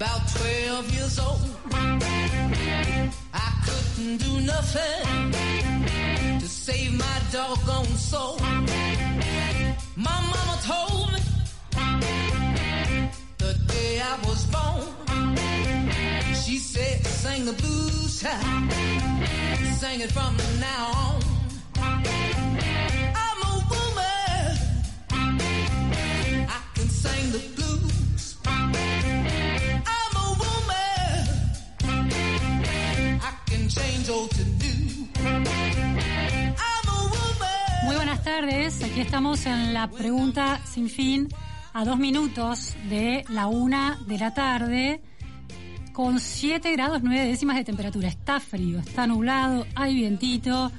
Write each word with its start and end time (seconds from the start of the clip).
about 0.00 0.26
12 0.28 0.94
years 0.94 1.18
old, 1.18 1.40
I 3.34 3.48
couldn't 3.66 4.16
do 4.16 4.40
nothing 4.40 5.32
to 6.40 6.48
save 6.48 6.98
my 6.98 7.18
doggone 7.30 7.84
soul. 8.10 8.38
My 9.96 10.18
mama 10.32 10.56
told 10.72 11.12
me 11.12 11.20
the 13.36 13.52
day 13.68 14.00
I 14.00 14.16
was 14.26 14.46
born, 14.46 15.36
she 16.34 16.56
said, 16.56 17.04
sing 17.06 17.44
the 17.44 17.52
blues 17.52 18.22
child, 18.22 18.72
sing 19.80 20.00
it 20.00 20.12
from 20.12 20.34
now 20.60 20.92
on. 21.04 21.20
I'm 23.24 23.38
a 23.50 23.54
woman. 23.72 24.56
I 26.48 26.60
can 26.74 26.88
sing 26.88 27.32
the 27.32 27.38
blues. 27.38 27.59
Muy 37.84 37.94
buenas 37.94 38.24
tardes, 38.24 38.82
aquí 38.82 39.00
estamos 39.00 39.46
en 39.46 39.72
la 39.72 39.88
pregunta 39.88 40.60
sin 40.64 40.88
fin 40.88 41.28
a 41.72 41.84
dos 41.84 41.96
minutos 41.96 42.74
de 42.88 43.24
la 43.28 43.46
una 43.46 44.00
de 44.08 44.18
la 44.18 44.34
tarde 44.34 45.00
con 45.92 46.18
7 46.18 46.72
grados 46.72 47.02
9 47.04 47.24
décimas 47.26 47.56
de 47.56 47.64
temperatura. 47.64 48.08
Está 48.08 48.40
frío, 48.40 48.80
está 48.80 49.06
nublado, 49.06 49.64
hay 49.76 49.94
vientito. 49.94 50.72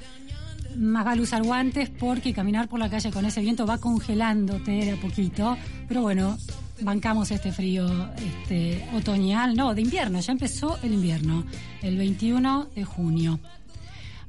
Más 0.75 1.05
vale 1.05 1.21
usar 1.21 1.43
guantes 1.43 1.89
porque 1.89 2.33
caminar 2.33 2.67
por 2.67 2.79
la 2.79 2.89
calle 2.89 3.11
con 3.11 3.25
ese 3.25 3.39
viento 3.39 3.65
va 3.65 3.77
congelándote 3.77 4.71
de 4.71 4.91
a 4.91 4.95
poquito. 4.97 5.57
Pero 5.87 6.01
bueno, 6.01 6.37
bancamos 6.81 7.31
este 7.31 7.51
frío 7.51 8.09
este, 8.15 8.85
otoñal, 8.93 9.55
no, 9.55 9.73
de 9.73 9.81
invierno, 9.81 10.19
ya 10.19 10.31
empezó 10.31 10.77
el 10.83 10.93
invierno, 10.93 11.45
el 11.81 11.97
21 11.97 12.69
de 12.75 12.83
junio. 12.83 13.39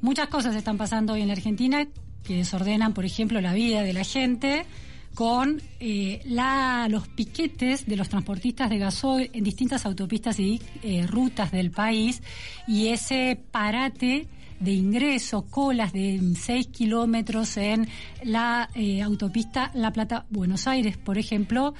Muchas 0.01 0.27
cosas 0.27 0.55
están 0.55 0.77
pasando 0.77 1.13
hoy 1.13 1.21
en 1.21 1.27
la 1.27 1.33
Argentina 1.33 1.87
que 2.23 2.37
desordenan, 2.37 2.93
por 2.93 3.05
ejemplo, 3.05 3.41
la 3.41 3.53
vida 3.53 3.83
de 3.83 3.93
la 3.93 4.03
gente 4.03 4.65
con 5.13 5.61
eh, 5.79 6.21
la, 6.25 6.87
los 6.89 7.07
piquetes 7.07 7.85
de 7.85 7.95
los 7.95 8.09
transportistas 8.09 8.69
de 8.69 8.79
gasoil 8.79 9.29
en 9.33 9.43
distintas 9.43 9.85
autopistas 9.85 10.39
y 10.39 10.61
eh, 10.81 11.05
rutas 11.05 11.51
del 11.51 11.71
país 11.71 12.23
y 12.67 12.87
ese 12.87 13.39
parate 13.51 14.27
de 14.63 14.71
ingreso, 14.71 15.45
colas 15.49 15.91
de 15.91 16.19
6 16.35 16.67
kilómetros 16.67 17.57
en 17.57 17.87
la 18.23 18.69
eh, 18.75 19.01
autopista 19.01 19.71
La 19.73 19.91
Plata-Buenos 19.91 20.67
Aires, 20.67 20.97
por 20.97 21.17
ejemplo, 21.17 21.73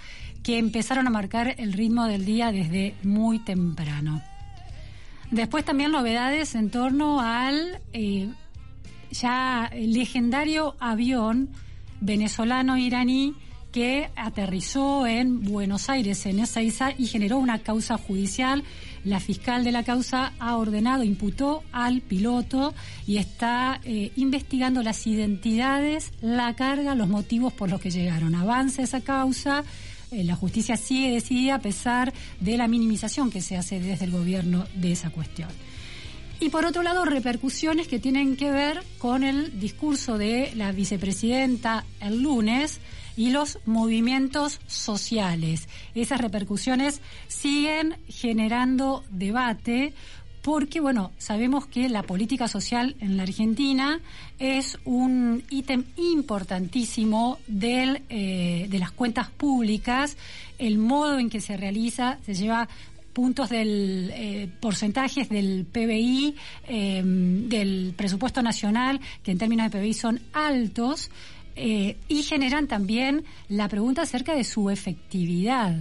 que 0.44 0.58
empezaron 0.58 1.08
a 1.08 1.10
marcar 1.10 1.56
el 1.58 1.74
ritmo 1.74 2.06
del 2.06 2.26
día 2.26 2.52
desde 2.52 2.96
muy 3.04 3.40
temprano. 3.40 4.22
Después 5.32 5.64
también 5.64 5.92
novedades 5.92 6.56
en 6.56 6.70
torno 6.70 7.22
al 7.22 7.80
eh, 7.94 8.30
ya 9.12 9.72
legendario 9.74 10.76
avión 10.80 11.50
venezolano-iraní 12.02 13.34
que 13.72 14.12
aterrizó 14.16 15.08
en 15.08 15.42
Buenos 15.42 15.90
Aires, 15.90 16.26
en 16.28 16.40
Ezeiza, 16.40 16.92
y 16.96 17.08
generó 17.08 17.40
una 17.40 17.60
causa 17.60 17.98
judicial. 17.98 18.64
La 19.06 19.20
fiscal 19.20 19.64
de 19.64 19.72
la 19.72 19.84
causa 19.84 20.34
ha 20.40 20.56
ordenado, 20.56 21.04
imputó 21.04 21.64
al 21.72 22.02
piloto 22.02 22.74
y 23.06 23.18
está 23.18 23.82
eh, 23.84 24.12
investigando 24.16 24.82
las 24.82 25.06
identidades, 25.06 26.12
la 26.22 26.56
carga, 26.56 26.96
los 26.96 27.10
motivos 27.10 27.52
por 27.52 27.70
los 27.70 27.82
que 27.82 27.92
llegaron. 27.92 28.34
Avanza 28.34 28.82
esa 28.82 29.02
causa. 29.02 29.64
Eh, 30.12 30.24
la 30.24 30.36
justicia 30.36 30.78
sigue 30.78 31.12
decidida 31.12 31.56
a 31.56 31.60
pesar 31.60 32.14
de 32.40 32.58
la 32.58 32.68
minimización 32.68 33.30
que 33.30 33.42
se 33.42 33.58
hace 33.58 33.80
desde 33.80 34.06
el 34.06 34.12
gobierno 34.12 34.66
de 34.76 34.94
esa 34.94 35.10
cuestión. 35.10 35.50
Y 36.40 36.50
por 36.50 36.66
otro 36.66 36.84
lado, 36.84 37.06
repercusiones 37.06 37.88
que 37.88 38.00
tienen 38.00 38.36
que 38.36 38.52
ver 38.52 38.84
con 39.00 39.24
el 39.24 39.60
discurso 39.60 40.18
de 40.18 40.52
la 40.56 40.72
vicepresidenta 40.72 41.86
el 42.00 42.22
lunes 42.22 42.80
y 43.16 43.30
los 43.32 43.60
movimientos 43.66 44.60
sociales. 44.68 45.68
Esas 45.96 46.22
repercusiones 46.22 47.02
siguen 47.28 47.98
generando 48.08 49.04
debate 49.10 49.94
porque, 50.44 50.82
bueno, 50.82 51.12
sabemos 51.18 51.66
que 51.68 51.88
la 51.88 52.04
política 52.04 52.50
social 52.50 52.98
en 53.00 53.16
la 53.16 53.24
Argentina 53.24 54.02
es 54.40 54.78
un 54.84 55.42
ítem 55.50 55.86
importantísimo 55.96 57.40
del, 57.48 58.02
eh, 58.10 58.68
de 58.70 58.80
las 58.80 58.92
cuentas 58.92 59.30
públicas, 59.30 60.18
el 60.60 60.78
modo 60.80 61.18
en 61.18 61.30
que 61.30 61.40
se 61.40 61.56
realiza, 61.56 62.18
se 62.26 62.34
lleva 62.34 62.68
puntos 63.14 63.50
del 63.50 64.12
eh, 64.14 64.50
porcentajes 64.60 65.30
del 65.30 65.66
PBI, 65.66 66.36
eh, 66.68 67.02
del 67.04 67.94
presupuesto 67.96 68.42
nacional, 68.42 69.00
que 69.24 69.32
en 69.32 69.38
términos 69.38 69.72
de 69.72 69.80
PBI 69.80 69.94
son 69.94 70.20
altos, 70.34 71.10
eh, 71.56 71.98
y 72.08 72.24
generan 72.24 72.68
también 72.68 73.24
la 73.50 73.68
pregunta 73.68 74.02
acerca 74.04 74.36
de 74.36 74.44
su 74.44 74.70
efectividad. 74.70 75.76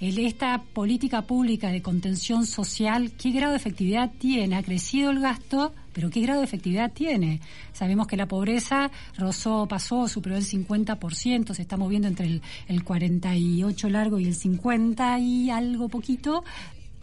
El- 0.00 0.18
Esta 0.18 0.60
política 0.72 1.22
pública 1.22 1.68
de 1.68 1.80
contención 1.80 2.44
social, 2.44 3.12
¿qué 3.12 3.30
grado 3.30 3.52
de 3.52 3.58
efectividad 3.58 4.10
tiene? 4.18 4.56
Ha 4.56 4.62
crecido 4.64 5.10
el 5.12 5.20
gasto, 5.20 5.72
pero 5.92 6.10
¿qué 6.10 6.20
grado 6.22 6.40
de 6.40 6.46
efectividad 6.46 6.90
tiene? 6.92 7.40
Sabemos 7.72 8.08
que 8.08 8.16
la 8.16 8.26
pobreza 8.26 8.90
rozó, 9.16 9.68
pasó, 9.68 10.08
superó 10.08 10.36
el 10.36 10.44
50%, 10.44 11.54
se 11.54 11.62
está 11.62 11.76
moviendo 11.76 12.08
entre 12.08 12.26
el, 12.26 12.42
el 12.66 12.82
48 12.82 13.88
largo 13.90 14.18
y 14.18 14.26
el 14.26 14.34
50 14.34 15.18
y 15.20 15.50
algo 15.50 15.88
poquito, 15.88 16.42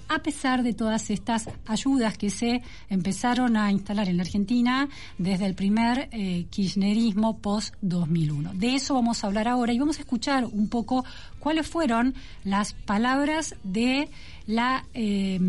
a 0.09 0.19
pesar 0.19 0.63
de 0.63 0.73
todas 0.73 1.09
estas 1.11 1.47
ayudas 1.67 2.17
que 2.17 2.31
se 2.31 2.61
empezaron 2.89 3.55
a 3.55 3.71
instalar 3.71 4.09
en 4.09 4.17
la 4.17 4.23
Argentina 4.23 4.89
desde 5.17 5.45
el 5.45 5.53
primer 5.53 6.09
eh, 6.11 6.47
kirchnerismo 6.49 7.37
post-2001. 7.37 8.53
De 8.53 8.75
eso 8.75 8.95
vamos 8.95 9.23
a 9.23 9.27
hablar 9.27 9.47
ahora 9.47 9.71
y 9.71 9.79
vamos 9.79 9.97
a 9.99 10.01
escuchar 10.01 10.45
un 10.45 10.67
poco 10.67 11.05
cuáles 11.37 11.67
fueron 11.67 12.15
las 12.43 12.73
palabras 12.73 13.55
de 13.63 14.09
la 14.47 14.83
eh, 14.95 15.39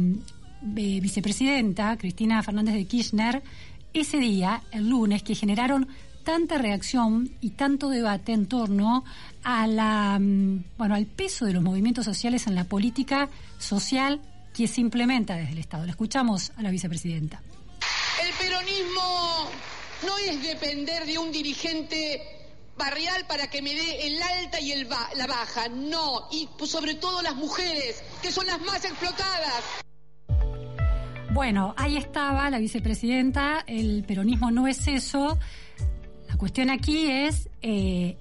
eh, 0.77 1.00
vicepresidenta 1.00 1.97
Cristina 1.97 2.42
Fernández 2.42 2.75
de 2.75 2.84
Kirchner 2.84 3.42
ese 3.94 4.19
día, 4.19 4.62
el 4.71 4.88
lunes, 4.88 5.22
que 5.22 5.34
generaron 5.34 5.88
tanta 6.22 6.59
reacción 6.59 7.31
y 7.41 7.50
tanto 7.50 7.88
debate 7.88 8.32
en 8.32 8.47
torno 8.47 9.04
a 9.42 9.66
la, 9.66 10.19
mm, 10.21 10.65
bueno, 10.77 10.94
al 10.94 11.06
peso 11.06 11.47
de 11.47 11.54
los 11.54 11.62
movimientos 11.62 12.04
sociales 12.04 12.47
en 12.47 12.54
la 12.54 12.65
política 12.65 13.31
social 13.59 14.21
que 14.54 14.66
se 14.68 14.80
implementa 14.80 15.36
desde 15.36 15.52
el 15.52 15.58
Estado. 15.58 15.84
La 15.84 15.90
escuchamos 15.92 16.52
a 16.56 16.62
la 16.62 16.70
vicepresidenta. 16.70 17.42
El 18.22 18.32
peronismo 18.34 19.50
no 20.06 20.18
es 20.18 20.42
depender 20.42 21.06
de 21.06 21.18
un 21.18 21.30
dirigente 21.32 22.22
barrial 22.76 23.26
para 23.26 23.48
que 23.48 23.60
me 23.62 23.74
dé 23.74 24.06
el 24.06 24.22
alta 24.22 24.58
y 24.60 24.72
el 24.72 24.86
ba- 24.86 25.10
la 25.16 25.26
baja, 25.26 25.68
no, 25.68 26.28
y 26.32 26.48
sobre 26.66 26.94
todo 26.94 27.20
las 27.22 27.36
mujeres, 27.36 28.02
que 28.22 28.32
son 28.32 28.47
las 28.47 28.60
más 28.62 28.84
explotadas. 28.84 29.62
Bueno, 31.32 31.74
ahí 31.76 31.96
estaba 31.96 32.50
la 32.50 32.58
vicepresidenta, 32.58 33.64
el 33.66 34.04
peronismo 34.04 34.50
no 34.50 34.66
es 34.66 34.88
eso. 34.88 35.38
La 36.28 36.36
cuestión 36.36 36.70
aquí 36.70 37.08
es 37.08 37.48
eh, 37.62 38.16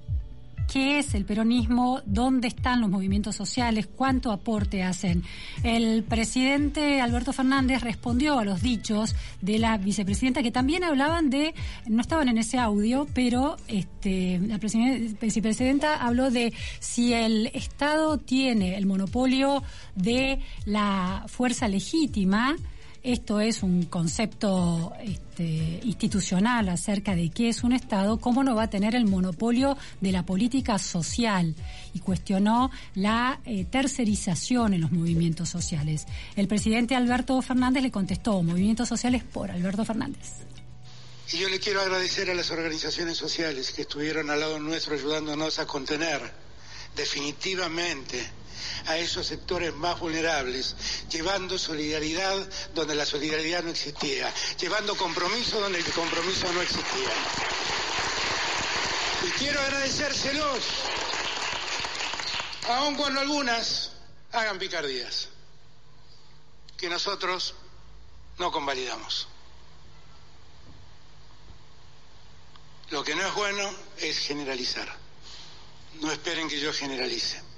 qué 0.71 0.99
es 0.99 1.15
el 1.15 1.25
peronismo, 1.25 2.01
dónde 2.05 2.47
están 2.47 2.81
los 2.81 2.89
movimientos 2.89 3.35
sociales, 3.35 3.87
cuánto 3.87 4.31
aporte 4.31 4.83
hacen. 4.83 5.23
El 5.63 6.03
presidente 6.03 7.01
Alberto 7.01 7.33
Fernández 7.33 7.81
respondió 7.81 8.37
a 8.37 8.45
los 8.45 8.61
dichos 8.61 9.15
de 9.41 9.57
la 9.57 9.77
vicepresidenta 9.77 10.43
que 10.43 10.51
también 10.51 10.83
hablaban 10.83 11.29
de, 11.29 11.53
no 11.87 12.01
estaban 12.01 12.29
en 12.29 12.37
ese 12.37 12.59
audio, 12.59 13.07
pero 13.13 13.57
este, 13.67 14.39
la 14.39 14.59
presiden- 14.59 15.17
vicepresidenta 15.19 15.95
habló 15.95 16.29
de 16.29 16.53
si 16.79 17.13
el 17.13 17.47
Estado 17.53 18.17
tiene 18.19 18.77
el 18.77 18.85
monopolio 18.85 19.63
de 19.95 20.39
la 20.65 21.23
fuerza 21.27 21.67
legítima 21.67 22.55
esto 23.03 23.39
es 23.39 23.63
un 23.63 23.83
concepto 23.83 24.93
este, 25.01 25.79
institucional 25.83 26.69
acerca 26.69 27.15
de 27.15 27.29
qué 27.29 27.49
es 27.49 27.63
un 27.63 27.73
Estado, 27.73 28.19
¿cómo 28.19 28.43
no 28.43 28.55
va 28.55 28.63
a 28.63 28.69
tener 28.69 28.95
el 28.95 29.05
monopolio 29.05 29.77
de 30.01 30.11
la 30.11 30.25
política 30.25 30.77
social? 30.79 31.55
Y 31.93 31.99
cuestionó 31.99 32.71
la 32.95 33.39
eh, 33.45 33.65
tercerización 33.65 34.73
en 34.73 34.81
los 34.81 34.91
movimientos 34.91 35.49
sociales. 35.49 36.05
El 36.35 36.47
presidente 36.47 36.95
Alberto 36.95 37.41
Fernández 37.41 37.83
le 37.83 37.91
contestó, 37.91 38.43
movimientos 38.43 38.89
sociales 38.89 39.23
por 39.23 39.51
Alberto 39.51 39.85
Fernández. 39.85 40.33
Y 41.31 41.37
yo 41.37 41.47
le 41.47 41.59
quiero 41.59 41.81
agradecer 41.81 42.29
a 42.29 42.33
las 42.33 42.49
organizaciones 42.49 43.17
sociales 43.17 43.71
que 43.71 43.83
estuvieron 43.83 44.29
al 44.29 44.39
lado 44.39 44.59
nuestro 44.59 44.95
ayudándonos 44.95 45.59
a 45.59 45.67
contener 45.67 46.19
definitivamente 46.95 48.19
a 48.85 48.97
esos 48.97 49.27
sectores 49.27 49.73
más 49.73 49.99
vulnerables, 49.99 50.75
llevando 51.09 51.57
solidaridad 51.57 52.35
donde 52.73 52.95
la 52.95 53.05
solidaridad 53.05 53.63
no 53.63 53.71
existía, 53.71 54.33
llevando 54.59 54.95
compromiso 54.95 55.59
donde 55.59 55.79
el 55.79 55.91
compromiso 55.91 56.51
no 56.53 56.61
existía. 56.61 57.09
Y 59.27 59.31
quiero 59.31 59.59
agradecérselos, 59.61 60.63
aun 62.69 62.95
cuando 62.95 63.19
algunas 63.19 63.91
hagan 64.31 64.57
picardías, 64.57 65.29
que 66.77 66.89
nosotros 66.89 67.53
no 68.37 68.51
convalidamos. 68.51 69.27
Lo 72.89 73.03
que 73.03 73.13
no 73.13 73.25
es 73.27 73.33
bueno 73.35 73.75
es 73.97 74.17
generalizar. 74.17 74.89
No 76.01 76.11
esperen 76.11 76.47
que 76.47 76.59
yo 76.59 76.71
generalice 76.73 77.48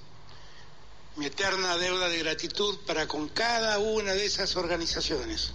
mi 1.17 1.25
eterna 1.25 1.77
deuda 1.77 2.07
de 2.07 2.19
gratitud 2.19 2.77
para 2.87 3.07
con 3.07 3.27
cada 3.29 3.79
una 3.79 4.13
de 4.13 4.25
esas 4.25 4.55
organizaciones. 4.55 5.53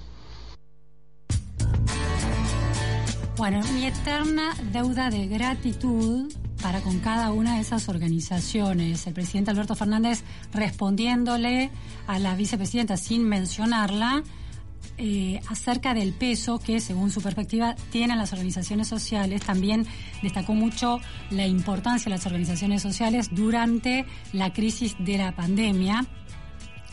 Bueno, 3.37 3.63
mi 3.73 3.87
eterna 3.87 4.57
deuda 4.73 5.11
de 5.11 5.27
gratitud 5.27 6.33
para 6.63 6.81
con 6.81 7.01
cada 7.01 7.31
una 7.33 7.57
de 7.57 7.61
esas 7.61 7.89
organizaciones. 7.89 9.07
El 9.07 9.15
presidente 9.15 9.51
Alberto 9.51 9.75
Fernández 9.75 10.23
respondiéndole 10.53 11.71
a 12.07 12.19
la 12.19 12.35
vicepresidenta 12.35 12.97
sin 12.97 13.25
mencionarla 13.29 14.23
eh, 14.99 15.41
acerca 15.49 15.95
del 15.95 16.13
peso 16.13 16.59
que, 16.59 16.81
según 16.81 17.11
su 17.11 17.21
perspectiva, 17.21 17.75
tienen 17.91 18.19
las 18.19 18.33
organizaciones 18.33 18.89
sociales. 18.89 19.43
También 19.43 19.87
destacó 20.23 20.55
mucho 20.55 21.01
la 21.31 21.47
importancia 21.47 22.05
de 22.05 22.17
las 22.17 22.27
organizaciones 22.27 22.83
sociales 22.83 23.29
durante 23.33 24.05
la 24.33 24.53
crisis 24.53 24.97
de 24.99 25.19
la 25.19 25.35
pandemia 25.35 26.07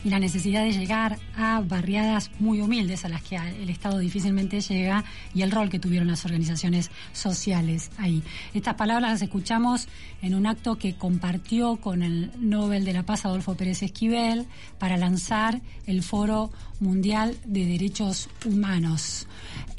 y 0.04 0.10
la 0.10 0.18
necesidad 0.18 0.62
de 0.62 0.72
llegar 0.72 1.18
a 1.36 1.60
barriadas 1.60 2.30
muy 2.38 2.60
humildes 2.60 3.04
a 3.04 3.08
las 3.08 3.22
que 3.22 3.36
el 3.36 3.70
Estado 3.70 3.98
difícilmente 3.98 4.60
llega 4.60 5.04
y 5.34 5.42
el 5.42 5.50
rol 5.50 5.70
que 5.70 5.78
tuvieron 5.78 6.08
las 6.08 6.24
organizaciones 6.24 6.90
sociales 7.12 7.90
ahí. 7.96 8.22
Estas 8.52 8.74
palabras 8.74 9.12
las 9.12 9.22
escuchamos 9.22 9.88
en 10.22 10.34
un 10.34 10.46
acto 10.46 10.76
que 10.76 10.94
compartió 10.94 11.76
con 11.76 12.02
el 12.02 12.30
Nobel 12.38 12.84
de 12.84 12.92
la 12.92 13.04
Paz 13.04 13.24
Adolfo 13.24 13.56
Pérez 13.56 13.82
Esquivel 13.82 14.46
para 14.78 14.96
lanzar 14.96 15.60
el 15.86 16.02
Foro 16.02 16.52
Mundial 16.80 17.36
de 17.46 17.64
Derechos 17.64 18.28
Humanos. 18.44 19.26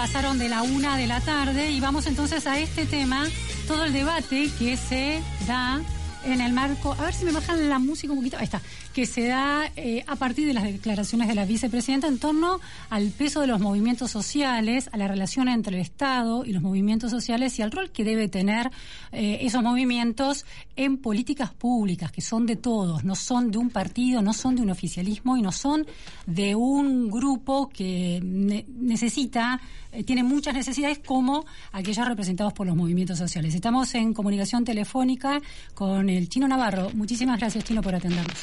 pasaron 0.00 0.38
de 0.38 0.48
la 0.48 0.62
una 0.62 0.96
de 0.96 1.06
la 1.06 1.20
tarde 1.20 1.70
y 1.70 1.78
vamos 1.78 2.06
entonces 2.06 2.46
a 2.46 2.58
este 2.58 2.86
tema, 2.86 3.28
todo 3.68 3.84
el 3.84 3.92
debate 3.92 4.48
que 4.58 4.78
se 4.78 5.20
da 5.46 5.78
en 6.24 6.40
el 6.40 6.54
marco, 6.54 6.96
a 6.98 7.02
ver 7.02 7.12
si 7.12 7.26
me 7.26 7.32
bajan 7.32 7.68
la 7.68 7.78
música 7.78 8.10
un 8.10 8.20
poquito, 8.20 8.38
ahí 8.38 8.44
está, 8.44 8.62
que 9.00 9.06
se 9.06 9.28
da 9.28 9.72
eh, 9.76 10.04
a 10.06 10.14
partir 10.16 10.46
de 10.46 10.52
las 10.52 10.62
declaraciones 10.64 11.26
de 11.26 11.34
la 11.34 11.46
vicepresidenta 11.46 12.06
en 12.06 12.18
torno 12.18 12.60
al 12.90 13.08
peso 13.08 13.40
de 13.40 13.46
los 13.46 13.58
movimientos 13.58 14.10
sociales, 14.10 14.90
a 14.92 14.98
la 14.98 15.08
relación 15.08 15.48
entre 15.48 15.74
el 15.76 15.80
Estado 15.80 16.44
y 16.44 16.52
los 16.52 16.60
movimientos 16.62 17.10
sociales 17.10 17.58
y 17.58 17.62
al 17.62 17.70
rol 17.70 17.90
que 17.92 18.04
debe 18.04 18.28
tener 18.28 18.70
eh, 19.12 19.38
esos 19.40 19.62
movimientos 19.62 20.44
en 20.76 20.98
políticas 20.98 21.50
públicas, 21.50 22.12
que 22.12 22.20
son 22.20 22.44
de 22.44 22.56
todos, 22.56 23.02
no 23.02 23.14
son 23.14 23.50
de 23.50 23.56
un 23.56 23.70
partido, 23.70 24.20
no 24.20 24.34
son 24.34 24.54
de 24.56 24.60
un 24.60 24.68
oficialismo 24.70 25.38
y 25.38 25.40
no 25.40 25.50
son 25.50 25.86
de 26.26 26.54
un 26.54 27.10
grupo 27.10 27.70
que 27.70 28.20
ne- 28.22 28.66
necesita, 28.68 29.62
eh, 29.92 30.04
tiene 30.04 30.22
muchas 30.24 30.52
necesidades 30.52 30.98
como 30.98 31.46
aquellos 31.72 32.06
representados 32.06 32.52
por 32.52 32.66
los 32.66 32.76
movimientos 32.76 33.16
sociales. 33.16 33.54
Estamos 33.54 33.94
en 33.94 34.12
comunicación 34.12 34.62
telefónica 34.62 35.40
con 35.72 36.10
el 36.10 36.28
Chino 36.28 36.46
Navarro. 36.46 36.90
Muchísimas 36.92 37.40
gracias, 37.40 37.64
Chino, 37.64 37.80
por 37.80 37.94
atendernos. 37.94 38.36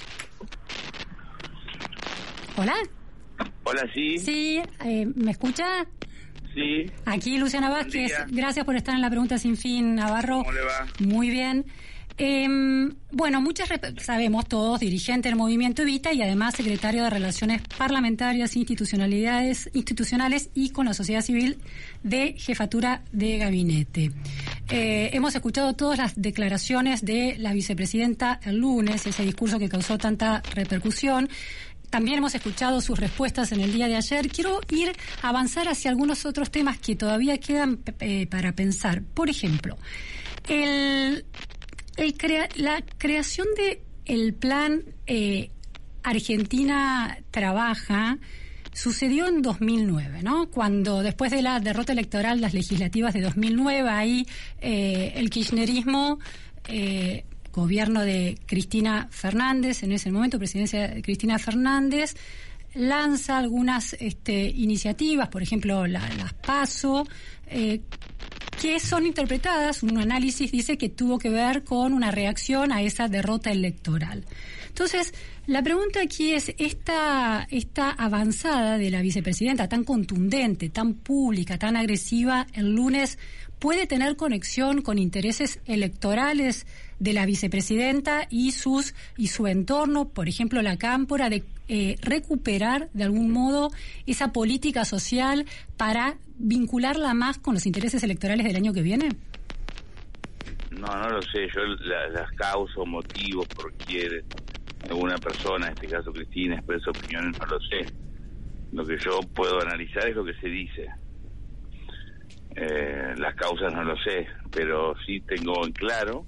Hola. 2.58 2.74
Hola, 3.66 3.84
sí. 3.94 4.18
Sí, 4.18 4.62
eh, 4.84 5.06
¿me 5.16 5.30
escucha? 5.30 5.86
Sí. 6.56 6.92
Aquí 7.06 7.38
Luciana 7.38 7.70
Vázquez. 7.70 8.12
Gracias 8.30 8.66
por 8.66 8.76
estar 8.76 8.96
en 8.96 9.02
la 9.02 9.12
pregunta 9.12 9.38
sin 9.38 9.56
fin, 9.56 9.94
Navarro. 9.94 10.40
¿Cómo 10.40 10.52
le 10.52 10.62
va? 10.62 10.88
Muy 11.00 11.30
bien. 11.30 11.66
Em, 12.20 12.96
bueno, 13.12 13.42
muchas 13.42 13.70
sabemos 14.02 14.48
todos, 14.48 14.80
dirigente 14.80 15.30
del 15.30 15.38
movimiento 15.38 15.84
Evita 15.84 16.14
y 16.14 16.24
además 16.24 16.56
secretario 16.56 17.04
de 17.04 17.12
Relaciones 17.12 17.62
Parlamentarias, 17.78 18.56
Institucionalidades, 18.56 19.70
Institucionales 19.74 20.50
y 20.56 20.72
con 20.72 20.88
la 20.88 20.96
sociedad 20.96 21.22
civil 21.22 21.60
de 22.02 22.34
Jefatura 22.40 23.04
de 23.12 23.38
Gabinete. 23.38 24.12
Eh, 24.70 25.12
hemos 25.14 25.36
escuchado 25.36 25.74
todas 25.74 26.00
las 26.00 26.20
declaraciones 26.20 27.06
de 27.06 27.36
la 27.38 27.54
vicepresidenta 27.54 28.40
el 28.44 28.58
lunes, 28.58 29.06
ese 29.06 29.24
discurso 29.24 29.60
que 29.60 29.70
causó 29.70 30.00
tanta 30.00 30.42
repercusión. 30.56 31.30
También 31.90 32.18
hemos 32.18 32.36
escuchado 32.36 32.82
sus 32.82 33.00
respuestas 33.00 33.52
en 33.52 33.62
el 33.62 33.72
día 33.72 33.88
de 33.88 33.96
ayer. 33.96 34.30
Quiero 34.30 34.60
ir 34.70 34.92
a 35.22 35.30
avanzar 35.30 35.68
hacia 35.68 35.90
algunos 35.90 36.26
otros 36.26 36.52
temas 36.52 36.78
que 36.78 36.96
todavía 36.96 37.38
quedan 37.38 37.80
eh, 38.00 38.28
para 38.28 38.54
pensar. 38.54 39.02
Por 39.02 39.30
ejemplo, 39.30 39.78
la 42.56 42.84
creación 42.98 43.48
de 43.56 43.82
el 44.06 44.34
plan 44.34 44.84
eh, 45.06 45.52
Argentina 46.04 47.18
trabaja 47.32 48.18
sucedió 48.74 49.28
en 49.28 49.42
2009, 49.42 50.22
¿no? 50.22 50.50
Cuando 50.50 51.02
después 51.02 51.32
de 51.32 51.42
la 51.42 51.60
derrota 51.60 51.94
electoral, 51.94 52.40
las 52.42 52.54
legislativas 52.54 53.14
de 53.14 53.22
2009, 53.22 53.90
ahí 53.90 54.28
eh, 54.62 55.14
el 55.16 55.30
kirchnerismo 55.30 56.20
eh, 56.68 57.26
gobierno 57.58 58.02
de 58.04 58.38
Cristina 58.46 59.08
Fernández, 59.10 59.82
en 59.84 59.92
ese 59.92 60.12
momento 60.12 60.38
presidencia 60.38 60.88
de 60.88 61.02
Cristina 61.02 61.40
Fernández, 61.40 62.16
lanza 62.76 63.38
algunas 63.40 63.94
este, 64.00 64.46
iniciativas, 64.48 65.30
por 65.30 65.42
ejemplo, 65.42 65.88
la- 65.88 66.08
las 66.18 66.34
PASO, 66.34 67.08
eh, 67.48 67.82
que 68.62 68.80
son 68.80 69.06
interpretadas, 69.08 69.82
un 69.84 69.98
análisis 69.98 70.52
dice 70.52 70.78
que 70.78 70.90
tuvo 70.90 71.18
que 71.18 71.30
ver 71.30 71.64
con 71.64 71.94
una 71.94 72.12
reacción 72.12 72.72
a 72.72 72.82
esa 72.84 73.08
derrota 73.08 73.52
electoral. 73.52 74.24
Entonces, 74.68 75.14
la 75.48 75.64
pregunta 75.64 76.02
aquí 76.02 76.34
es, 76.34 76.54
esta, 76.60 77.48
esta 77.50 77.90
avanzada 77.92 78.78
de 78.78 78.92
la 78.92 79.02
vicepresidenta, 79.02 79.68
tan 79.68 79.84
contundente, 79.84 80.70
tan 80.70 80.94
pública, 80.94 81.58
tan 81.58 81.76
agresiva, 81.76 82.46
el 82.54 82.76
lunes, 82.76 83.18
¿puede 83.60 83.88
tener 83.88 84.16
conexión 84.16 84.82
con 84.84 84.98
intereses 85.00 85.60
electorales 85.66 86.68
de 87.00 87.14
la 87.14 87.26
vicepresidenta 87.26 88.28
y, 88.30 88.52
sus, 88.52 88.96
y 89.18 89.28
su 89.28 89.48
entorno, 89.48 90.10
por 90.10 90.28
ejemplo, 90.28 90.62
la 90.62 90.78
cámpora, 90.78 91.30
de 91.30 91.44
eh, 91.70 91.96
recuperar 92.02 92.90
de 92.94 93.04
algún 93.04 93.30
modo 93.30 93.70
esa 94.06 94.32
política 94.32 94.86
social 94.86 95.46
para 95.76 96.16
vincularla 96.38 97.14
más 97.14 97.38
con 97.38 97.54
los 97.56 97.66
intereses 97.66 98.04
electorales 98.04 98.46
del 98.46 98.56
año 98.56 98.74
que 98.74 98.82
viene? 98.82 99.10
No, 100.72 100.88
no 100.88 101.10
lo 101.10 101.22
sé. 101.24 101.48
Yo 101.56 101.62
la- 101.86 102.08
las 102.10 102.32
causas 102.32 102.78
o 102.78 102.86
motivos 102.86 103.48
por 103.48 103.74
qué 103.74 104.22
alguna 104.90 105.16
persona, 105.18 105.68
en 105.68 105.74
este 105.74 105.88
caso 105.88 106.12
Cristina, 106.14 106.56
expresa 106.56 106.92
opiniones, 106.92 107.38
no 107.40 107.46
lo 107.48 107.60
sé. 107.60 107.86
Lo 108.72 108.86
que 108.86 108.98
yo 109.04 109.20
puedo 109.34 109.60
analizar 109.62 110.08
es 110.08 110.16
lo 110.16 110.24
que 110.24 110.34
se 110.36 110.48
dice. 110.48 110.88
Eh, 112.56 113.14
las 113.18 113.36
causas 113.36 113.74
no 113.74 113.84
lo 113.84 113.96
sé, 113.98 114.28
pero 114.52 114.96
sí 115.06 115.20
tengo 115.22 115.66
en 115.66 115.72
claro 115.74 116.26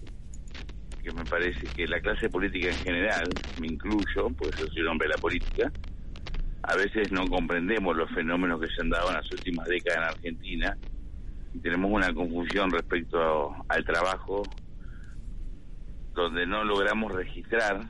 que 1.04 1.12
me 1.12 1.24
parece 1.26 1.66
que 1.76 1.88
la 1.88 2.00
clase 2.02 2.30
política 2.30 2.70
en 2.70 2.76
general, 2.76 3.30
me 3.60 3.68
incluyo, 3.68 4.30
porque 4.38 4.58
yo 4.62 4.68
soy 4.68 4.82
un 4.82 4.90
hombre 4.90 5.08
de 5.08 5.16
la 5.16 5.22
política, 5.22 5.72
a 6.64 6.76
veces 6.76 7.12
no 7.12 7.26
comprendemos 7.28 7.96
los 7.96 8.10
fenómenos 8.12 8.60
que 8.62 8.68
se 8.68 8.82
han 8.82 8.90
dado 8.90 9.10
en 9.10 9.16
las 9.16 9.32
últimas 9.32 9.66
décadas 9.68 9.98
en 10.00 10.04
Argentina 10.04 10.78
y 11.54 11.60
tenemos 11.60 11.90
una 11.92 12.14
confusión 12.14 12.70
respecto 12.70 13.18
a- 13.20 13.64
al 13.70 13.84
trabajo 13.86 14.44
donde 16.14 16.46
no 16.46 16.64
logramos 16.64 17.12
registrar 17.14 17.82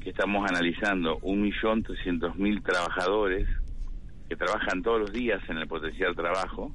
que 0.00 0.10
estamos 0.10 0.48
analizando 0.48 1.18
un 1.22 1.42
millón 1.42 1.82
trescientos 1.82 2.36
mil 2.36 2.62
trabajadores 2.62 3.48
que 4.28 4.36
trabajan 4.36 4.82
todos 4.82 5.00
los 5.00 5.12
días 5.12 5.40
en 5.48 5.58
el 5.58 5.66
potencial 5.66 6.14
trabajo, 6.14 6.72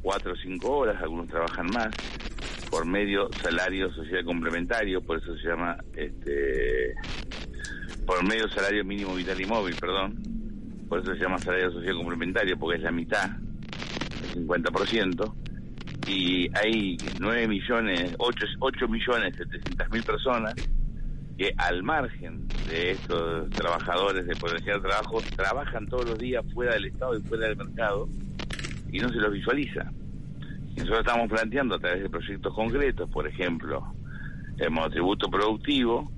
cuatro 0.00 0.32
o 0.32 0.36
cinco 0.36 0.76
horas, 0.78 1.02
algunos 1.02 1.26
trabajan 1.28 1.66
más, 1.74 1.90
por 2.74 2.86
medio 2.86 3.30
salario 3.40 3.88
social 3.94 4.24
complementario, 4.24 5.00
por 5.00 5.18
eso 5.18 5.36
se 5.36 5.46
llama 5.46 5.76
este 5.94 6.92
por 8.04 8.26
medio 8.26 8.48
salario 8.48 8.84
mínimo 8.84 9.14
vital 9.14 9.40
y 9.40 9.46
móvil, 9.46 9.76
perdón, 9.76 10.20
por 10.88 10.98
eso 10.98 11.14
se 11.14 11.20
llama 11.20 11.38
salario 11.38 11.70
social 11.70 11.94
complementario, 11.94 12.58
porque 12.58 12.78
es 12.78 12.82
la 12.82 12.90
mitad, 12.90 13.30
el 14.34 14.44
50%, 14.48 15.34
y 16.08 16.50
hay 16.58 16.96
9 17.20 17.46
millones, 17.46 18.16
8, 18.18 18.46
8 18.58 18.88
millones 18.88 19.36
700 19.36 19.90
mil 19.90 20.02
personas 20.02 20.54
que 21.38 21.54
al 21.56 21.84
margen 21.84 22.48
de 22.68 22.90
estos 22.90 23.50
trabajadores 23.50 24.26
de 24.26 24.34
potencial 24.34 24.82
trabajo 24.82 25.22
trabajan 25.36 25.86
todos 25.86 26.06
los 26.10 26.18
días 26.18 26.44
fuera 26.52 26.74
del 26.74 26.86
Estado 26.86 27.16
y 27.16 27.22
fuera 27.22 27.46
del 27.46 27.56
mercado 27.56 28.08
y 28.90 28.98
no 28.98 29.10
se 29.10 29.18
los 29.18 29.32
visualiza. 29.32 29.92
Nosotros 30.76 31.00
estamos 31.06 31.28
planteando 31.28 31.76
a 31.76 31.78
través 31.78 32.02
de 32.02 32.10
proyectos 32.10 32.52
concretos, 32.54 33.08
por 33.10 33.26
ejemplo, 33.26 33.84
el 34.58 34.70
monotributo 34.70 35.30
productivo, 35.30 36.10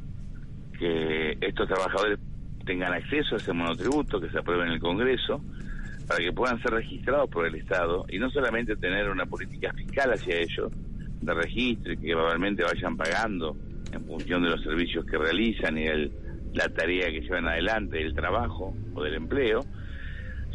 que 0.78 1.36
estos 1.40 1.68
trabajadores 1.68 2.18
tengan 2.64 2.92
acceso 2.92 3.34
a 3.34 3.38
ese 3.38 3.52
monotributo 3.52 4.20
que 4.20 4.28
se 4.30 4.38
apruebe 4.38 4.64
en 4.64 4.72
el 4.72 4.80
Congreso, 4.80 5.40
para 6.08 6.20
que 6.20 6.32
puedan 6.32 6.60
ser 6.62 6.72
registrados 6.72 7.28
por 7.28 7.46
el 7.46 7.54
Estado 7.56 8.06
y 8.08 8.18
no 8.18 8.30
solamente 8.30 8.76
tener 8.76 9.08
una 9.10 9.26
política 9.26 9.72
fiscal 9.74 10.12
hacia 10.12 10.36
ellos, 10.38 10.72
de 11.20 11.34
registro 11.34 11.92
y 11.92 11.96
que 11.96 12.14
verbalmente 12.14 12.62
vayan 12.62 12.96
pagando 12.96 13.56
en 13.92 14.04
función 14.06 14.42
de 14.42 14.50
los 14.50 14.62
servicios 14.62 15.04
que 15.06 15.18
realizan 15.18 15.78
y 15.78 15.86
el- 15.86 16.12
la 16.54 16.68
tarea 16.68 17.06
que 17.06 17.20
llevan 17.20 17.48
adelante, 17.48 18.00
el 18.00 18.14
trabajo 18.14 18.74
o 18.94 19.02
del 19.02 19.14
empleo, 19.14 19.64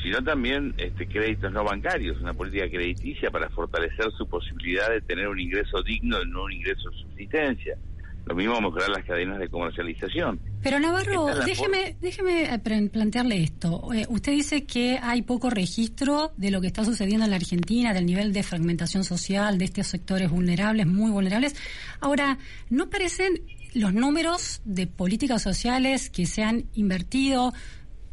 sino 0.02 0.24
también 0.24 0.74
este, 0.78 1.08
créditos 1.08 1.52
no 1.52 1.64
bancarios, 1.64 2.20
una 2.22 2.34
política 2.34 2.70
crediticia 2.70 3.30
para 3.30 3.50
fortalecer 3.50 4.12
su 4.18 4.28
posibilidad 4.28 4.90
de 4.90 5.02
tener 5.02 5.28
un 5.28 5.40
ingreso 5.40 5.82
digno 5.84 6.22
y 6.22 6.30
no 6.30 6.44
un 6.44 6.54
ingreso 6.54 6.90
de 6.90 6.98
subsistencia. 6.98 7.78
Lo 8.26 8.36
mismo 8.36 8.62
mejorar 8.62 8.90
las 8.90 9.04
cadenas 9.04 9.40
de 9.40 9.50
comercialización. 9.50 10.40
Pero 10.62 10.80
Navarro, 10.80 11.30
es 11.30 11.46
déjeme, 11.46 11.96
déjeme 12.02 12.54
eh, 12.54 12.90
plantearle 12.90 13.42
esto. 13.42 13.92
Eh, 13.94 14.06
usted 14.10 14.32
dice 14.32 14.66
que 14.66 15.00
hay 15.02 15.24
poco 15.24 15.50
registro 15.50 16.32
de 16.38 16.52
lo 16.52 16.62
que 16.62 16.68
está 16.68 16.86
sucediendo 16.86 17.26
en 17.26 17.32
la 17.32 17.38
Argentina, 17.38 17.94
del 17.94 18.06
nivel 18.06 18.32
de 18.32 18.44
fragmentación 18.44 19.04
social 19.04 19.58
de 19.58 19.66
estos 19.66 19.88
sectores 19.88 20.30
vulnerables, 20.30 20.86
muy 20.86 21.10
vulnerables. 21.10 21.56
Ahora, 22.00 22.38
¿no 22.70 22.92
parecen 22.92 23.42
los 23.74 23.94
números 23.94 24.62
de 24.66 24.86
políticas 24.86 25.42
sociales 25.42 26.10
que 26.10 26.26
se 26.26 26.44
han 26.44 26.66
invertido, 26.76 27.54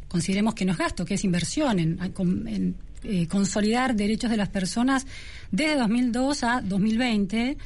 consideremos 0.09 0.53
que 0.55 0.65
no 0.65 0.73
es 0.73 0.77
gasto, 0.77 1.05
que 1.05 1.13
es 1.13 1.23
inversión 1.23 1.79
en, 1.79 1.97
en- 2.47 2.75
eh, 3.03 3.27
consolidar 3.27 3.95
derechos 3.95 4.29
de 4.29 4.35
las 4.35 4.49
personas 4.49 5.07
desde 5.51 5.77
2002 5.77 6.43
a 6.43 6.59
2020? 6.61 7.57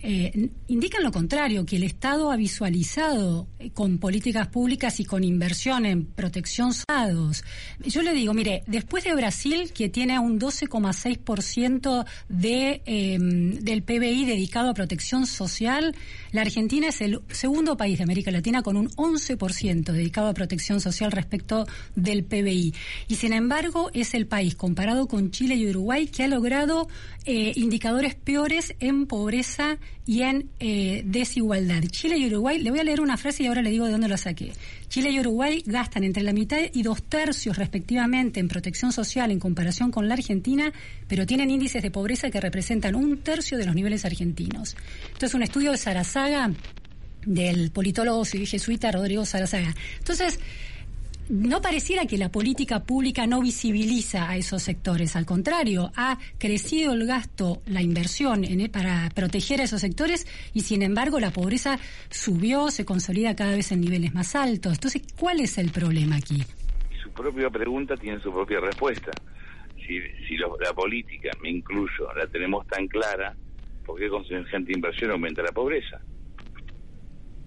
Eh, 0.00 0.50
indican 0.68 1.02
lo 1.02 1.10
contrario, 1.10 1.66
que 1.66 1.76
el 1.76 1.82
Estado 1.82 2.30
ha 2.30 2.36
visualizado 2.36 3.48
eh, 3.58 3.70
con 3.70 3.98
políticas 3.98 4.46
públicas 4.48 5.00
y 5.00 5.04
con 5.04 5.24
inversión 5.24 5.86
en 5.86 6.06
protección 6.06 6.72
dados. 6.86 7.42
Yo 7.84 8.02
le 8.02 8.14
digo, 8.14 8.32
mire, 8.34 8.62
después 8.66 9.04
de 9.04 9.14
Brasil, 9.14 9.72
que 9.72 9.88
tiene 9.88 10.18
un 10.18 10.38
12,6% 10.38 12.04
de, 12.28 12.82
eh, 12.86 13.18
del 13.18 13.82
PBI 13.82 14.24
dedicado 14.24 14.70
a 14.70 14.74
protección 14.74 15.26
social, 15.26 15.94
la 16.30 16.42
Argentina 16.42 16.88
es 16.88 17.00
el 17.00 17.20
segundo 17.30 17.76
país 17.76 17.98
de 17.98 18.04
América 18.04 18.30
Latina 18.30 18.62
con 18.62 18.76
un 18.76 18.90
11% 18.90 19.92
dedicado 19.92 20.28
a 20.28 20.34
protección 20.34 20.80
social 20.80 21.10
respecto 21.10 21.66
del 21.96 22.24
PBI. 22.24 22.74
Y 23.08 23.16
sin 23.16 23.32
embargo, 23.32 23.90
es 23.94 24.14
el 24.14 24.26
país 24.26 24.54
comparado 24.54 25.08
con 25.08 25.30
Chile 25.30 25.56
y 25.56 25.68
Uruguay 25.68 26.06
que 26.06 26.24
ha 26.24 26.28
logrado 26.28 26.88
eh, 27.24 27.52
indicadores 27.56 28.14
peores 28.14 28.74
en 28.80 29.06
pobreza 29.06 29.78
y 30.08 30.22
en 30.22 30.48
eh, 30.58 31.02
desigualdad. 31.04 31.82
Chile 31.90 32.16
y 32.16 32.26
Uruguay, 32.26 32.58
le 32.58 32.70
voy 32.70 32.80
a 32.80 32.84
leer 32.84 33.02
una 33.02 33.18
frase 33.18 33.42
y 33.42 33.46
ahora 33.46 33.60
le 33.60 33.68
digo 33.68 33.84
de 33.84 33.92
dónde 33.92 34.08
la 34.08 34.16
saqué. 34.16 34.52
Chile 34.88 35.10
y 35.10 35.20
Uruguay 35.20 35.62
gastan 35.66 36.02
entre 36.02 36.22
la 36.22 36.32
mitad 36.32 36.58
y 36.72 36.82
dos 36.82 37.02
tercios 37.02 37.58
respectivamente 37.58 38.40
en 38.40 38.48
protección 38.48 38.90
social 38.90 39.30
en 39.30 39.38
comparación 39.38 39.90
con 39.90 40.08
la 40.08 40.14
Argentina, 40.14 40.72
pero 41.08 41.26
tienen 41.26 41.50
índices 41.50 41.82
de 41.82 41.90
pobreza 41.90 42.30
que 42.30 42.40
representan 42.40 42.94
un 42.94 43.18
tercio 43.18 43.58
de 43.58 43.66
los 43.66 43.74
niveles 43.74 44.06
argentinos. 44.06 44.76
Esto 45.12 45.26
es 45.26 45.34
un 45.34 45.42
estudio 45.42 45.72
de 45.72 45.76
Sarazaga 45.76 46.52
del 47.26 47.70
politólogo 47.70 48.24
jesuita 48.24 48.90
Rodrigo 48.90 49.26
Sarazaga. 49.26 49.74
Entonces, 49.98 50.40
no 51.30 51.60
pareciera 51.60 52.06
que 52.06 52.18
la 52.18 52.30
política 52.30 52.84
pública 52.84 53.26
no 53.26 53.40
visibiliza 53.42 54.28
a 54.30 54.36
esos 54.36 54.62
sectores. 54.62 55.16
Al 55.16 55.26
contrario, 55.26 55.90
ha 55.96 56.18
crecido 56.38 56.92
el 56.94 57.06
gasto, 57.06 57.62
la 57.66 57.82
inversión 57.82 58.44
en- 58.44 58.70
para 58.70 59.08
proteger 59.14 59.60
a 59.60 59.64
esos 59.64 59.80
sectores 59.80 60.26
y, 60.54 60.60
sin 60.60 60.82
embargo, 60.82 61.20
la 61.20 61.30
pobreza 61.30 61.78
subió, 62.10 62.70
se 62.70 62.84
consolida 62.84 63.36
cada 63.36 63.54
vez 63.56 63.72
en 63.72 63.80
niveles 63.80 64.14
más 64.14 64.34
altos. 64.34 64.74
Entonces, 64.74 65.02
¿cuál 65.18 65.40
es 65.40 65.58
el 65.58 65.70
problema 65.70 66.16
aquí? 66.16 66.42
su 67.02 67.10
propia 67.10 67.48
pregunta 67.50 67.94
tiene 67.96 68.20
su 68.20 68.32
propia 68.32 68.60
respuesta. 68.60 69.10
Si, 69.86 70.00
si 70.26 70.36
la 70.36 70.72
política, 70.74 71.30
me 71.42 71.50
incluyo, 71.50 72.12
la 72.16 72.26
tenemos 72.26 72.66
tan 72.66 72.86
clara, 72.88 73.34
¿por 73.86 73.98
qué 73.98 74.08
con 74.08 74.24
semejante 74.26 74.72
inversión 74.72 75.10
aumenta 75.12 75.42
la 75.42 75.52
pobreza? 75.52 76.00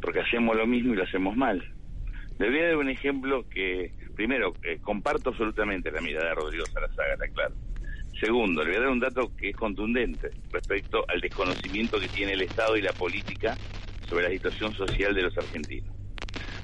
Porque 0.01 0.19
hacemos 0.21 0.55
lo 0.55 0.65
mismo 0.65 0.93
y 0.93 0.97
lo 0.97 1.03
hacemos 1.03 1.35
mal. 1.35 1.63
Le 2.39 2.49
voy 2.49 2.59
a 2.59 2.67
dar 2.67 2.77
un 2.77 2.89
ejemplo 2.89 3.45
que, 3.49 3.93
primero, 4.15 4.53
eh, 4.63 4.79
comparto 4.81 5.29
absolutamente 5.29 5.91
la 5.91 6.01
mirada 6.01 6.29
de 6.29 6.35
Rodrigo 6.35 6.65
Sarazaga, 6.67 7.13
está 7.13 7.27
claro. 7.29 7.55
Segundo, 8.19 8.63
le 8.63 8.69
voy 8.71 8.77
a 8.77 8.81
dar 8.81 8.89
un 8.89 8.99
dato 8.99 9.31
que 9.37 9.49
es 9.49 9.55
contundente 9.55 10.31
respecto 10.51 11.05
al 11.07 11.21
desconocimiento 11.21 11.99
que 11.99 12.07
tiene 12.07 12.33
el 12.33 12.41
Estado 12.41 12.77
y 12.77 12.81
la 12.81 12.93
política 12.93 13.57
sobre 14.07 14.25
la 14.25 14.29
situación 14.29 14.73
social 14.73 15.13
de 15.15 15.23
los 15.23 15.37
argentinos. 15.37 15.89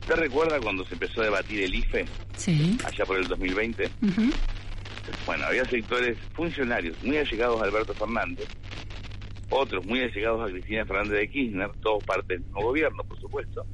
¿Usted 0.01 0.15
recuerda 0.15 0.59
cuando 0.59 0.85
se 0.85 0.93
empezó 0.93 1.21
a 1.21 1.25
debatir 1.25 1.63
el 1.63 1.75
IFE? 1.75 2.05
Sí. 2.35 2.77
allá 2.85 3.05
por 3.05 3.17
el 3.17 3.27
2020, 3.27 3.85
Ujú. 4.03 4.29
bueno, 5.25 5.45
había 5.45 5.65
sectores 5.65 6.17
funcionarios 6.33 7.01
muy 7.03 7.17
allegados 7.17 7.59
a 7.61 7.65
Alberto 7.65 7.93
Fernández, 7.93 8.47
otros 9.49 9.85
muy 9.85 10.01
allegados 10.01 10.47
a 10.47 10.51
Cristina 10.51 10.85
Fernández 10.85 11.19
de 11.19 11.27
Kirchner, 11.29 11.71
todos 11.81 12.03
parte 12.03 12.33
del 12.35 12.43
mismo 12.43 12.61
gobierno, 12.61 13.03
por 13.03 13.19
supuesto, 13.19 13.65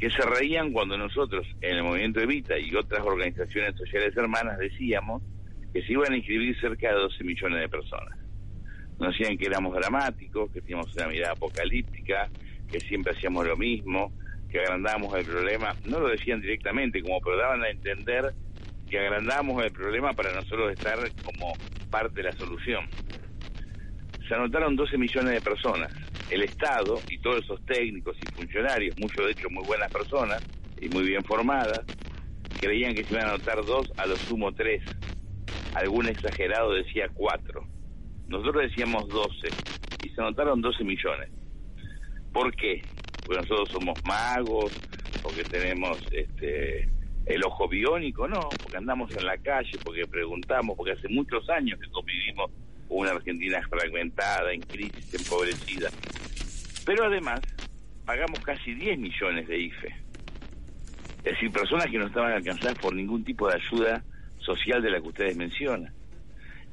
que 0.00 0.10
se 0.10 0.22
reían 0.22 0.72
cuando 0.72 0.96
nosotros, 0.96 1.46
en 1.60 1.76
el 1.76 1.82
movimiento 1.82 2.20
Evita 2.20 2.58
y 2.58 2.74
otras 2.74 3.04
organizaciones 3.04 3.76
sociales 3.76 4.16
hermanas, 4.16 4.58
decíamos 4.58 5.22
que 5.74 5.82
se 5.82 5.92
iban 5.92 6.12
a 6.12 6.16
inscribir 6.16 6.58
cerca 6.58 6.88
de 6.88 6.94
12 6.94 7.22
millones 7.22 7.60
de 7.60 7.68
personas. 7.68 8.18
Nos 8.98 9.12
decían 9.12 9.36
que 9.36 9.44
éramos 9.44 9.74
dramáticos, 9.74 10.50
que 10.52 10.62
teníamos 10.62 10.94
una 10.96 11.06
mirada 11.06 11.34
apocalíptica, 11.34 12.30
que 12.72 12.80
siempre 12.80 13.12
hacíamos 13.12 13.46
lo 13.46 13.58
mismo, 13.58 14.10
que 14.50 14.60
agrandábamos 14.60 15.14
el 15.16 15.26
problema. 15.26 15.76
No 15.84 16.00
lo 16.00 16.08
decían 16.08 16.40
directamente, 16.40 17.02
como 17.02 17.20
pero 17.20 17.36
daban 17.36 17.62
a 17.62 17.68
entender 17.68 18.32
que 18.88 18.98
agrandábamos 18.98 19.62
el 19.62 19.70
problema 19.70 20.14
para 20.14 20.32
nosotros 20.32 20.72
estar 20.72 20.98
como 21.22 21.52
parte 21.90 22.22
de 22.22 22.22
la 22.22 22.32
solución. 22.32 22.86
Se 24.26 24.34
anotaron 24.34 24.76
12 24.76 24.96
millones 24.96 25.34
de 25.34 25.40
personas. 25.42 26.09
El 26.30 26.42
Estado 26.42 27.00
y 27.08 27.18
todos 27.18 27.42
esos 27.44 27.64
técnicos 27.66 28.16
y 28.22 28.32
funcionarios, 28.34 28.96
muchos 28.98 29.26
de 29.26 29.32
ellos 29.32 29.50
muy 29.50 29.64
buenas 29.64 29.90
personas 29.90 30.42
y 30.80 30.88
muy 30.88 31.04
bien 31.04 31.22
formadas, 31.24 31.82
creían 32.60 32.94
que 32.94 33.04
se 33.04 33.14
iban 33.14 33.26
a 33.26 33.30
anotar 33.30 33.64
dos, 33.64 33.92
a 33.96 34.06
lo 34.06 34.16
sumo 34.16 34.52
tres. 34.52 34.82
Algún 35.74 36.08
exagerado 36.08 36.72
decía 36.72 37.08
cuatro. 37.12 37.66
Nosotros 38.28 38.62
decíamos 38.62 39.08
12 39.08 39.48
y 40.04 40.08
se 40.10 40.20
anotaron 40.20 40.60
12 40.60 40.84
millones. 40.84 41.30
¿Por 42.32 42.54
qué? 42.54 42.82
Porque 43.26 43.42
nosotros 43.42 43.70
somos 43.70 43.98
magos, 44.04 44.72
porque 45.22 45.42
tenemos 45.42 45.98
este 46.12 46.88
el 47.26 47.44
ojo 47.44 47.68
biónico, 47.68 48.26
no, 48.26 48.48
porque 48.62 48.76
andamos 48.76 49.14
en 49.16 49.26
la 49.26 49.36
calle, 49.38 49.70
porque 49.84 50.06
preguntamos, 50.06 50.76
porque 50.76 50.92
hace 50.92 51.08
muchos 51.08 51.48
años 51.50 51.78
que 51.78 51.90
convivimos 51.90 52.50
con 52.50 52.69
una 52.90 53.12
Argentina 53.12 53.60
fragmentada, 53.68 54.52
en 54.52 54.60
crisis, 54.60 55.14
empobrecida. 55.14 55.90
Pero 56.84 57.04
además, 57.04 57.40
pagamos 58.04 58.40
casi 58.40 58.74
10 58.74 58.98
millones 58.98 59.48
de 59.48 59.58
IFE. 59.58 59.88
Es 61.18 61.32
decir, 61.32 61.50
personas 61.50 61.86
que 61.86 61.98
no 61.98 62.06
estaban 62.06 62.32
alcanzadas 62.32 62.78
por 62.78 62.94
ningún 62.94 63.24
tipo 63.24 63.48
de 63.48 63.54
ayuda 63.54 64.02
social 64.38 64.82
de 64.82 64.90
la 64.90 65.00
que 65.00 65.08
ustedes 65.08 65.36
mencionan. 65.36 65.92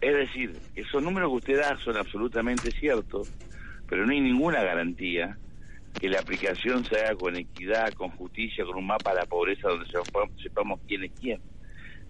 Es 0.01 0.15
decir, 0.15 0.53
esos 0.75 1.01
números 1.01 1.29
que 1.29 1.35
usted 1.35 1.59
da 1.59 1.77
son 1.77 1.97
absolutamente 1.97 2.71
ciertos, 2.71 3.31
pero 3.87 4.05
no 4.05 4.11
hay 4.11 4.21
ninguna 4.21 4.63
garantía 4.63 5.37
que 5.99 6.09
la 6.09 6.19
aplicación 6.19 6.85
se 6.85 6.99
haga 6.99 7.15
con 7.15 7.35
equidad, 7.35 7.93
con 7.93 8.09
justicia, 8.11 8.63
con 8.65 8.77
un 8.77 8.87
mapa 8.87 9.11
de 9.11 9.21
la 9.21 9.25
pobreza 9.25 9.69
donde 9.69 9.87
sepamos, 10.41 10.79
quién 10.87 11.03
es 11.03 11.11
quién. 11.19 11.41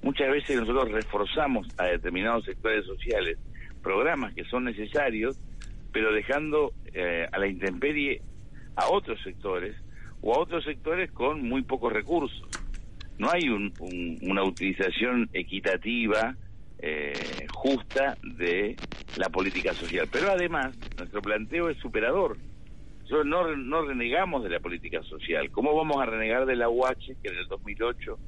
Muchas 0.01 0.29
veces 0.29 0.57
nosotros 0.57 0.91
reforzamos 0.91 1.67
a 1.77 1.85
determinados 1.85 2.45
sectores 2.45 2.85
sociales 2.85 3.37
programas 3.87 4.33
que 4.33 4.43
son 4.45 4.65
necesarios, 4.65 5.39
pero 5.93 6.11
dejando 6.11 6.73
eh, 6.93 7.25
a 7.31 7.39
la 7.39 7.47
intemperie 7.47 8.21
a 8.75 8.89
otros 8.89 9.17
sectores 9.23 9.75
o 10.21 10.35
a 10.35 10.39
otros 10.39 10.65
sectores 10.65 11.09
con 11.11 11.41
muy 11.47 11.61
pocos 11.61 11.93
recursos. 11.93 12.49
No 13.17 13.29
hay 13.31 13.47
un- 13.49 13.71
un- 13.79 14.17
una 14.29 14.43
utilización 14.43 15.29
equitativa, 15.33 16.35
eh, 16.79 17.13
justa 17.53 18.17
de 18.37 18.75
la 19.15 19.29
política 19.29 19.73
social. 19.73 20.07
Pero 20.11 20.31
además, 20.31 20.75
nuestro 20.97 21.21
planteo 21.21 21.69
es 21.69 21.77
superador. 21.77 22.37
No, 23.09 23.55
no 23.55 23.85
renegamos 23.85 24.43
de 24.43 24.49
la 24.49 24.59
política 24.59 25.01
social. 25.03 25.49
¿Cómo 25.51 25.73
vamos 25.75 25.97
a 26.01 26.05
renegar 26.05 26.45
de 26.45 26.57
la 26.57 26.67
UH 26.69 27.15
que 27.23 27.29
en 27.29 27.37
el 27.37 27.47
2008 27.47 28.19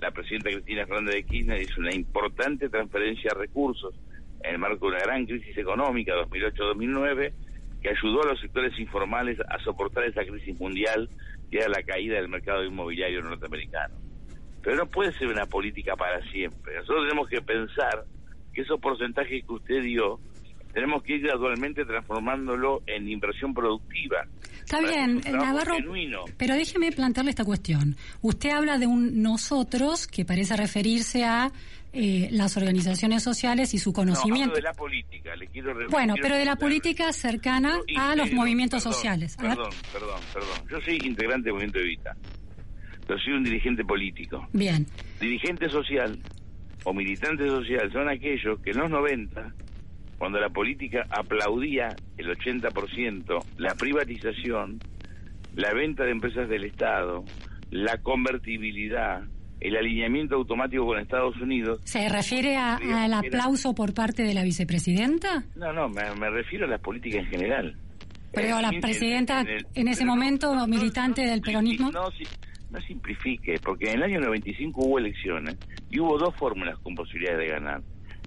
la 0.00 0.10
presidenta 0.10 0.50
Cristina 0.50 0.84
Fernández 0.84 1.14
de 1.14 1.24
Kirchner 1.24 1.62
hizo 1.62 1.80
una 1.80 1.94
importante 1.94 2.68
transferencia 2.68 3.30
de 3.32 3.40
recursos 3.40 3.94
en 4.42 4.52
el 4.52 4.58
marco 4.58 4.90
de 4.90 4.96
una 4.96 5.04
gran 5.04 5.26
crisis 5.26 5.56
económica 5.56 6.12
2008-2009 6.14 7.32
que 7.82 7.90
ayudó 7.90 8.22
a 8.22 8.26
los 8.32 8.40
sectores 8.40 8.78
informales 8.78 9.38
a 9.40 9.58
soportar 9.62 10.04
esa 10.04 10.24
crisis 10.24 10.58
mundial 10.60 11.08
que 11.50 11.58
era 11.58 11.68
la 11.68 11.82
caída 11.82 12.16
del 12.16 12.28
mercado 12.28 12.64
inmobiliario 12.64 13.22
norteamericano. 13.22 13.94
Pero 14.62 14.76
no 14.76 14.86
puede 14.86 15.12
ser 15.12 15.28
una 15.28 15.46
política 15.46 15.94
para 15.94 16.20
siempre. 16.30 16.74
Nosotros 16.76 17.04
tenemos 17.08 17.28
que 17.28 17.40
pensar 17.40 18.04
que 18.52 18.62
esos 18.62 18.80
porcentajes 18.80 19.44
que 19.44 19.52
usted 19.52 19.82
dio 19.82 20.18
tenemos 20.76 21.02
que 21.02 21.14
ir 21.14 21.22
gradualmente 21.22 21.86
transformándolo 21.86 22.82
en 22.86 23.08
inversión 23.08 23.54
productiva. 23.54 24.26
Está 24.58 24.78
bien, 24.80 25.22
Navarro, 25.32 25.74
genuino. 25.74 26.24
pero 26.36 26.54
déjeme 26.54 26.92
plantearle 26.92 27.30
esta 27.30 27.46
cuestión. 27.46 27.96
Usted 28.20 28.50
habla 28.50 28.76
de 28.76 28.86
un 28.86 29.22
nosotros 29.22 30.06
que 30.06 30.26
parece 30.26 30.54
referirse 30.54 31.24
a 31.24 31.50
eh, 31.96 32.28
las 32.30 32.56
organizaciones 32.56 33.22
sociales 33.22 33.72
y 33.74 33.78
su 33.78 33.90
No, 33.90 33.94
conocimiento. 33.94 34.50
hablo 34.50 34.56
de 34.56 34.62
la 34.62 34.72
política, 34.74 35.34
le 35.36 35.46
quiero 35.48 35.72
bueno, 35.88 36.14
quiero 36.14 36.28
pero 36.28 36.36
de 36.36 36.44
la 36.44 36.56
política 36.56 37.12
cercana 37.12 37.78
Yo 37.88 38.00
a 38.00 38.14
los 38.16 38.30
movimientos 38.32 38.82
perdón, 38.82 38.92
sociales. 38.94 39.36
Perdón, 39.40 39.70
perdón, 39.92 40.20
perdón. 40.32 40.68
Yo 40.70 40.80
soy 40.82 40.98
integrante 41.04 41.44
del 41.46 41.54
movimiento 41.54 41.78
Evita. 41.78 42.14
Yo 43.08 43.16
soy 43.18 43.32
un 43.34 43.44
dirigente 43.44 43.84
político. 43.84 44.46
bien. 44.52 44.86
Dirigente 45.20 45.68
social 45.70 46.18
o 46.84 46.92
militante 46.92 47.46
social 47.48 47.90
son 47.92 48.08
aquellos 48.08 48.60
que 48.60 48.70
en 48.70 48.78
los 48.78 48.90
90, 48.90 49.54
cuando 50.18 50.38
la 50.38 50.50
política 50.50 51.06
aplaudía 51.10 51.96
el 52.18 52.28
80%, 52.28 53.44
la 53.58 53.74
privatización, 53.74 54.78
la 55.54 55.72
venta 55.72 56.04
de 56.04 56.10
empresas 56.10 56.48
del 56.48 56.64
Estado, 56.64 57.24
la 57.70 57.98
convertibilidad, 57.98 59.22
el 59.60 59.76
alineamiento 59.76 60.36
automático 60.36 60.86
con 60.86 60.98
Estados 60.98 61.36
Unidos, 61.40 61.80
¿Se 61.84 62.08
refiere 62.08 62.56
a- 62.56 62.76
al 62.76 63.12
aplauso 63.14 63.74
por 63.74 63.94
parte 63.94 64.22
de 64.22 64.34
la 64.34 64.42
vicepresidenta? 64.44 65.44
no, 65.54 65.72
no, 65.72 65.88
me, 65.88 66.02
me 66.18 66.30
refiero 66.30 66.66
a 66.66 66.68
la 66.68 66.78
política 66.78 67.18
en 67.18 67.26
general. 67.26 67.76
Pero 68.32 68.58
Eh, 68.58 68.62
la 68.62 68.68
en- 68.68 68.80
presidenta, 68.80 69.40
el- 69.40 69.66
en 69.74 69.88
ese 69.88 70.02
pero 70.02 70.10
momento, 70.14 70.54
no- 70.54 70.66
militante 70.66 71.24
no 71.24 71.30
del 71.30 71.40
peronismo. 71.40 71.90
No, 71.90 72.10
si- 72.10 72.24
no 72.70 72.80
simplifique, 72.82 73.54
porque 73.64 73.90
en 73.90 73.96
el 73.98 74.02
año 74.02 74.20
95 74.20 74.82
hubo 74.84 74.98
elecciones 74.98 75.56
y 75.88 76.00
hubo 76.00 76.18
dos 76.18 76.34
fórmulas 76.36 76.78
con 76.80 76.94
posibilidades 76.94 77.38
de 77.38 77.46
ganar. 77.48 77.80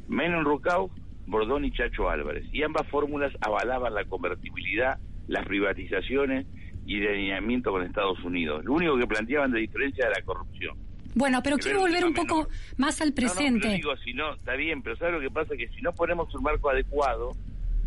Menem 0.08 0.44
Rucau, 0.44 0.90
Bordón 1.28 1.66
y 1.66 1.72
Chacho 1.72 2.10
Álvarez. 2.10 2.46
Y 2.52 2.64
ambas 2.64 2.88
fórmulas 2.88 3.32
avalaban 3.42 3.94
la 3.94 4.04
convertibilidad 4.06 4.98
las 5.28 5.46
privatizaciones 5.46 6.48
y 6.86 7.00
de 7.00 7.10
alineamiento 7.10 7.70
con 7.72 7.84
Estados 7.84 8.18
Unidos. 8.24 8.66
Lo 8.66 8.74
único 8.74 8.98
que 8.98 9.06
planteaban 9.06 9.52
de 9.52 9.60
diferencia 9.60 10.06
era 10.08 10.16
la 10.18 10.26
corrupción. 10.26 10.76
Bueno, 11.16 11.42
pero 11.44 11.58
quiero 11.58 11.84
ver 11.84 11.92
volver 11.92 12.06
un 12.06 12.14
poco 12.14 12.48
más 12.78 13.02
al 13.02 13.10
No, 13.10 13.12
no, 13.12 13.16
presente. 13.16 13.68
digo, 13.70 13.96
si 13.98 14.14
no, 14.14 14.36
está 14.36 14.54
bien, 14.56 14.82
pero 14.82 14.96
¿sabes 14.98 15.16
lo 15.16 15.20
que 15.22 15.30
pasa? 15.32 15.56
Que 15.58 15.68
si 15.70 15.82
no 15.82 15.92
ponemos 15.94 16.34
un 16.36 16.44
marco 16.44 16.70
adecuado, 16.70 17.32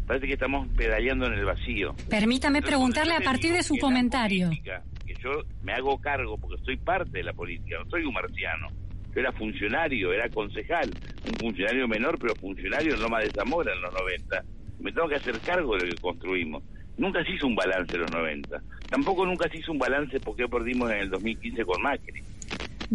parece 0.07 0.27
que 0.27 0.33
estamos 0.35 0.67
pedaleando 0.77 1.27
en 1.27 1.35
el 1.35 1.45
vacío. 1.45 1.95
Permítame 2.11 2.59
Entonces, 2.59 2.77
preguntarle 2.77 3.15
a 3.15 3.21
partir 3.21 3.53
de 3.53 3.63
su 3.63 3.77
comentario. 3.79 4.49
política, 4.49 4.83
que 5.07 5.15
yo 5.23 5.31
me 5.63 5.73
hago 5.73 5.99
cargo 6.01 6.37
porque 6.39 6.63
soy 6.65 6.77
parte 6.77 7.11
de 7.19 7.23
la 7.25 7.33
política, 7.33 7.79
no 7.83 7.89
soy 7.91 8.05
un 8.05 8.13
marciano. 8.13 8.69
Yo 9.15 9.21
era 9.21 9.33
funcionario, 9.33 10.13
era 10.13 10.29
concejal, 10.31 10.91
un 11.27 11.35
funcionario 11.35 11.87
menor, 11.87 12.19
pero 12.19 12.35
funcionario 12.37 12.95
en 12.95 13.01
Loma 13.03 13.21
de 13.21 13.31
Zamora 13.31 13.73
en 13.75 13.83
los 13.83 13.93
90. 13.93 14.43
Me 14.81 14.91
tengo 14.91 15.07
que 15.09 15.17
hacer 15.17 15.39
cargo 15.41 15.77
de 15.77 15.85
lo 15.87 15.95
que 15.95 16.01
construimos. 16.01 16.63
Nunca 16.97 17.23
se 17.25 17.33
hizo 17.33 17.47
un 17.47 17.55
balance 17.55 17.95
en 17.95 18.01
los 18.03 18.11
90. 18.11 18.61
Tampoco 18.91 19.25
nunca 19.27 19.49
se 19.51 19.59
hizo 19.59 19.71
un 19.73 19.79
balance 19.79 20.19
porque 20.21 20.49
perdimos 20.49 20.91
en 20.91 20.99
el 20.99 21.11
2015 21.11 21.65
con 21.65 21.81
Macri. 21.83 22.23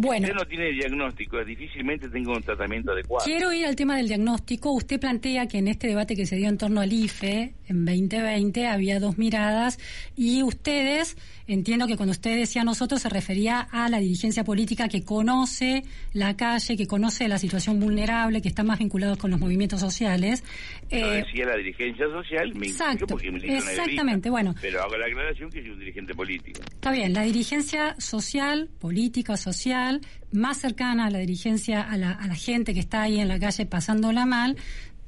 Bueno, 0.00 0.28
Usted 0.28 0.38
no 0.38 0.46
tiene 0.46 0.70
diagnóstico, 0.70 1.44
difícilmente 1.44 2.08
tenga 2.08 2.30
un 2.32 2.40
tratamiento 2.40 2.92
adecuado. 2.92 3.24
Quiero 3.24 3.52
ir 3.52 3.66
al 3.66 3.74
tema 3.74 3.96
del 3.96 4.06
diagnóstico. 4.06 4.70
Usted 4.70 5.00
plantea 5.00 5.48
que 5.48 5.58
en 5.58 5.66
este 5.66 5.88
debate 5.88 6.14
que 6.14 6.24
se 6.24 6.36
dio 6.36 6.48
en 6.48 6.56
torno 6.56 6.80
al 6.80 6.92
IFE 6.92 7.54
en 7.66 7.84
2020 7.84 8.68
había 8.68 9.00
dos 9.00 9.18
miradas 9.18 9.80
y 10.16 10.44
ustedes, 10.44 11.16
entiendo 11.48 11.88
que 11.88 11.96
cuando 11.96 12.12
usted 12.12 12.36
decía 12.38 12.62
nosotros 12.62 13.02
se 13.02 13.08
refería 13.08 13.60
a 13.60 13.88
la 13.88 13.98
dirigencia 13.98 14.44
política 14.44 14.88
que 14.88 15.02
conoce 15.04 15.82
la 16.12 16.36
calle, 16.36 16.76
que 16.76 16.86
conoce 16.86 17.26
la 17.26 17.38
situación 17.38 17.80
vulnerable, 17.80 18.40
que 18.40 18.48
está 18.48 18.62
más 18.62 18.78
vinculados 18.78 19.18
con 19.18 19.32
los 19.32 19.40
movimientos 19.40 19.80
sociales. 19.80 20.44
Yo 20.90 20.96
Eh, 20.98 21.24
decía 21.26 21.44
la 21.46 21.56
dirigencia 21.56 22.06
social, 22.06 22.54
me 22.54 22.68
exacto, 22.68 23.04
porque 23.08 23.32
la 23.32 23.58
exactamente, 23.58 24.30
bueno. 24.30 24.54
Pero 24.60 24.80
hago 24.80 24.96
la 24.96 25.06
aclaración 25.06 25.50
que 25.50 25.60
soy 25.60 25.70
un 25.70 25.80
dirigente 25.80 26.14
político. 26.14 26.60
Está 26.72 26.92
bien, 26.92 27.12
la 27.12 27.22
dirigencia 27.22 27.96
social, 27.98 28.68
política, 28.78 29.36
social, 29.36 29.87
más 30.32 30.58
cercana 30.58 31.06
a 31.06 31.10
la 31.10 31.18
dirigencia, 31.18 31.82
a 31.82 31.96
la, 31.96 32.34
gente 32.34 32.74
que 32.74 32.80
está 32.80 33.02
ahí 33.02 33.20
en 33.20 33.28
la 33.28 33.38
calle 33.38 33.66
pasándola 33.66 34.26
mal, 34.26 34.56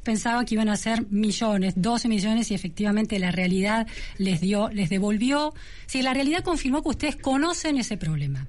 pensaba 0.02 0.44
que 0.44 0.54
iban 0.54 0.68
a 0.68 0.76
ser 0.76 1.06
millones, 1.10 1.74
12 1.76 2.08
millones 2.08 2.50
y 2.50 2.54
efectivamente 2.54 3.18
la 3.18 3.30
realidad 3.30 3.86
les 4.18 4.40
dio, 4.40 4.68
les 4.70 4.88
devolvió. 4.88 5.52
Si 5.86 6.02
la 6.02 6.14
realidad 6.14 6.42
confirmó 6.42 6.82
que 6.82 6.88
ustedes 6.90 7.16
conocen 7.16 7.78
ese 7.78 7.96
problema. 7.96 8.46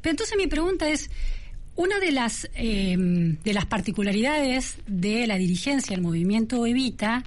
Pero 0.00 0.12
entonces 0.12 0.36
mi 0.36 0.46
pregunta 0.46 0.88
es, 0.88 1.10
una 1.76 2.00
de 2.00 2.10
las 2.10 2.48
eh, 2.54 2.96
de 2.98 3.52
las 3.52 3.66
particularidades 3.66 4.78
de 4.86 5.26
la 5.26 5.36
dirigencia 5.36 5.94
del 5.94 6.02
movimiento 6.02 6.66
Evita 6.66 7.22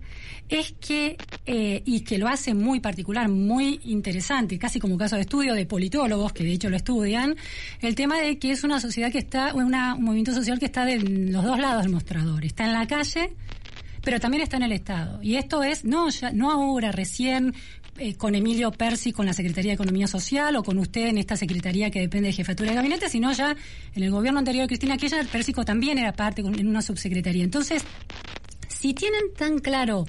es 0.50 0.74
que 0.74 1.18
eh, 1.46 1.84
y 1.86 2.02
que 2.02 2.18
lo 2.18 2.28
hace 2.28 2.56
muy 2.56 2.80
particular, 2.80 3.30
muy 3.30 3.80
interesante, 3.84 4.58
casi 4.58 4.80
como 4.80 4.98
caso 4.98 5.16
de 5.16 5.22
estudio 5.22 5.54
de 5.54 5.66
politólogos 5.66 6.34
que 6.34 6.44
de 6.44 6.54
hecho 6.54 6.70
lo 6.70 6.76
estudian, 6.76 7.36
el 7.82 7.94
tema 7.94 8.20
de 8.20 8.40
que 8.40 8.52
es 8.52 8.64
una 8.64 8.80
sociedad 8.80 9.12
que 9.12 9.20
está, 9.20 9.54
una, 9.54 9.94
un 9.94 10.04
movimiento 10.04 10.34
social 10.34 10.58
que 10.58 10.66
está 10.66 10.86
de 10.86 11.00
los 11.00 11.44
dos 11.44 11.60
lados 11.60 11.84
del 11.84 11.92
mostrador, 11.92 12.44
está 12.44 12.66
en 12.66 12.74
la 12.74 12.88
calle 12.88 13.36
pero 14.02 14.20
también 14.20 14.44
está 14.44 14.58
en 14.58 14.64
el 14.64 14.72
Estado. 14.72 15.22
Y 15.22 15.36
esto 15.36 15.64
es, 15.64 15.84
no, 15.86 16.10
ya, 16.10 16.32
no 16.32 16.52
ahora, 16.52 16.92
recién, 16.92 17.54
eh, 18.00 18.16
con 18.16 18.36
Emilio 18.36 18.72
Persi, 18.72 19.12
con 19.12 19.26
la 19.26 19.34
Secretaría 19.34 19.72
de 19.72 19.76
Economía 19.76 20.08
Social, 20.08 20.56
o 20.56 20.64
con 20.64 20.78
usted 20.78 21.08
en 21.08 21.18
esta 21.18 21.36
Secretaría 21.36 21.92
que 21.92 22.00
depende 22.00 22.28
de 22.28 22.34
Jefatura 22.34 22.70
de 22.70 22.76
Gabinete, 22.76 23.10
sino 23.10 23.32
ya 23.32 23.56
en 23.94 24.04
el 24.04 24.12
gobierno 24.12 24.40
anterior 24.40 24.64
de 24.64 24.68
Cristina 24.68 24.98
Kirchner, 24.98 25.28
Pérsico 25.28 25.66
también 25.66 25.98
era 25.98 26.14
parte 26.14 26.42
en 26.42 26.68
una 26.68 26.82
subsecretaría. 26.82 27.44
Entonces, 27.44 27.84
si 28.68 28.94
tienen 28.94 29.34
tan 29.38 29.60
claro 29.60 30.06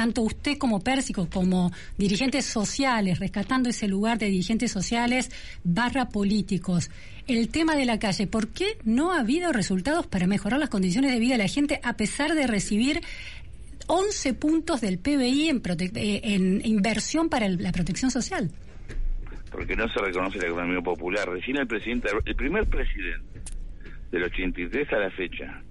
tanto 0.00 0.22
usted 0.22 0.56
como 0.56 0.80
Pérsico, 0.80 1.28
como 1.30 1.72
dirigentes 1.98 2.46
sociales, 2.46 3.18
rescatando 3.18 3.68
ese 3.68 3.86
lugar 3.86 4.18
de 4.18 4.26
dirigentes 4.26 4.72
sociales 4.72 5.30
barra 5.62 6.08
políticos, 6.08 6.90
el 7.26 7.48
tema 7.50 7.76
de 7.76 7.84
la 7.84 7.98
calle, 7.98 8.26
¿por 8.26 8.48
qué 8.48 8.78
no 8.82 9.12
ha 9.12 9.20
habido 9.20 9.52
resultados 9.52 10.06
para 10.06 10.26
mejorar 10.26 10.58
las 10.58 10.70
condiciones 10.70 11.12
de 11.12 11.18
vida 11.18 11.34
de 11.34 11.42
la 11.42 11.48
gente 11.48 11.80
a 11.82 11.98
pesar 11.98 12.34
de 12.34 12.46
recibir 12.46 13.02
11 13.92 14.34
puntos 14.34 14.80
del 14.80 14.98
PBI 14.98 15.48
en, 15.48 15.62
eh, 15.96 16.20
en 16.22 16.64
inversión 16.64 17.28
para 17.28 17.48
la 17.48 17.72
protección 17.72 18.10
social? 18.10 18.50
porque 19.50 19.76
no 19.76 19.88
se 19.88 20.00
reconoce 20.00 20.38
la 20.38 20.46
economía 20.46 20.80
popular. 20.80 21.28
Recién 21.28 21.56
el 21.58 21.66
presidente, 21.66 22.08
el 22.24 22.36
primer 22.36 22.66
presidente 22.68 23.40
del 24.10 24.24
83 24.24 24.92
a 24.92 24.98
la 24.98 25.10
fecha, 25.10 25.62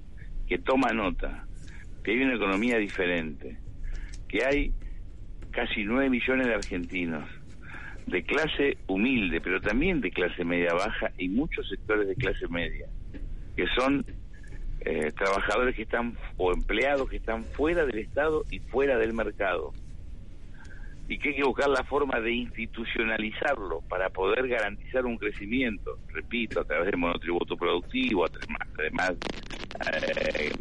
que 0.47 0.59
toma 0.59 0.91
nota, 0.91 1.45
que 2.03 2.11
hay 2.11 2.21
una 2.21 2.35
economía 2.35 2.77
diferente, 2.77 3.57
que 4.27 4.45
hay 4.45 4.73
casi 5.51 5.83
9 5.83 6.09
millones 6.09 6.47
de 6.47 6.53
argentinos, 6.53 7.29
de 8.05 8.23
clase 8.23 8.77
humilde, 8.87 9.39
pero 9.41 9.61
también 9.61 10.01
de 10.01 10.11
clase 10.11 10.43
media 10.43 10.73
baja 10.73 11.11
y 11.17 11.29
muchos 11.29 11.67
sectores 11.69 12.07
de 12.07 12.15
clase 12.15 12.47
media, 12.47 12.87
que 13.55 13.65
son 13.77 14.05
eh, 14.81 15.11
trabajadores 15.11 15.75
que 15.75 15.83
están 15.83 16.15
o 16.37 16.51
empleados 16.53 17.09
que 17.09 17.17
están 17.17 17.43
fuera 17.43 17.85
del 17.85 17.99
Estado 17.99 18.43
y 18.49 18.59
fuera 18.59 18.97
del 18.97 19.13
mercado. 19.13 19.73
Y 21.07 21.17
que 21.17 21.29
hay 21.29 21.35
que 21.37 21.43
buscar 21.43 21.69
la 21.69 21.83
forma 21.83 22.19
de 22.19 22.31
institucionalizarlo 22.31 23.81
para 23.89 24.09
poder 24.09 24.47
garantizar 24.47 25.05
un 25.05 25.17
crecimiento, 25.17 25.97
repito, 26.09 26.61
a 26.61 26.63
través 26.63 26.85
del 26.85 26.97
monotributo 26.97 27.57
productivo, 27.57 28.25
además, 28.77 29.15
eh, 29.91 30.51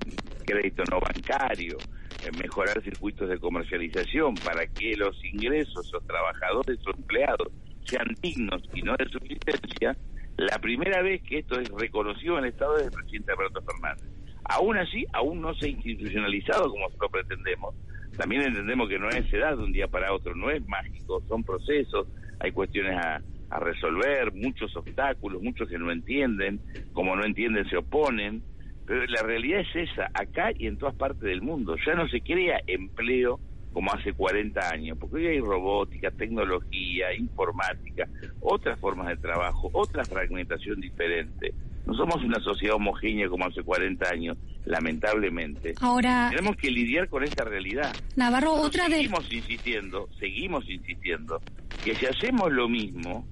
crédito 0.47 0.83
no 0.91 1.01
bancario, 1.01 1.77
eh, 2.25 2.31
mejorar 2.43 2.83
circuitos 2.83 3.29
de 3.29 3.39
comercialización 3.39 4.35
para 4.37 4.67
que 4.67 4.97
los 4.97 5.23
ingresos 5.25 5.93
o 5.95 6.01
trabajadores 6.01 6.79
o 6.87 6.91
empleados 6.97 7.49
sean 7.85 8.09
dignos 8.23 8.63
y 8.75 8.83
no 8.83 8.97
de 8.97 9.09
subsistencia, 9.09 9.97
la 10.39 10.59
primera 10.61 11.03
vez 11.03 11.21
que 11.23 11.41
esto 11.41 11.59
es 11.61 11.69
reconocido 11.71 12.39
en 12.39 12.45
el 12.45 12.51
Estado 12.51 12.77
es 12.79 12.85
el 12.85 12.93
presidente 12.93 13.33
Alberto 13.33 13.61
Fernández. 13.63 14.09
Aún 14.45 14.79
así, 14.79 15.05
aún 15.13 15.41
no 15.43 15.53
se 15.55 15.67
ha 15.67 15.69
institucionalizado 15.69 16.71
como 16.71 16.87
lo 16.89 17.09
pretendemos. 17.09 17.75
También 18.17 18.43
entendemos 18.43 18.89
que 18.89 18.99
no 18.99 19.09
es 19.11 19.33
edad 19.33 19.57
de 19.57 19.65
un 19.65 19.73
día 19.73 19.89
para 19.89 20.13
otro, 20.13 20.35
no 20.35 20.51
es 20.51 20.67
mágico, 20.67 21.21
son 21.29 21.43
procesos, 21.43 22.07
hay 22.41 22.53
cuestiones 22.53 22.97
a, 22.97 23.21
a 23.51 23.61
resolver, 23.61 24.33
muchos 24.33 24.75
obstáculos, 24.77 25.43
muchos 25.43 25.69
que 25.69 25.77
no 25.77 25.91
entienden, 25.91 26.61
como 26.93 27.17
no 27.17 27.25
entienden 27.25 27.69
se 27.69 27.77
oponen, 27.77 28.43
pero 28.87 29.05
la 29.07 29.23
realidad 29.23 29.61
es 29.61 29.91
esa, 29.91 30.09
acá 30.15 30.53
y 30.57 30.67
en 30.67 30.79
todas 30.79 30.95
partes 30.95 31.23
del 31.23 31.43
mundo. 31.43 31.77
Ya 31.85 31.95
no 31.95 32.09
se 32.09 32.21
crea 32.21 32.61
empleo 32.67 33.41
como 33.79 33.93
hace 33.93 34.13
40 34.13 34.71
años, 34.73 34.99
porque 34.99 35.19
hoy 35.19 35.27
hay 35.29 35.39
robótica, 35.39 36.11
tecnología, 36.11 37.15
informática, 37.15 38.09
otras 38.41 38.77
formas 38.81 39.07
de 39.07 39.17
trabajo, 39.19 39.71
otra 39.73 40.05
fragmentación 40.05 40.81
diferente. 40.81 41.55
No 41.87 41.95
somos 41.95 42.17
una 42.25 42.41
sociedad 42.41 42.75
homogénea 42.75 43.29
como 43.29 43.47
hace 43.47 43.63
40 43.63 44.09
años, 44.11 44.37
lamentablemente. 44.65 45.75
Ahora, 45.81 46.27
Tenemos 46.29 46.57
que 46.57 46.73
lidiar 46.73 47.09
con 47.09 47.23
esta 47.23 47.45
realidad. 47.45 47.95
Navarro, 48.17 48.57
Nosotros 48.57 48.67
otra 48.67 48.87
seguimos 48.97 49.33
insistiendo, 49.33 50.09
seguimos 50.19 50.69
insistiendo, 50.69 51.41
que 51.85 51.95
si 51.95 52.07
hacemos 52.07 52.51
lo 52.51 52.69
mismo, 52.69 53.29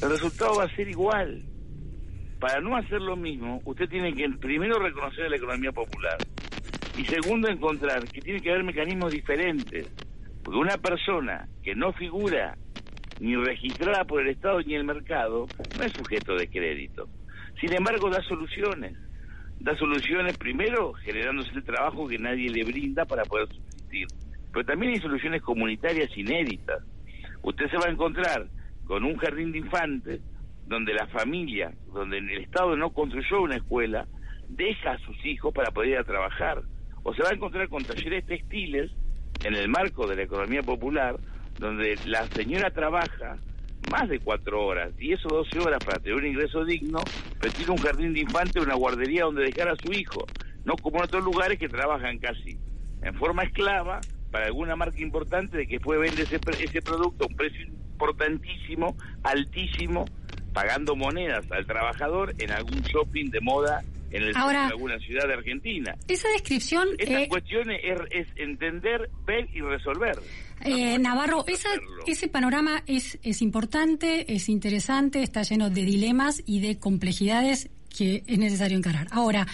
el 0.00 0.08
resultado 0.08 0.58
va 0.58 0.66
a 0.66 0.76
ser 0.76 0.88
igual. 0.88 1.42
Para 2.38 2.60
no 2.60 2.76
hacer 2.76 3.00
lo 3.00 3.16
mismo, 3.16 3.60
usted 3.64 3.88
tiene 3.88 4.14
que 4.14 4.28
primero 4.38 4.78
reconocer 4.78 5.28
la 5.28 5.36
economía 5.36 5.72
popular 5.72 6.16
y 6.98 7.04
segundo 7.04 7.48
encontrar 7.48 8.04
que 8.08 8.20
tiene 8.20 8.40
que 8.40 8.50
haber 8.50 8.64
mecanismos 8.64 9.12
diferentes. 9.12 9.88
Porque 10.42 10.58
una 10.58 10.76
persona 10.78 11.48
que 11.62 11.76
no 11.76 11.92
figura 11.92 12.58
ni 13.20 13.36
registrada 13.36 14.04
por 14.04 14.20
el 14.20 14.28
Estado 14.28 14.60
ni 14.62 14.74
el 14.74 14.84
mercado 14.84 15.46
no 15.78 15.84
es 15.84 15.92
sujeto 15.92 16.34
de 16.34 16.48
crédito. 16.48 17.08
Sin 17.60 17.72
embargo, 17.72 18.10
da 18.10 18.20
soluciones. 18.22 18.96
Da 19.60 19.76
soluciones 19.76 20.36
primero 20.38 20.92
generándose 20.94 21.50
el 21.54 21.64
trabajo 21.64 22.08
que 22.08 22.18
nadie 22.18 22.50
le 22.50 22.64
brinda 22.64 23.04
para 23.04 23.24
poder 23.24 23.46
subsistir. 23.48 24.08
Pero 24.52 24.64
también 24.64 24.92
hay 24.92 25.00
soluciones 25.00 25.40
comunitarias 25.42 26.10
inéditas. 26.16 26.82
Usted 27.42 27.70
se 27.70 27.76
va 27.76 27.86
a 27.86 27.92
encontrar 27.92 28.48
con 28.86 29.04
un 29.04 29.16
jardín 29.18 29.52
de 29.52 29.58
infantes 29.58 30.20
donde 30.66 30.94
la 30.94 31.06
familia, 31.06 31.72
donde 31.92 32.18
el 32.18 32.38
Estado 32.38 32.76
no 32.76 32.90
construyó 32.90 33.42
una 33.42 33.56
escuela, 33.56 34.06
deja 34.48 34.92
a 34.92 34.98
sus 34.98 35.24
hijos 35.24 35.54
para 35.54 35.70
poder 35.70 35.90
ir 35.90 35.98
a 35.98 36.04
trabajar. 36.04 36.62
O 37.08 37.14
se 37.14 37.22
va 37.22 37.30
a 37.30 37.32
encontrar 37.32 37.66
con 37.70 37.82
talleres 37.82 38.26
textiles 38.26 38.90
en 39.42 39.54
el 39.54 39.66
marco 39.68 40.06
de 40.06 40.14
la 40.14 40.24
economía 40.24 40.62
popular, 40.62 41.16
donde 41.58 41.98
la 42.04 42.26
señora 42.26 42.70
trabaja 42.70 43.38
más 43.90 44.10
de 44.10 44.20
cuatro 44.20 44.66
horas, 44.66 44.94
10 44.98 45.24
o 45.24 45.28
12 45.36 45.58
horas 45.60 45.82
para 45.82 46.00
tener 46.00 46.18
un 46.18 46.26
ingreso 46.26 46.66
digno, 46.66 47.00
pero 47.40 47.54
tiene 47.54 47.72
un 47.72 47.78
jardín 47.78 48.12
de 48.12 48.20
infantes, 48.20 48.62
una 48.62 48.74
guardería 48.74 49.24
donde 49.24 49.44
dejar 49.44 49.70
a 49.70 49.76
su 49.76 49.90
hijo. 49.90 50.26
No 50.66 50.76
como 50.76 50.98
en 50.98 51.04
otros 51.04 51.24
lugares 51.24 51.58
que 51.58 51.70
trabajan 51.70 52.18
casi 52.18 52.58
en 53.00 53.14
forma 53.14 53.44
esclava 53.44 54.02
para 54.30 54.44
alguna 54.44 54.76
marca 54.76 55.00
importante 55.00 55.56
de 55.56 55.66
que 55.66 55.80
puede 55.80 56.00
vender 56.00 56.26
ese, 56.26 56.38
ese 56.62 56.82
producto 56.82 57.24
a 57.24 57.28
un 57.28 57.36
precio 57.36 57.62
importantísimo, 57.64 58.94
altísimo, 59.22 60.04
pagando 60.52 60.94
monedas 60.94 61.50
al 61.52 61.64
trabajador 61.64 62.34
en 62.38 62.50
algún 62.50 62.82
shopping 62.82 63.30
de 63.30 63.40
moda 63.40 63.82
en 64.10 64.22
el 64.22 64.36
Ahora- 64.36 64.66
de 64.66 64.72
alguna 64.72 64.98
ciudad 64.98 65.26
de 65.28 65.34
Argentina. 65.34 65.94
Esa 66.08 66.28
descripción, 66.30 66.88
Estas 66.98 67.22
eh, 67.22 67.28
cuestiones 67.28 67.80
es, 67.84 67.98
es 68.10 68.26
entender, 68.36 69.10
ver 69.26 69.48
y 69.54 69.60
resolver. 69.60 70.18
eh, 70.64 70.98
Navarro, 70.98 71.44
esa- 71.46 71.68
ese 72.06 72.28
panorama 72.28 72.82
es, 72.86 73.18
es 73.22 73.42
importante, 73.42 74.32
es 74.34 74.48
interesante, 74.48 75.22
está 75.22 75.42
lleno 75.42 75.70
de 75.70 75.82
dilemas 75.82 76.42
y 76.46 76.60
de 76.60 76.78
complejidades 76.78 77.68
que 77.96 78.22
es 78.26 78.38
necesario 78.38 78.76
encarar. 78.76 79.06
Ahora, 79.10 79.46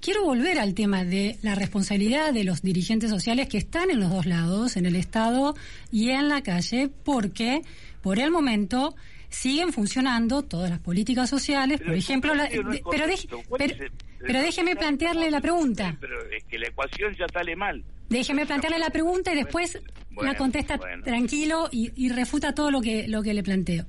quiero 0.00 0.24
volver 0.24 0.58
al 0.58 0.74
tema 0.74 1.04
de 1.04 1.36
la 1.42 1.54
responsabilidad 1.54 2.32
de 2.32 2.44
los 2.44 2.62
dirigentes 2.62 3.08
sociales 3.10 3.48
que 3.48 3.58
están 3.58 3.90
en 3.90 4.00
los 4.00 4.10
dos 4.10 4.26
lados, 4.26 4.76
en 4.76 4.86
el 4.86 4.96
Estado 4.96 5.54
y 5.90 6.10
en 6.10 6.28
la 6.28 6.42
calle, 6.42 6.90
porque 7.04 7.62
por 8.02 8.18
el 8.18 8.30
momento 8.30 8.94
siguen 9.32 9.72
funcionando 9.72 10.42
todas 10.42 10.70
las 10.70 10.78
políticas 10.78 11.28
sociales, 11.28 11.78
Pero 11.78 11.90
por 11.90 11.98
ejemplo, 11.98 12.34
la- 12.34 12.48
no 12.48 12.70
de- 12.70 12.82
pero, 12.90 13.06
deje- 13.06 13.26
correcto. 13.28 13.42
¿Cuál 13.48 13.58
pero, 13.58 13.74
es 13.74 13.80
el- 13.80 13.92
pero 14.26 14.40
déjeme 14.40 14.76
plantearle 14.76 15.30
la 15.30 15.40
pregunta. 15.40 15.96
Pero 16.00 16.20
es 16.30 16.44
que 16.44 16.58
la 16.58 16.68
ecuación 16.68 17.14
ya 17.18 17.26
sale 17.32 17.56
mal. 17.56 17.82
Déjeme 18.08 18.46
plantearle 18.46 18.78
la 18.78 18.90
pregunta 18.90 19.32
y 19.32 19.36
después 19.36 19.78
Bueno, 20.10 20.30
la 20.32 20.38
contesta 20.38 20.76
bueno. 20.76 21.02
tranquilo 21.02 21.68
y, 21.72 21.90
y 21.96 22.10
refuta 22.10 22.54
todo 22.54 22.70
lo 22.70 22.80
que, 22.80 23.08
lo 23.08 23.22
que 23.22 23.32
le 23.34 23.42
planteo. 23.42 23.84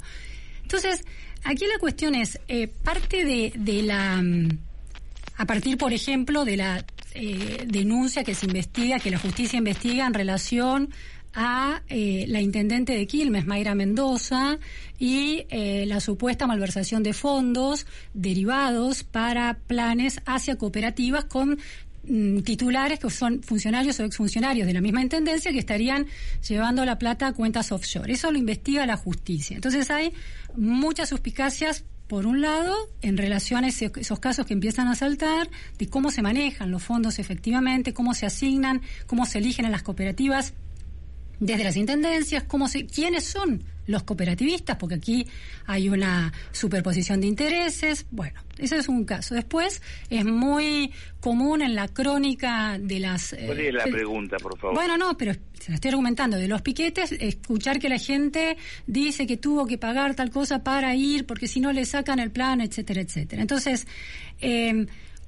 Entonces, 0.64 1.04
aquí 1.44 1.66
la 1.68 1.78
cuestión 1.78 2.16
es, 2.16 2.40
eh, 2.48 2.68
parte 2.68 3.26
de, 3.26 3.52
de 3.56 3.84
la... 3.84 4.22
mm, 4.22 4.50
A 5.38 5.46
partir, 5.46 5.78
por 5.78 5.92
ejemplo, 5.94 6.46
de 6.46 6.58
la 6.58 6.86
eh, 7.16 7.64
denuncia 7.68 8.24
que 8.24 8.34
se 8.34 8.46
investiga, 8.46 9.00
que 9.00 9.12
la 9.12 9.20
justicia 9.20 9.58
investiga 9.58 10.06
en 10.08 10.14
relación 10.14 10.90
a 11.34 11.82
eh, 11.88 12.26
la 12.28 12.42
intendente 12.42 12.94
de 12.94 13.08
Quilmes, 13.08 13.46
Mayra 13.46 13.76
Mendoza, 13.76 14.60
y 15.00 15.46
eh, 15.50 15.86
la 15.88 16.00
supuesta 16.00 16.48
malversación 16.48 17.04
de 17.04 17.14
fondos 17.14 17.86
derivados 18.14 19.04
para 19.04 19.58
planes 19.68 20.22
hacia 20.26 20.58
cooperativas 20.58 21.26
con 21.26 21.58
mm, 22.08 22.40
titulares 22.40 23.00
que 23.00 23.10
son 23.10 23.42
funcionarios 23.44 24.00
o 24.00 24.06
exfuncionarios 24.06 24.68
de 24.68 24.74
la 24.74 24.82
misma 24.82 25.02
intendencia 25.02 25.52
que 25.52 25.60
estarían 25.60 26.06
llevando 26.48 26.86
la 26.86 27.00
plata 27.00 27.28
a 27.28 27.34
cuentas 27.34 27.72
offshore. 27.72 28.14
Eso 28.14 28.32
lo 28.32 28.38
investiga 28.38 28.86
la 28.86 28.98
justicia. 28.98 29.56
Entonces 29.56 29.90
hay 29.90 30.14
muchas 30.56 31.10
suspicacias 31.10 31.84
por 32.08 32.28
un 32.28 32.42
lado, 32.42 32.76
en 33.02 33.18
relación 33.18 33.64
a 33.64 33.70
esos 33.70 34.20
casos 34.20 34.46
que 34.46 34.54
empiezan 34.54 34.88
a 34.88 34.94
saltar, 34.94 35.50
de 35.80 35.88
cómo 35.88 36.12
se 36.12 36.22
manejan 36.22 36.70
los 36.70 36.84
fondos 36.84 37.18
efectivamente, 37.18 37.94
cómo 37.94 38.14
se 38.14 38.26
asignan, 38.26 38.82
cómo 39.08 39.26
se 39.26 39.40
eligen 39.40 39.66
en 39.66 39.72
las 39.72 39.84
cooperativas 39.84 40.54
desde 41.40 41.64
las 41.64 41.76
intendencias, 41.76 42.44
cómo 42.44 42.68
se, 42.68 42.86
quiénes 42.86 43.26
son 43.26 43.64
los 43.86 44.04
cooperativistas, 44.04 44.78
porque 44.78 44.96
aquí 44.96 45.28
hay 45.66 45.90
una 45.90 46.32
superposición 46.52 47.20
de 47.22 47.28
intereses. 47.28 48.06
Bueno, 48.12 48.40
ese 48.58 48.78
es 48.78 48.88
un 48.88 49.04
caso. 49.04 49.36
Después 49.36 49.82
es 50.10 50.26
muy 50.26 50.94
común 51.20 51.62
en 51.62 51.76
la 51.76 51.88
crónica 51.88 52.78
de 52.80 53.00
las... 53.00 53.36
¿Cuál 53.46 53.60
eh, 53.60 53.68
es 53.68 53.74
la 53.74 53.84
pregunta, 53.86 54.38
por 54.38 54.58
favor? 54.58 54.76
bueno, 54.76 54.98
no, 54.98 55.18
pero 55.18 55.34
se 55.60 55.72
la 55.72 55.76
estoy 55.76 55.90
argumentando. 55.90 56.38
De 56.38 56.48
los 56.48 56.62
piquetes, 56.62 57.12
escuchar 57.12 57.80
que 57.80 57.90
la 57.90 58.00
gente 58.00 58.58
dice 58.88 59.28
que 59.28 59.38
tuvo 59.38 59.66
que 59.66 59.78
pagar 59.78 60.16
tal 60.16 60.30
cosa 60.30 60.64
para 60.64 60.96
ir, 60.96 61.26
porque 61.26 61.48
si 61.48 61.60
no 61.60 61.74
le 61.74 61.86
sacan 61.86 62.20
el 62.20 62.32
plan, 62.32 62.62
etcétera, 62.62 63.02
etcétera. 63.02 63.42
Entonces, 63.42 63.86
eh, 64.40 64.86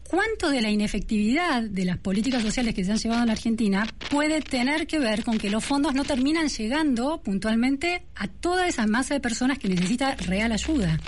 ¿cuánto 0.09 0.49
de 0.49 0.61
la 0.61 0.69
inefectividad 0.69 1.63
de 1.63 1.85
las 1.85 1.97
políticas 1.97 2.41
sociales 2.41 2.73
que 2.73 2.83
se 2.83 2.91
han 2.91 2.97
llevado 2.97 3.21
en 3.21 3.27
la 3.27 3.33
Argentina 3.33 3.85
puede 4.09 4.41
tener 4.41 4.87
que 4.87 4.99
ver 4.99 5.23
con 5.23 5.37
que 5.37 5.49
los 5.49 5.63
fondos 5.63 5.93
no 5.93 6.03
terminan 6.03 6.47
llegando 6.47 7.21
puntualmente 7.21 8.03
a 8.15 8.27
toda 8.27 8.67
esa 8.67 8.87
masa 8.87 9.13
de 9.13 9.19
personas 9.19 9.59
que 9.59 9.69
necesita 9.69 10.15
real 10.15 10.51
ayuda? 10.51 10.99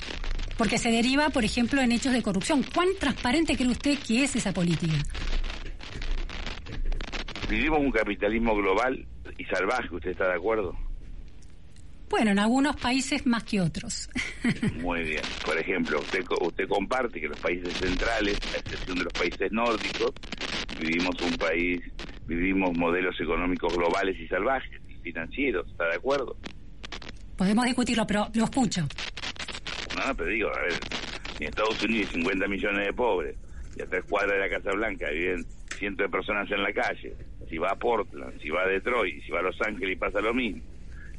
Porque 0.58 0.78
se 0.78 0.92
deriva, 0.92 1.30
por 1.30 1.46
ejemplo, 1.46 1.82
en 1.82 1.92
hechos 1.92 2.14
de 2.14 2.24
corrupción. 2.24 2.64
¿Cuán 2.74 2.88
transparente 3.00 3.56
cree 3.56 3.70
usted 3.70 3.98
que 4.00 4.24
es 4.24 4.36
esa 4.36 4.52
política? 4.54 4.96
Vivimos 7.50 7.80
un 7.80 7.92
capitalismo 7.92 8.56
global 8.56 9.06
y 9.38 9.46
salvaje, 9.46 9.94
¿usted 9.94 10.12
está 10.12 10.28
de 10.28 10.36
acuerdo? 10.36 10.87
Bueno, 12.10 12.32
en 12.32 12.40
algunos 12.40 12.76
países 12.78 13.26
más 13.26 13.44
que 13.44 13.60
otros. 13.60 14.10
Muy 14.82 15.04
bien. 15.04 15.22
Por 15.46 15.58
ejemplo, 15.58 16.00
usted, 16.00 16.24
usted 16.42 16.68
comparte 16.68 17.20
que 17.20 17.28
los 17.28 17.40
países 17.40 17.74
centrales, 17.74 18.40
a 18.54 18.60
excepción 18.60 18.98
de 18.98 19.04
los 19.06 19.14
países 19.14 19.52
nórdicos, 19.52 20.14
vivimos 20.80 21.22
un 21.22 21.34
país, 21.34 21.82
vivimos 22.26 22.78
modelos 22.78 23.20
económicos 23.20 23.76
globales 23.76 24.18
y 24.20 24.28
salvajes 24.28 24.82
y 24.88 24.96
financieros, 25.02 25.68
¿está 25.70 25.88
de 25.90 25.96
acuerdo? 25.96 26.38
Podemos 27.36 27.66
discutirlo, 27.66 28.08
pero 28.08 28.28
lo 28.34 28.46
escucho. 28.46 28.88
No, 29.96 30.08
no, 30.08 30.16
pero 30.16 30.30
digo, 30.30 30.50
a 30.50 30.62
ver, 30.62 30.74
en 31.40 31.48
Estados 31.48 31.84
Unidos 31.84 32.10
hay 32.10 32.22
50 32.22 32.48
millones 32.48 32.86
de 32.86 32.94
pobres 32.94 33.36
y 33.76 33.82
a 33.82 33.86
tres 33.86 34.06
cuadras 34.10 34.34
de 34.34 34.40
la 34.40 34.50
Casa 34.50 34.72
Blanca 34.72 35.10
viven 35.10 35.46
cientos 35.78 36.06
de 36.06 36.10
personas 36.10 36.50
en 36.52 36.64
la 36.64 36.74
calle. 36.74 37.16
Si 37.50 37.58
va 37.58 37.72
a 37.72 37.76
Portland, 37.76 38.42
si 38.42 38.50
va 38.50 38.64
a 38.64 38.68
Detroit, 38.68 39.24
si 39.24 39.32
va 39.32 39.40
a 39.40 39.44
Los 39.44 39.62
Ángeles 39.62 39.96
y 39.96 40.00
pasa 40.00 40.20
lo 40.22 40.34
mismo. 40.34 40.64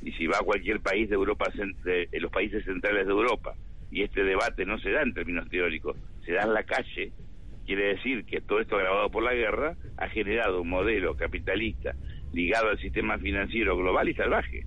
Y 0.02 0.12
si 0.12 0.26
va 0.26 0.38
a 0.38 0.44
cualquier 0.44 0.80
país 0.80 1.08
de 1.08 1.14
Europa, 1.16 1.46
de, 1.84 2.06
de 2.10 2.20
los 2.20 2.30
países 2.30 2.64
centrales 2.64 3.06
de 3.06 3.12
Europa, 3.12 3.54
y 3.90 4.02
este 4.02 4.22
debate 4.22 4.64
no 4.66 4.78
se 4.78 4.90
da 4.90 5.02
en 5.02 5.14
términos 5.14 5.48
teóricos, 5.48 5.96
se 6.24 6.32
da 6.32 6.42
en 6.42 6.54
la 6.54 6.62
calle, 6.62 7.10
quiere 7.66 7.94
decir 7.94 8.24
que 8.24 8.40
todo 8.40 8.60
esto 8.60 8.76
agravado 8.76 9.10
por 9.10 9.22
la 9.22 9.34
guerra 9.34 9.74
ha 9.96 10.08
generado 10.08 10.62
un 10.62 10.68
modelo 10.68 11.14
capitalista 11.16 11.94
ligado 12.32 12.68
al 12.70 12.78
sistema 12.78 13.18
financiero 13.18 13.76
global 13.76 14.08
y 14.08 14.14
salvaje. 14.14 14.64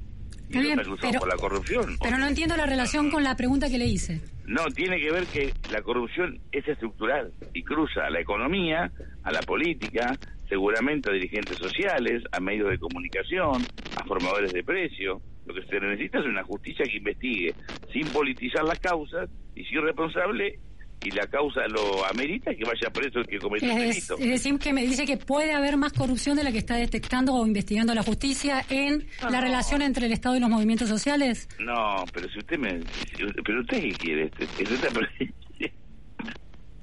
Y 0.50 0.60
bien, 0.60 0.72
está 0.80 0.84
cruzado 0.84 1.10
pero- 1.12 1.20
por 1.20 1.30
la 1.30 1.38
corrupción. 1.38 1.98
Pero 2.04 2.18
no 2.18 2.28
entiendo 2.28 2.58
la 2.58 2.66
relación 2.66 3.10
con 3.10 3.24
la 3.24 3.36
pregunta 3.38 3.70
que 3.70 3.78
le 3.78 3.86
hice. 3.86 4.20
No, 4.46 4.66
tiene 4.76 5.00
que 5.00 5.12
ver 5.12 5.26
que 5.28 5.54
la 5.72 5.82
corrupción 5.82 6.40
es 6.52 6.68
estructural 6.68 7.32
y 7.54 7.64
cruza 7.64 8.06
a 8.06 8.10
la 8.10 8.20
economía, 8.20 8.92
a 9.24 9.32
la 9.32 9.40
política, 9.44 10.18
seguramente 10.62 11.10
a 11.10 11.14
dirigentes 11.14 11.58
sociales, 11.58 12.24
a 12.34 12.42
medios 12.42 12.70
de 12.70 12.78
comunicación, 12.78 13.66
a 13.96 14.04
formadores 14.06 14.52
de 14.52 14.62
precios. 14.64 15.22
Lo 15.46 15.54
que 15.56 15.64
se 15.66 15.80
necesita 15.80 16.20
es 16.20 16.26
una 16.26 16.44
justicia 16.44 16.84
que 16.86 16.98
investigue 16.98 17.56
sin 17.94 18.06
politizar 18.10 18.66
las 18.66 18.78
causas 18.80 19.30
y 19.56 19.64
si 19.64 19.76
es 19.78 19.82
responsable 19.82 20.60
y 21.04 21.12
la 21.12 21.26
causa 21.28 21.62
lo 21.70 22.06
amerita, 22.06 22.54
que 22.54 22.66
vaya 22.66 22.90
preso 22.94 23.20
el 23.20 23.28
que 23.28 23.40
cometió 23.40 23.72
el 23.72 23.78
Es, 23.82 24.08
delito. 24.10 24.18
es 24.20 24.30
decir, 24.30 24.60
que 24.60 24.74
me 24.74 24.82
dice 24.84 25.06
que 25.06 25.16
puede 25.18 25.54
haber 25.54 25.78
más 25.78 25.94
corrupción 25.94 26.36
de 26.36 26.44
la 26.44 26.52
que 26.52 26.58
está 26.60 26.76
detectando 26.76 27.34
o 27.34 27.48
investigando 27.48 27.94
la 27.96 28.04
justicia 28.04 28.62
en 28.70 29.08
la 29.28 29.40
relación 29.40 29.82
entre 29.82 30.06
el 30.08 30.12
Estado 30.12 30.36
y 30.36 30.42
los 30.42 30.50
movimientos 30.50 30.90
sociales. 30.90 31.48
No, 31.60 32.04
pero 32.14 32.30
si 32.30 32.40
usted 32.40 32.58
me... 32.60 32.82
si- 32.82 33.24
pero 33.44 33.62
usted 33.62 33.80
qué 33.82 33.92
quiere, 33.94 34.24
Este- 34.26 34.44
este 34.64 34.76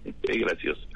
está- 0.05 0.27
es 0.33 0.39
gracioso. 0.41 0.88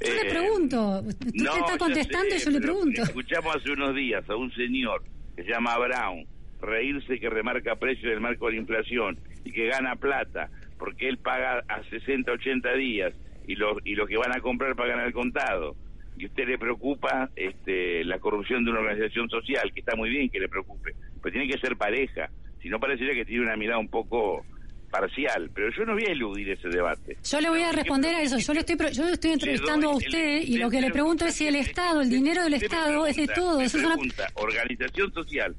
Yo 0.00 0.14
le 0.14 0.20
Eh, 0.20 0.30
pregunto, 0.30 1.00
usted 1.06 1.26
No, 1.34 1.56
está 1.56 1.78
contestando 1.78 2.30
sé, 2.30 2.36
y 2.36 2.44
yo 2.44 2.50
le 2.50 2.60
pregunto. 2.60 3.02
Escuchamos 3.02 3.56
hace 3.56 3.70
unos 3.72 3.94
días 3.94 4.28
a 4.28 4.36
un 4.36 4.52
señor 4.54 5.02
que 5.36 5.44
se 5.44 5.50
llama 5.50 5.76
Brown 5.78 6.24
reírse 6.60 7.18
que 7.18 7.30
remarca 7.30 7.76
precios 7.76 8.10
del 8.10 8.20
marco 8.20 8.46
de 8.46 8.52
la 8.52 8.58
inflación 8.60 9.18
y 9.44 9.52
que 9.52 9.66
gana 9.68 9.96
plata 9.96 10.50
porque 10.78 11.08
él 11.08 11.18
paga 11.18 11.62
a 11.68 11.82
60, 11.84 12.30
80 12.32 12.74
días 12.74 13.14
y 13.46 13.54
los 13.56 13.78
y 13.84 13.94
los 13.94 14.08
que 14.08 14.16
van 14.16 14.36
a 14.36 14.40
comprar 14.40 14.74
pagan 14.76 15.00
al 15.00 15.12
contado. 15.12 15.74
Y 16.16 16.26
usted 16.26 16.46
le 16.48 16.58
preocupa 16.58 17.30
este, 17.36 18.04
la 18.04 18.18
corrupción 18.18 18.64
de 18.64 18.70
una 18.70 18.80
organización 18.80 19.30
social, 19.30 19.72
que 19.72 19.80
está 19.80 19.96
muy 19.96 20.10
bien 20.10 20.28
que 20.28 20.38
le 20.40 20.48
preocupe, 20.48 20.94
pero 21.22 21.32
tiene 21.32 21.48
que 21.50 21.58
ser 21.58 21.76
pareja. 21.76 22.28
Si 22.60 22.68
no 22.68 22.78
parecería 22.78 23.14
que 23.14 23.24
tiene 23.24 23.44
una 23.44 23.56
mirada 23.56 23.78
un 23.78 23.88
poco 23.88 24.44
parcial, 24.90 25.50
pero 25.54 25.70
yo 25.76 25.84
no 25.84 25.92
voy 25.94 26.04
a 26.06 26.12
eludir 26.12 26.50
ese 26.50 26.68
debate. 26.68 27.16
Yo 27.22 27.40
le 27.40 27.48
voy 27.48 27.62
a 27.62 27.72
responder 27.72 28.14
a 28.14 28.22
eso. 28.22 28.38
Yo 28.38 28.52
le 28.54 28.60
estoy, 28.60 28.76
yo 28.92 29.04
le 29.04 29.12
estoy 29.12 29.30
entrevistando 29.32 29.88
a 29.88 29.92
el- 29.92 29.96
usted 29.98 30.42
y 30.42 30.58
lo 30.58 30.68
que 30.70 30.80
le 30.80 30.90
pregunto 30.90 31.24
es 31.26 31.34
si 31.34 31.46
el 31.46 31.56
Estado, 31.56 32.00
el 32.00 32.10
dinero 32.10 32.42
del 32.42 32.54
Estado 32.54 33.06
es 33.06 33.16
de 33.16 33.26
pregunta- 33.26 33.34
todo. 33.34 33.58
me 33.58 33.64
Eso 33.64 33.78
es 33.78 33.84
una... 33.84 33.96
organización 34.34 35.12
social. 35.12 35.56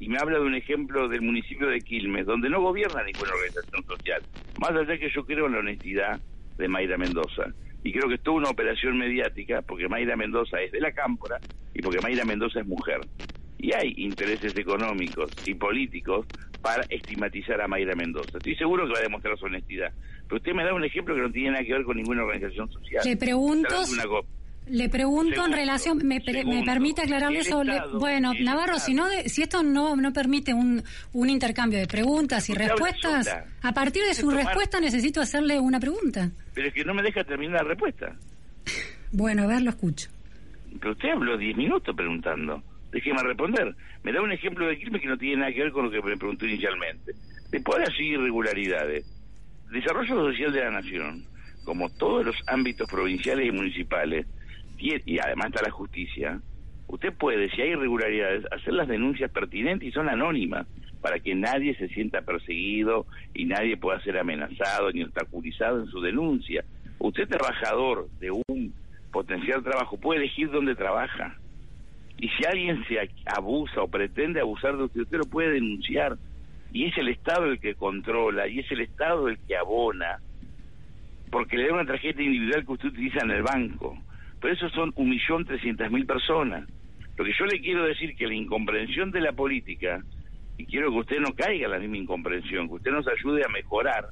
Y 0.00 0.08
me 0.08 0.18
habla 0.18 0.38
de 0.38 0.44
un 0.44 0.54
ejemplo 0.56 1.08
del 1.08 1.22
municipio 1.22 1.68
de 1.68 1.78
Quilmes, 1.80 2.26
donde 2.26 2.50
no 2.50 2.60
gobierna 2.60 3.04
ninguna 3.04 3.30
organización 3.34 3.84
social. 3.86 4.20
Más 4.58 4.70
allá 4.72 4.98
que 4.98 5.08
yo 5.14 5.24
creo 5.24 5.46
en 5.46 5.52
la 5.52 5.58
honestidad 5.60 6.20
de 6.58 6.68
Mayra 6.68 6.98
Mendoza. 6.98 7.44
Y 7.84 7.92
creo 7.92 8.08
que 8.08 8.14
es 8.16 8.22
toda 8.22 8.36
una 8.38 8.50
operación 8.50 8.98
mediática, 8.98 9.62
porque 9.62 9.88
Mayra 9.88 10.16
Mendoza 10.16 10.60
es 10.60 10.72
de 10.72 10.80
la 10.80 10.92
cámpora 10.92 11.38
y 11.74 11.82
porque 11.82 12.00
Mayra 12.00 12.24
Mendoza 12.24 12.60
es 12.60 12.66
mujer. 12.66 13.00
Y 13.62 13.72
hay 13.72 13.94
intereses 13.96 14.54
económicos 14.58 15.30
y 15.46 15.54
políticos 15.54 16.26
para 16.60 16.82
estigmatizar 16.90 17.60
a 17.62 17.66
Mayra 17.68 17.94
Mendoza. 17.94 18.36
Estoy 18.38 18.56
seguro 18.56 18.86
que 18.86 18.92
va 18.92 18.98
a 18.98 19.02
demostrar 19.02 19.38
su 19.38 19.46
honestidad. 19.46 19.90
Pero 20.26 20.36
usted 20.36 20.52
me 20.52 20.64
da 20.64 20.74
un 20.74 20.84
ejemplo 20.84 21.14
que 21.14 21.20
no 21.22 21.30
tiene 21.30 21.52
nada 21.52 21.64
que 21.64 21.72
ver 21.72 21.84
con 21.84 21.96
ninguna 21.96 22.24
organización 22.24 22.70
social. 22.70 23.02
Le 23.04 23.16
pregunto 23.16 23.68
Le 24.68 24.88
pregunto 24.88 25.44
en 25.46 25.52
relación, 25.52 25.98
me, 26.04 26.20
permite 26.20 27.02
aclararle 27.02 27.38
eso. 27.40 27.62
Estado, 27.62 27.98
bueno, 27.98 28.32
Navarro, 28.40 28.78
si 28.78 28.94
no, 28.94 29.08
de- 29.08 29.28
si 29.28 29.42
esto 29.42 29.62
no 29.62 29.96
no 29.96 30.12
permite 30.12 30.54
un, 30.54 30.82
un 31.12 31.30
intercambio 31.30 31.78
de 31.78 31.86
preguntas 31.86 32.48
y 32.50 32.54
respuestas, 32.54 33.28
a 33.62 33.72
partir 33.72 34.02
de 34.04 34.14
su 34.14 34.28
Tomar- 34.28 34.44
respuesta 34.44 34.80
necesito 34.80 35.20
hacerle 35.20 35.58
una 35.60 35.78
pregunta. 35.80 36.30
Pero 36.54 36.68
es 36.68 36.74
que 36.74 36.84
no 36.84 36.94
me 36.94 37.02
deja 37.02 37.22
terminar 37.24 37.62
la 37.62 37.68
respuesta. 37.70 38.16
Bueno, 39.12 39.42
a 39.42 39.46
ver, 39.46 39.62
lo 39.62 39.70
escucho. 39.70 40.08
Pero 40.80 40.92
usted 40.92 41.10
habló 41.10 41.36
10 41.36 41.56
minutos 41.56 41.94
preguntando. 41.94 42.62
Déjeme 42.92 43.22
responder. 43.22 43.74
Me 44.04 44.12
da 44.12 44.20
un 44.20 44.32
ejemplo 44.32 44.66
de 44.66 44.78
crimen 44.78 45.00
que 45.00 45.08
no 45.08 45.18
tiene 45.18 45.38
nada 45.38 45.52
que 45.52 45.62
ver 45.62 45.72
con 45.72 45.86
lo 45.86 45.90
que 45.90 46.02
me 46.02 46.16
preguntó 46.16 46.46
inicialmente. 46.46 47.12
Después 47.50 47.78
de 47.78 47.84
así 47.84 48.04
irregularidades. 48.04 49.06
Desarrollo 49.70 50.30
social 50.30 50.52
de 50.52 50.60
la 50.60 50.70
nación. 50.70 51.24
como 51.64 51.88
todos 51.90 52.26
los 52.26 52.36
ámbitos 52.48 52.90
provinciales 52.90 53.46
y 53.46 53.52
municipales, 53.52 54.26
y 54.78 55.18
además 55.20 55.46
está 55.46 55.62
la 55.62 55.70
justicia, 55.70 56.40
usted 56.88 57.12
puede, 57.12 57.48
si 57.50 57.62
hay 57.62 57.70
irregularidades, 57.70 58.44
hacer 58.50 58.74
las 58.74 58.88
denuncias 58.88 59.30
pertinentes 59.30 59.88
y 59.88 59.92
son 59.92 60.08
anónimas, 60.08 60.66
para 61.00 61.18
que 61.18 61.34
nadie 61.34 61.74
se 61.76 61.88
sienta 61.88 62.22
perseguido 62.22 63.06
y 63.34 63.44
nadie 63.44 63.76
pueda 63.76 64.00
ser 64.02 64.18
amenazado 64.18 64.90
ni 64.92 65.02
obstaculizado 65.02 65.80
en 65.80 65.86
su 65.86 66.00
denuncia. 66.00 66.64
Usted, 66.98 67.28
trabajador 67.28 68.08
de 68.20 68.30
un 68.30 68.72
potencial 69.12 69.62
trabajo, 69.62 69.98
puede 69.98 70.20
elegir 70.20 70.50
dónde 70.50 70.74
trabaja. 70.74 71.36
Y 72.22 72.28
si 72.28 72.44
alguien 72.46 72.84
se 72.86 73.00
abusa 73.26 73.82
o 73.82 73.88
pretende 73.88 74.40
abusar 74.40 74.76
de 74.76 74.84
usted, 74.84 75.00
usted 75.00 75.18
lo 75.18 75.24
puede 75.24 75.54
denunciar. 75.54 76.16
Y 76.72 76.84
es 76.84 76.96
el 76.96 77.08
Estado 77.08 77.46
el 77.46 77.58
que 77.58 77.74
controla, 77.74 78.46
y 78.46 78.60
es 78.60 78.70
el 78.70 78.80
Estado 78.80 79.26
el 79.26 79.38
que 79.38 79.56
abona, 79.56 80.20
porque 81.32 81.56
le 81.56 81.66
da 81.66 81.74
una 81.74 81.84
tarjeta 81.84 82.22
individual 82.22 82.64
que 82.64 82.72
usted 82.74 82.88
utiliza 82.90 83.24
en 83.24 83.32
el 83.32 83.42
banco. 83.42 83.98
Pero 84.40 84.54
eso 84.54 84.68
son 84.68 84.92
un 84.94 85.10
millón 85.10 85.44
trescientas 85.44 85.90
mil 85.90 86.06
personas. 86.06 86.68
Lo 87.16 87.24
que 87.24 87.32
yo 87.36 87.44
le 87.44 87.60
quiero 87.60 87.84
decir 87.86 88.14
que 88.14 88.28
la 88.28 88.34
incomprensión 88.34 89.10
de 89.10 89.20
la 89.20 89.32
política, 89.32 90.00
y 90.58 90.64
quiero 90.66 90.92
que 90.92 90.98
usted 90.98 91.18
no 91.18 91.34
caiga 91.34 91.64
en 91.64 91.72
la 91.72 91.80
misma 91.80 91.96
incomprensión, 91.96 92.68
que 92.68 92.74
usted 92.74 92.92
nos 92.92 93.08
ayude 93.08 93.42
a 93.44 93.48
mejorar, 93.48 94.06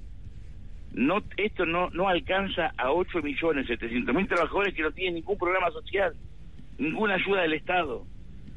no 0.94 1.22
esto 1.36 1.64
no 1.64 1.90
no 1.90 2.08
alcanza 2.08 2.72
a 2.76 2.90
8 2.90 3.22
millones 3.22 3.68
700 3.68 4.12
mil 4.12 4.26
trabajadores 4.26 4.74
que 4.74 4.82
no 4.82 4.90
tienen 4.90 5.14
ningún 5.14 5.38
programa 5.38 5.70
social, 5.70 6.12
ninguna 6.80 7.14
ayuda 7.14 7.42
del 7.42 7.52
Estado 7.52 8.04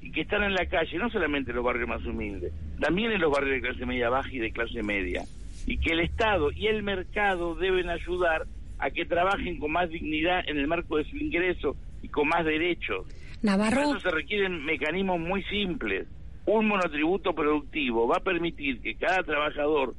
y 0.02 0.12
que 0.12 0.22
están 0.22 0.44
en 0.44 0.54
la 0.54 0.66
calle, 0.66 0.98
no 0.98 1.10
solamente 1.10 1.52
en 1.52 1.58
los 1.58 1.66
barrios 1.66 1.88
más 1.88 2.04
humildes, 2.06 2.52
también 2.80 3.12
en 3.12 3.22
los 3.22 3.32
barrios 3.32 3.56
de 3.56 3.62
clase 3.62 3.86
media 3.86 4.10
baja 4.10 4.30
y 4.32 4.40
de 4.40 4.52
clase 4.52 4.82
media, 4.82 5.24
y 5.66 5.78
que 5.78 5.92
el 5.92 6.00
Estado 6.00 6.52
y 6.52 6.68
el 6.68 6.84
mercado 6.84 7.56
deben 7.56 7.90
ayudar 7.90 8.46
a 8.80 8.90
que 8.90 9.06
trabajen 9.06 9.60
con 9.60 9.72
más 9.72 9.90
dignidad 9.90 10.48
en 10.48 10.58
el 10.58 10.68
marco 10.68 10.98
de 10.98 11.06
su 11.06 11.18
ingreso 11.18 11.76
y 12.02 12.10
con 12.10 12.28
más 12.28 12.44
derechos. 12.44 13.06
Para 13.44 13.58
Navarro, 13.58 13.82
eso 13.82 14.00
se 14.00 14.12
requieren 14.12 14.66
mecanismos 14.66 15.20
muy 15.20 15.44
simples. 15.44 16.08
Un 16.46 16.68
monotributo 16.68 17.34
productivo 17.34 18.08
va 18.08 18.18
a 18.18 18.24
permitir 18.24 18.82
que 18.82 18.96
cada 18.96 19.24
trabajador 19.24 19.96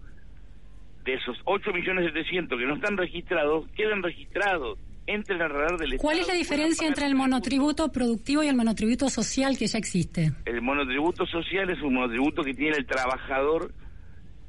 de 1.04 1.14
esos 1.14 1.38
8 1.44 1.72
millones 1.72 2.06
700 2.06 2.58
que 2.58 2.66
no 2.66 2.74
están 2.74 2.96
registrados 2.96 3.66
queden 3.76 4.02
registrados, 4.02 4.78
entren 5.06 5.42
al 5.42 5.50
radar 5.50 5.78
del 5.78 5.94
Estado. 5.94 6.02
¿cuál 6.02 6.18
es 6.18 6.28
la 6.28 6.34
diferencia 6.34 6.86
entre 6.86 7.06
el 7.06 7.14
monotributo 7.14 7.90
productivo 7.92 8.42
y 8.42 8.48
el 8.48 8.56
monotributo 8.56 9.08
social 9.08 9.56
que 9.58 9.66
ya 9.66 9.78
existe? 9.78 10.32
El 10.44 10.62
monotributo 10.62 11.26
social 11.26 11.70
es 11.70 11.80
un 11.82 11.94
monotributo 11.94 12.42
que 12.42 12.54
tiene 12.54 12.76
el 12.76 12.86
trabajador 12.86 13.72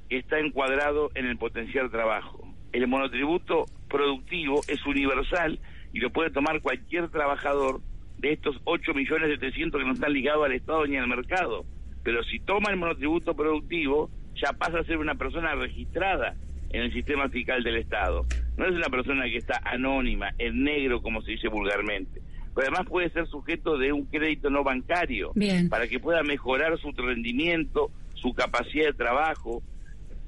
que 0.10 0.18
está 0.18 0.40
encuadrado 0.40 1.10
en 1.16 1.26
el 1.26 1.38
potencial 1.38 1.90
trabajo. 1.90 2.48
El 2.72 2.88
monotributo 2.88 3.66
productivo 3.90 4.62
es 4.68 4.86
universal 4.86 5.60
y 5.94 6.00
lo 6.00 6.12
puede 6.12 6.30
tomar 6.30 6.62
cualquier 6.62 7.10
trabajador 7.10 7.82
de 8.18 8.34
estos 8.34 8.56
8 8.66 8.94
millones 8.94 9.30
700 9.40 9.80
que 9.80 9.88
no 9.88 9.94
están 9.94 10.14
ligados 10.14 10.46
al 10.46 10.54
Estado 10.54 10.86
ni 10.86 10.98
al 10.98 11.08
mercado. 11.08 11.66
Pero 12.04 12.24
si 12.24 12.40
toma 12.40 12.70
el 12.70 12.78
monotributo 12.78 13.36
productivo, 13.36 14.10
ya 14.36 14.54
pasa 14.54 14.80
a 14.80 14.84
ser 14.84 14.98
una 14.98 15.16
persona 15.16 15.56
registrada 15.56 16.36
en 16.70 16.82
el 16.82 16.94
sistema 16.94 17.30
fiscal 17.30 17.64
del 17.64 17.78
Estado. 17.78 18.26
No 18.58 18.66
es 18.66 18.72
una 18.72 18.90
persona 18.90 19.26
que 19.26 19.38
está 19.38 19.62
anónima, 19.64 20.32
en 20.38 20.64
negro, 20.64 21.02
como 21.02 21.22
se 21.22 21.32
dice 21.32 21.48
vulgarmente. 21.48 22.22
Pero 22.54 22.68
además 22.68 22.88
puede 22.88 23.10
ser 23.10 23.28
sujeto 23.28 23.78
de 23.78 23.92
un 23.92 24.06
crédito 24.06 24.50
no 24.50 24.64
bancario 24.64 25.32
Bien. 25.36 25.70
para 25.70 25.88
que 25.88 26.00
pueda 26.00 26.24
mejorar 26.24 26.78
su 26.80 26.92
rendimiento, 26.92 27.92
su 28.14 28.34
capacidad 28.34 28.88
de 28.88 28.94
trabajo 28.94 29.62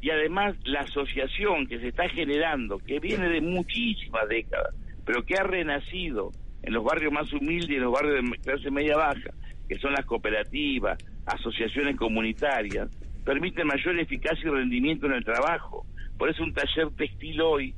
y 0.02 0.10
además 0.10 0.56
la 0.66 0.82
asociación 0.82 1.68
que 1.68 1.80
se 1.80 1.88
está 1.88 2.08
generando, 2.10 2.80
que 2.80 3.00
viene 3.00 3.30
de 3.30 3.42
muchísimas 3.42 4.28
décadas, 4.28 4.76
pero 5.06 5.24
que 5.26 5.36
ha 5.36 5.44
renacido 5.44 6.32
en 6.64 6.74
los 6.74 6.84
barrios 6.84 7.14
más 7.14 7.32
humildes 7.32 7.70
y 7.70 7.76
en 7.76 7.84
los 7.84 7.94
barrios 7.94 8.16
de 8.16 8.38
clase 8.40 8.70
media 8.72 8.98
baja, 8.98 9.32
que 9.68 9.80
son 9.80 9.94
las 9.94 10.06
cooperativas, 10.06 10.98
asociaciones 11.26 11.96
comunitarias, 11.96 12.90
permite 13.26 13.64
mayor 13.64 14.00
eficacia 14.00 14.48
y 14.48 14.52
rendimiento 14.52 15.06
en 15.06 15.14
el 15.14 15.26
trabajo. 15.26 15.86
Por 16.18 16.30
eso 16.30 16.44
un 16.44 16.54
taller 16.54 16.90
textil 16.98 17.42
hoy, 17.42 17.76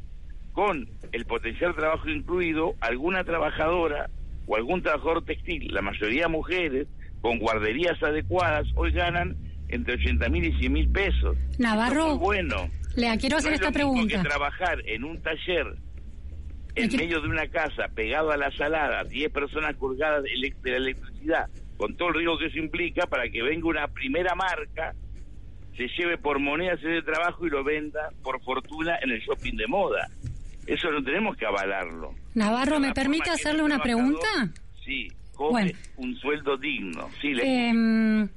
con 0.53 0.87
el 1.11 1.25
potencial 1.25 1.75
trabajo 1.75 2.09
incluido, 2.09 2.73
alguna 2.81 3.23
trabajadora 3.23 4.09
o 4.47 4.55
algún 4.55 4.81
trabajador 4.81 5.23
textil, 5.25 5.73
la 5.73 5.81
mayoría 5.81 6.27
mujeres, 6.27 6.87
con 7.21 7.37
guarderías 7.39 8.01
adecuadas, 8.01 8.67
hoy 8.75 8.91
ganan 8.91 9.35
entre 9.67 9.95
80 9.95 10.29
mil 10.29 10.45
y 10.45 10.57
100 10.57 10.73
mil 10.73 10.89
pesos. 10.91 11.37
Navarro, 11.59 12.03
es 12.03 12.09
muy 12.11 12.17
bueno. 12.17 12.69
Le 12.95 13.17
quiero 13.17 13.37
hacer 13.37 13.51
No 13.51 13.55
es 13.55 13.61
esta 13.61 13.65
lo 13.79 13.87
mismo 13.87 13.93
pregunta. 14.07 14.23
que 14.23 14.27
trabajar 14.29 14.81
en 14.87 15.03
un 15.03 15.21
taller 15.21 15.65
Le 16.75 16.83
en 16.83 16.89
quiero- 16.89 17.03
medio 17.05 17.21
de 17.21 17.27
una 17.27 17.47
casa, 17.47 17.87
pegado 17.93 18.31
a 18.31 18.37
la 18.37 18.51
salada, 18.57 19.03
10 19.03 19.31
personas 19.31 19.75
colgadas 19.75 20.23
de 20.23 20.29
la 20.71 20.77
electricidad, 20.77 21.47
con 21.77 21.95
todo 21.95 22.09
el 22.09 22.15
riesgo 22.15 22.37
que 22.39 22.47
eso 22.47 22.57
implica 22.57 23.05
para 23.05 23.29
que 23.29 23.43
venga 23.43 23.67
una 23.67 23.87
primera 23.89 24.33
marca, 24.33 24.95
se 25.79 25.87
lleve 25.97 26.17
por 26.17 26.39
monedas 26.39 26.77
ese 26.79 27.01
trabajo 27.03 27.47
y 27.47 27.49
lo 27.49 27.63
venda 27.63 28.09
por 28.21 28.41
fortuna 28.43 28.97
en 29.01 29.11
el 29.11 29.21
shopping 29.21 29.55
de 29.55 29.65
moda. 29.67 30.09
Eso 30.67 30.91
no 30.91 31.01
tenemos 31.01 31.37
que 31.37 31.45
avalarlo. 31.45 32.13
Navarro, 32.35 32.79
¿me 32.81 32.91
permite 32.93 33.29
hacerle 33.29 33.63
una 33.63 33.79
pregunta? 33.79 34.27
Sí, 34.85 35.07
cobre 35.33 35.51
Bueno. 35.73 35.79
un 35.97 36.15
sueldo 36.17 36.57
digno. 36.57 37.09
Sí, 37.21 37.29
le- 37.33 37.69
Em, 37.69 38.27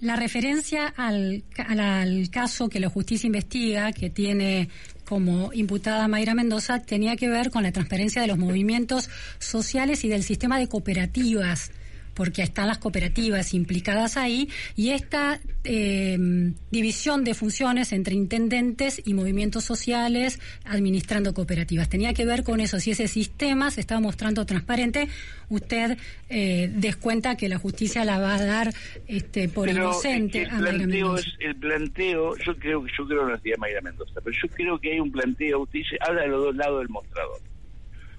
la 0.00 0.16
referencia 0.16 0.88
al, 0.96 1.42
al, 1.66 1.80
al 1.80 2.30
caso 2.30 2.68
que 2.68 2.80
la 2.80 2.90
justicia 2.90 3.26
investiga, 3.26 3.92
que 3.92 4.10
tiene 4.10 4.68
como 5.06 5.52
imputada 5.54 6.06
Mayra 6.06 6.34
Mendoza, 6.34 6.82
tenía 6.82 7.16
que 7.16 7.28
ver 7.30 7.50
con 7.50 7.62
la 7.62 7.72
transparencia 7.72 8.20
de 8.22 8.28
los 8.28 8.38
movimientos 8.38 9.08
sociales 9.38 10.04
y 10.04 10.08
del 10.08 10.22
sistema 10.22 10.58
de 10.58 10.68
cooperativas 10.68 11.72
porque 12.14 12.42
están 12.42 12.68
las 12.68 12.78
cooperativas 12.78 13.54
implicadas 13.54 14.16
ahí, 14.16 14.48
y 14.76 14.90
esta 14.90 15.40
em, 15.64 16.54
división 16.70 17.24
de 17.24 17.34
funciones 17.34 17.92
entre 17.92 18.14
intendentes 18.14 19.02
y 19.04 19.14
movimientos 19.14 19.64
sociales 19.64 20.40
administrando 20.64 21.34
cooperativas. 21.34 21.88
Tenía 21.88 22.14
que 22.14 22.24
ver 22.24 22.44
con 22.44 22.60
eso. 22.60 22.80
Si 22.80 22.90
ese 22.90 23.08
sistema 23.08 23.70
se 23.70 23.80
estaba 23.80 24.00
mostrando 24.00 24.46
transparente, 24.46 25.08
usted 25.48 25.98
eh, 26.28 26.70
descuenta 26.74 27.36
que 27.36 27.48
la 27.48 27.58
justicia 27.58 28.04
la 28.04 28.18
va 28.18 28.34
a 28.36 28.44
dar 28.44 28.72
este, 29.06 29.48
por 29.48 29.66
Pero 29.66 29.84
inocente 29.84 30.42
el 30.42 30.50
a 30.50 30.54
Mayra 30.54 30.70
planteo 30.70 30.86
Mendoza. 30.86 31.28
es 31.28 31.46
el 31.46 31.56
planteo 31.56 32.36
yo 32.36 32.56
creo 32.56 32.86
yo 32.86 33.06
creo 33.06 33.22
en 33.22 33.32
la 33.32 33.38
ciudad 33.38 33.56
de 33.56 33.60
Mayra 33.60 33.80
Mendoza 33.82 34.20
pero 34.22 34.36
yo 34.42 34.48
creo 34.48 34.78
que 34.78 34.92
hay 34.92 35.00
un 35.00 35.12
planteo 35.12 35.60
usted 35.60 35.80
dice 35.80 35.96
habla 36.00 36.22
de 36.22 36.28
los 36.28 36.44
dos 36.44 36.56
lados 36.56 36.78
del 36.80 36.88
mostrador 36.88 37.40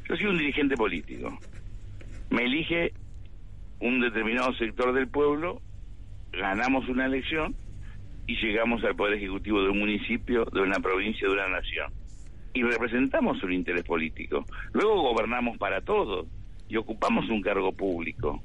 yo 0.08 0.16
soy 0.16 0.26
un 0.26 0.38
dirigente 0.38 0.76
político 0.76 1.38
me 2.30 2.46
elige 2.46 2.94
un 3.80 4.00
determinado 4.00 4.54
sector 4.54 4.94
del 4.94 5.08
pueblo 5.08 5.62
ganamos 6.32 6.88
una 6.90 7.06
elección 7.06 7.56
y 8.28 8.36
llegamos 8.38 8.84
al 8.84 8.96
poder 8.96 9.16
ejecutivo 9.16 9.62
de 9.62 9.70
un 9.70 9.80
municipio 9.80 10.46
de 10.46 10.62
una 10.62 10.80
provincia 10.80 11.28
de 11.28 11.34
una 11.34 11.48
nación. 11.48 11.92
Y 12.54 12.64
representamos 12.64 13.42
un 13.44 13.54
interés 13.54 13.84
político. 13.84 14.46
Luego 14.74 15.02
gobernamos 15.02 15.58
para 15.58 15.82
todos 15.82 16.26
y 16.68 16.78
ocupamos 16.78 17.30
un 17.30 17.42
cargo 17.42 17.72
público. 17.72 18.42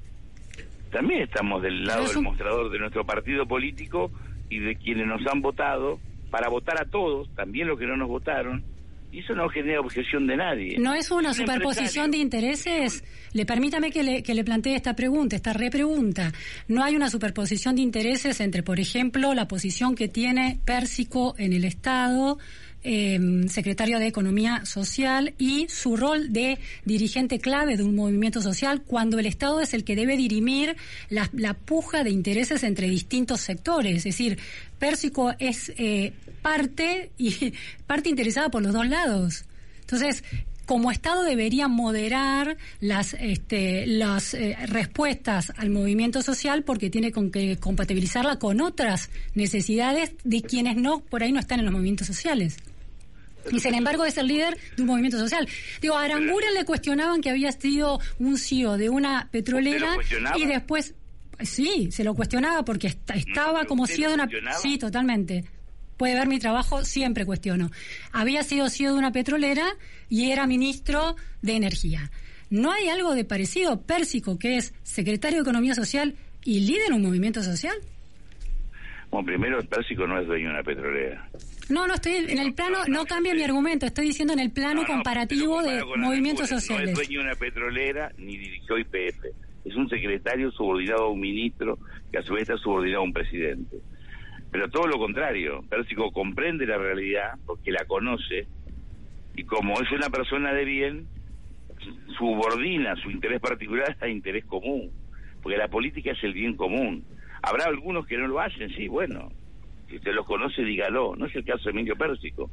También 0.91 1.23
estamos 1.23 1.63
del 1.63 1.85
lado 1.85 2.07
del 2.09 2.23
mostrador 2.23 2.71
de 2.71 2.79
nuestro 2.79 3.05
partido 3.05 3.47
político 3.47 4.11
y 4.49 4.59
de 4.59 4.77
quienes 4.77 5.07
nos 5.07 5.25
han 5.27 5.41
votado 5.41 6.01
para 6.31 6.49
votar 6.49 6.81
a 6.81 6.85
todos, 6.85 7.33
también 7.35 7.69
los 7.69 7.79
que 7.79 7.87
no 7.87 7.97
nos 7.97 8.09
votaron, 8.09 8.65
y 9.13 9.21
eso 9.21 9.35
no 9.35 9.49
genera 9.49 9.81
objeción 9.81 10.27
de 10.27 10.37
nadie. 10.37 10.79
¿No 10.79 10.95
es 10.95 11.11
una 11.11 11.31
Un 11.31 11.35
superposición 11.35 12.11
de 12.11 12.19
intereses? 12.19 13.03
Le 13.33 13.45
permítame 13.45 13.91
que 13.91 14.03
le, 14.03 14.23
que 14.23 14.35
le 14.35 14.45
plantee 14.45 14.77
esta 14.77 14.95
pregunta, 14.95 15.37
esta 15.37 15.53
repregunta. 15.53 16.33
¿No 16.69 16.85
hay 16.85 16.97
una 16.97 17.11
superposición 17.11 17.77
de 17.77 17.83
intereses 17.83 18.41
entre, 18.41 18.63
por 18.63 18.79
ejemplo, 18.79 19.35
la 19.35 19.49
posición 19.49 19.95
que 19.95 20.09
tiene 20.09 20.61
Pérsico 20.65 21.35
en 21.39 21.53
el 21.53 21.65
Estado, 21.65 22.39
eh, 22.83 23.19
secretario 23.49 23.99
de 23.99 24.07
Economía 24.07 24.65
Social, 24.65 25.35
y 25.39 25.69
su 25.69 25.97
rol 25.97 26.33
de 26.33 26.59
dirigente 26.85 27.39
clave 27.39 27.77
de 27.77 27.85
un 27.85 27.95
movimiento 27.95 28.41
social, 28.41 28.83
cuando 28.83 29.19
el 29.19 29.27
Estado 29.27 29.61
es 29.61 29.75
el 29.75 29.85
que 29.85 29.97
debe 29.97 30.17
dirimir 30.17 30.77
la, 31.09 31.29
la 31.33 31.55
puja 31.55 32.05
de 32.05 32.11
intereses 32.11 32.63
entre 32.63 32.89
distintos 32.89 33.41
sectores? 33.41 33.99
Es 33.99 34.05
decir, 34.05 34.39
Pérsico 34.79 35.35
es 35.39 35.73
eh, 35.77 36.13
parte 36.43 37.11
y 37.19 37.53
parte 37.87 38.09
interesada 38.09 38.49
por 38.49 38.63
los 38.63 38.73
dos 38.73 38.89
lados. 38.89 39.45
Entonces, 39.81 40.23
como 40.71 40.93
Estado 40.93 41.25
debería 41.25 41.67
moderar 41.67 42.57
las 42.79 43.15
este, 43.15 43.87
las 43.89 44.35
eh, 44.35 44.57
respuestas 44.69 45.53
al 45.57 45.69
movimiento 45.69 46.23
social 46.23 46.63
porque 46.63 46.91
tiene 46.91 47.11
con 47.11 47.33
que 47.33 47.57
compatibilizarla 47.57 48.39
con 48.39 48.61
otras 48.61 49.11
necesidades 49.35 50.13
de 50.23 50.43
quienes 50.43 50.77
no 50.77 51.01
por 51.01 51.25
ahí 51.25 51.33
no 51.33 51.41
están 51.41 51.59
en 51.59 51.65
los 51.65 51.73
movimientos 51.73 52.07
sociales. 52.07 52.57
Y 53.53 53.61
sin 53.61 53.75
embargo 53.75 54.05
es 54.05 54.17
el 54.19 54.27
líder 54.29 54.57
de 54.77 54.83
un 54.83 54.89
movimiento 54.89 55.19
social. 55.19 55.49
Digo, 55.81 55.97
a 55.97 56.05
Aranguren 56.05 56.55
le 56.55 56.65
cuestionaban 56.65 57.21
que 57.21 57.31
había 57.31 57.53
sido 57.53 57.99
un 58.19 58.37
CEO 58.39 58.77
de 58.77 58.89
una 58.91 59.29
petrolera 59.31 59.97
y 60.37 60.47
después 60.47 60.95
sí, 61.41 61.91
se 61.91 62.05
lo 62.05 62.15
cuestionaba 62.15 62.65
porque 62.65 62.89
esta- 62.89 63.15
estaba 63.15 63.61
pero 63.61 63.69
como 63.69 63.87
CEO 63.87 64.09
de 64.11 64.15
una 64.15 64.29
sí, 64.61 64.77
totalmente. 64.79 65.45
puede 65.97 66.15
ver 66.15 66.29
mi 66.29 66.39
trabajo, 66.39 66.85
siempre 66.85 67.25
cuestiono. 67.27 67.71
Había 68.13 68.43
sido 68.43 68.69
CEO 68.71 68.93
de 68.93 68.99
una 68.99 69.13
petrolera 69.13 69.67
y 70.09 70.31
era 70.31 70.47
ministro 70.47 71.17
de 71.43 71.57
Energía. 71.57 72.11
¿No 72.51 72.73
hay 72.73 72.89
algo 72.89 73.15
de 73.15 73.25
parecido? 73.25 73.83
Pérsico, 73.83 74.39
que 74.39 74.57
es 74.57 74.75
secretario 74.83 75.37
de 75.39 75.43
Economía 75.43 75.75
Social 75.75 76.15
y 76.45 76.61
líder 76.61 76.89
en 76.89 76.95
un 76.95 77.03
movimiento 77.03 77.43
social. 77.43 77.75
Bueno, 79.11 79.27
primero, 79.27 79.63
Pérsico 79.65 80.07
no 80.07 80.21
es 80.21 80.27
dueño 80.27 80.49
de 80.49 80.55
una 80.55 80.63
petrolera. 80.63 81.29
No, 81.71 81.87
no 81.87 81.95
estoy 81.95 82.17
en 82.17 82.39
el 82.39 82.55
plano, 82.55 82.79
no 82.89 83.05
cambia 83.07 83.35
mi 83.35 83.43
argumento, 83.43 83.87
estoy 83.87 84.07
diciendo 84.07 84.33
en 84.33 84.41
el 84.41 84.51
plano 84.51 84.83
No, 84.83 84.89
no, 84.89 84.95
comparativo 84.95 85.63
de 85.63 85.83
movimientos 85.97 86.49
sociales. 86.49 86.93
No 86.93 87.01
es 87.01 87.09
dueño 87.09 87.21
de 87.21 87.27
una 87.27 87.37
petrolera 87.37 88.13
ni 88.19 88.37
dirigió 88.37 88.79
IPF. 88.79 89.25
Es 89.65 89.75
un 89.77 89.89
secretario 89.89 90.51
subordinado 90.53 91.05
a 91.05 91.11
un 91.11 91.21
ministro 91.21 91.79
que 92.11 92.19
a 92.19 92.23
su 92.23 92.35
vez 92.35 92.43
está 92.43 92.57
subordinado 92.57 93.03
a 93.03 93.05
un 93.05 93.13
presidente. 93.13 93.77
Pero 94.51 94.69
todo 94.69 94.89
lo 94.89 94.99
contrario, 94.99 95.63
Pérsico 95.69 96.11
comprende 96.11 96.67
la 96.67 96.77
realidad 96.77 97.35
porque 97.47 97.71
la 97.71 97.85
conoce 97.85 98.49
y 99.37 99.45
como 99.45 99.81
es 99.81 99.91
una 99.93 100.11
persona 100.11 100.53
de 100.53 100.65
bien, 100.65 101.07
subordina 102.19 102.97
su 102.97 103.11
interés 103.11 103.41
particular 103.41 103.97
a 104.01 104.09
interés 104.09 104.45
común, 104.45 104.91
porque 105.43 105.57
la 105.57 105.69
política 105.69 106.13
es 106.13 106.25
el 106.25 106.35
bien 106.35 106.57
común. 106.57 107.05
Habrá 107.43 107.67
algunos 107.67 108.07
que 108.07 108.19
no 108.19 108.27
lo 108.27 108.41
hacen, 108.41 108.69
sí, 108.75 108.89
bueno, 108.89 109.31
si 109.91 109.97
usted 109.97 110.15
los 110.15 110.25
conoce, 110.25 110.63
dígalo. 110.63 111.17
No 111.17 111.27
es 111.27 111.35
el 111.35 111.45
caso 111.45 111.65
de 111.65 111.71
Emilio 111.71 111.97
Pérsico. 111.97 112.49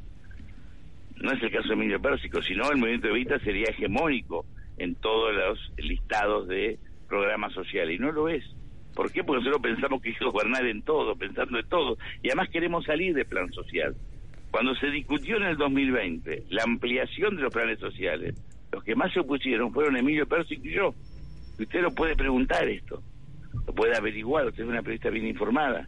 No 1.16 1.32
es 1.32 1.42
el 1.42 1.50
caso 1.52 1.68
de 1.68 1.74
Emilio 1.74 2.02
Pérsico, 2.02 2.42
sino 2.42 2.70
el 2.70 2.78
movimiento 2.78 3.08
Evita 3.08 3.38
sería 3.38 3.70
hegemónico 3.70 4.44
en 4.76 4.96
todos 4.96 5.34
los 5.34 5.72
listados 5.78 6.48
de 6.48 6.78
programas 7.08 7.52
sociales. 7.52 7.96
Y 7.96 8.02
no 8.02 8.10
lo 8.10 8.28
es. 8.28 8.44
¿Por 8.94 9.12
qué? 9.12 9.22
Porque 9.22 9.44
nosotros 9.44 9.62
pensamos 9.62 10.02
que 10.02 10.08
hay 10.08 10.14
que 10.16 10.24
gobernar 10.24 10.66
en 10.66 10.82
todo, 10.82 11.14
pensando 11.14 11.58
en 11.58 11.68
todo. 11.68 11.96
Y 12.22 12.28
además 12.28 12.48
queremos 12.50 12.84
salir 12.84 13.14
del 13.14 13.26
plan 13.26 13.52
social. 13.52 13.94
Cuando 14.50 14.74
se 14.74 14.88
discutió 14.90 15.36
en 15.36 15.44
el 15.44 15.56
2020 15.56 16.46
la 16.50 16.64
ampliación 16.64 17.36
de 17.36 17.42
los 17.42 17.52
planes 17.52 17.78
sociales, 17.78 18.34
los 18.72 18.82
que 18.82 18.96
más 18.96 19.12
se 19.12 19.20
opusieron 19.20 19.72
fueron 19.72 19.96
Emilio 19.96 20.26
Pérsico 20.26 20.66
y 20.66 20.74
yo. 20.74 20.94
Usted 21.58 21.82
lo 21.82 21.94
puede 21.94 22.16
preguntar 22.16 22.68
esto, 22.68 23.02
lo 23.66 23.74
puede 23.74 23.96
averiguar, 23.96 24.46
usted 24.46 24.62
es 24.62 24.68
una 24.68 24.80
periodista 24.80 25.10
bien 25.10 25.26
informada. 25.26 25.86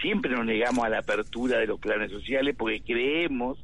Siempre 0.00 0.32
nos 0.32 0.44
negamos 0.44 0.84
a 0.84 0.88
la 0.88 0.98
apertura 0.98 1.58
de 1.58 1.66
los 1.66 1.78
planes 1.78 2.10
sociales 2.10 2.54
porque 2.56 2.80
creemos 2.80 3.58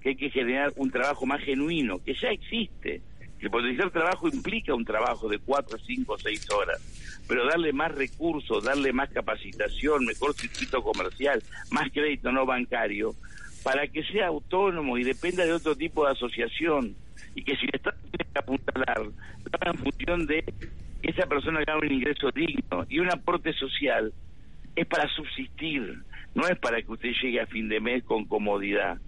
que 0.00 0.10
hay 0.10 0.16
que 0.16 0.30
generar 0.30 0.72
un 0.76 0.90
trabajo 0.90 1.26
más 1.26 1.40
genuino, 1.42 2.02
que 2.02 2.14
ya 2.14 2.30
existe. 2.30 3.02
El 3.40 3.50
potencial 3.50 3.92
trabajo 3.92 4.28
implica 4.28 4.74
un 4.74 4.84
trabajo 4.84 5.28
de 5.28 5.38
cuatro, 5.38 5.78
cinco, 5.86 6.18
seis 6.18 6.48
horas, 6.50 6.80
pero 7.28 7.46
darle 7.46 7.72
más 7.72 7.94
recursos, 7.94 8.64
darle 8.64 8.92
más 8.92 9.10
capacitación, 9.10 10.04
mejor 10.04 10.34
circuito 10.34 10.82
comercial, 10.82 11.42
más 11.70 11.90
crédito 11.92 12.32
no 12.32 12.46
bancario, 12.46 13.14
para 13.62 13.86
que 13.86 14.02
sea 14.04 14.28
autónomo 14.28 14.98
y 14.98 15.04
dependa 15.04 15.44
de 15.44 15.52
otro 15.52 15.76
tipo 15.76 16.04
de 16.04 16.12
asociación, 16.12 16.96
y 17.34 17.44
que 17.44 17.56
si 17.56 17.66
el 17.66 17.74
Estado 17.74 17.96
tiene 18.10 18.32
que 18.32 18.38
apuntalar, 18.38 19.02
en 19.66 19.78
función 19.78 20.26
de 20.26 20.42
que 21.02 21.10
esa 21.10 21.26
persona 21.26 21.62
gane 21.64 21.86
un 21.86 21.92
ingreso 21.92 22.30
digno 22.32 22.86
y 22.88 22.98
un 22.98 23.10
aporte 23.10 23.52
social, 23.52 24.12
es 24.80 24.86
para 24.86 25.08
subsistir, 25.08 26.02
no 26.34 26.46
es 26.46 26.58
para 26.58 26.80
que 26.80 26.92
usted 26.92 27.10
llegue 27.20 27.40
a 27.40 27.46
fin 27.46 27.68
de 27.68 27.80
mes 27.80 28.04
con 28.04 28.26
comodidad. 28.26 28.98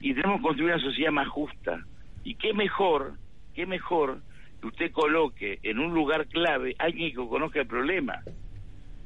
Y 0.00 0.12
tenemos 0.14 0.38
que 0.38 0.42
construir 0.42 0.74
una 0.74 0.82
sociedad 0.82 1.12
más 1.12 1.28
justa. 1.28 1.82
Y 2.24 2.34
qué 2.34 2.52
mejor, 2.52 3.14
qué 3.54 3.64
mejor 3.64 4.20
que 4.60 4.66
usted 4.66 4.92
coloque 4.92 5.60
en 5.62 5.78
un 5.78 5.94
lugar 5.94 6.26
clave 6.26 6.76
a 6.78 6.84
alguien 6.84 7.10
que 7.10 7.28
conozca 7.28 7.60
el 7.60 7.66
problema. 7.66 8.20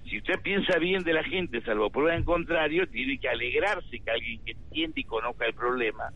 Si 0.09 0.19
usted 0.19 0.41
piensa 0.43 0.79
bien 0.79 1.05
de 1.05 1.13
la 1.13 1.23
gente, 1.23 1.61
salvo 1.61 1.91
prueba 1.91 2.17
en 2.17 2.25
contrario, 2.25 2.89
tiene 2.89 3.19
que 3.19 3.29
alegrarse 3.29 4.01
que 4.01 4.11
alguien 4.11 4.45
que 4.45 4.53
entiende 4.53 5.01
y 5.01 5.05
conozca 5.05 5.47
el 5.47 5.55
problema 5.55 6.11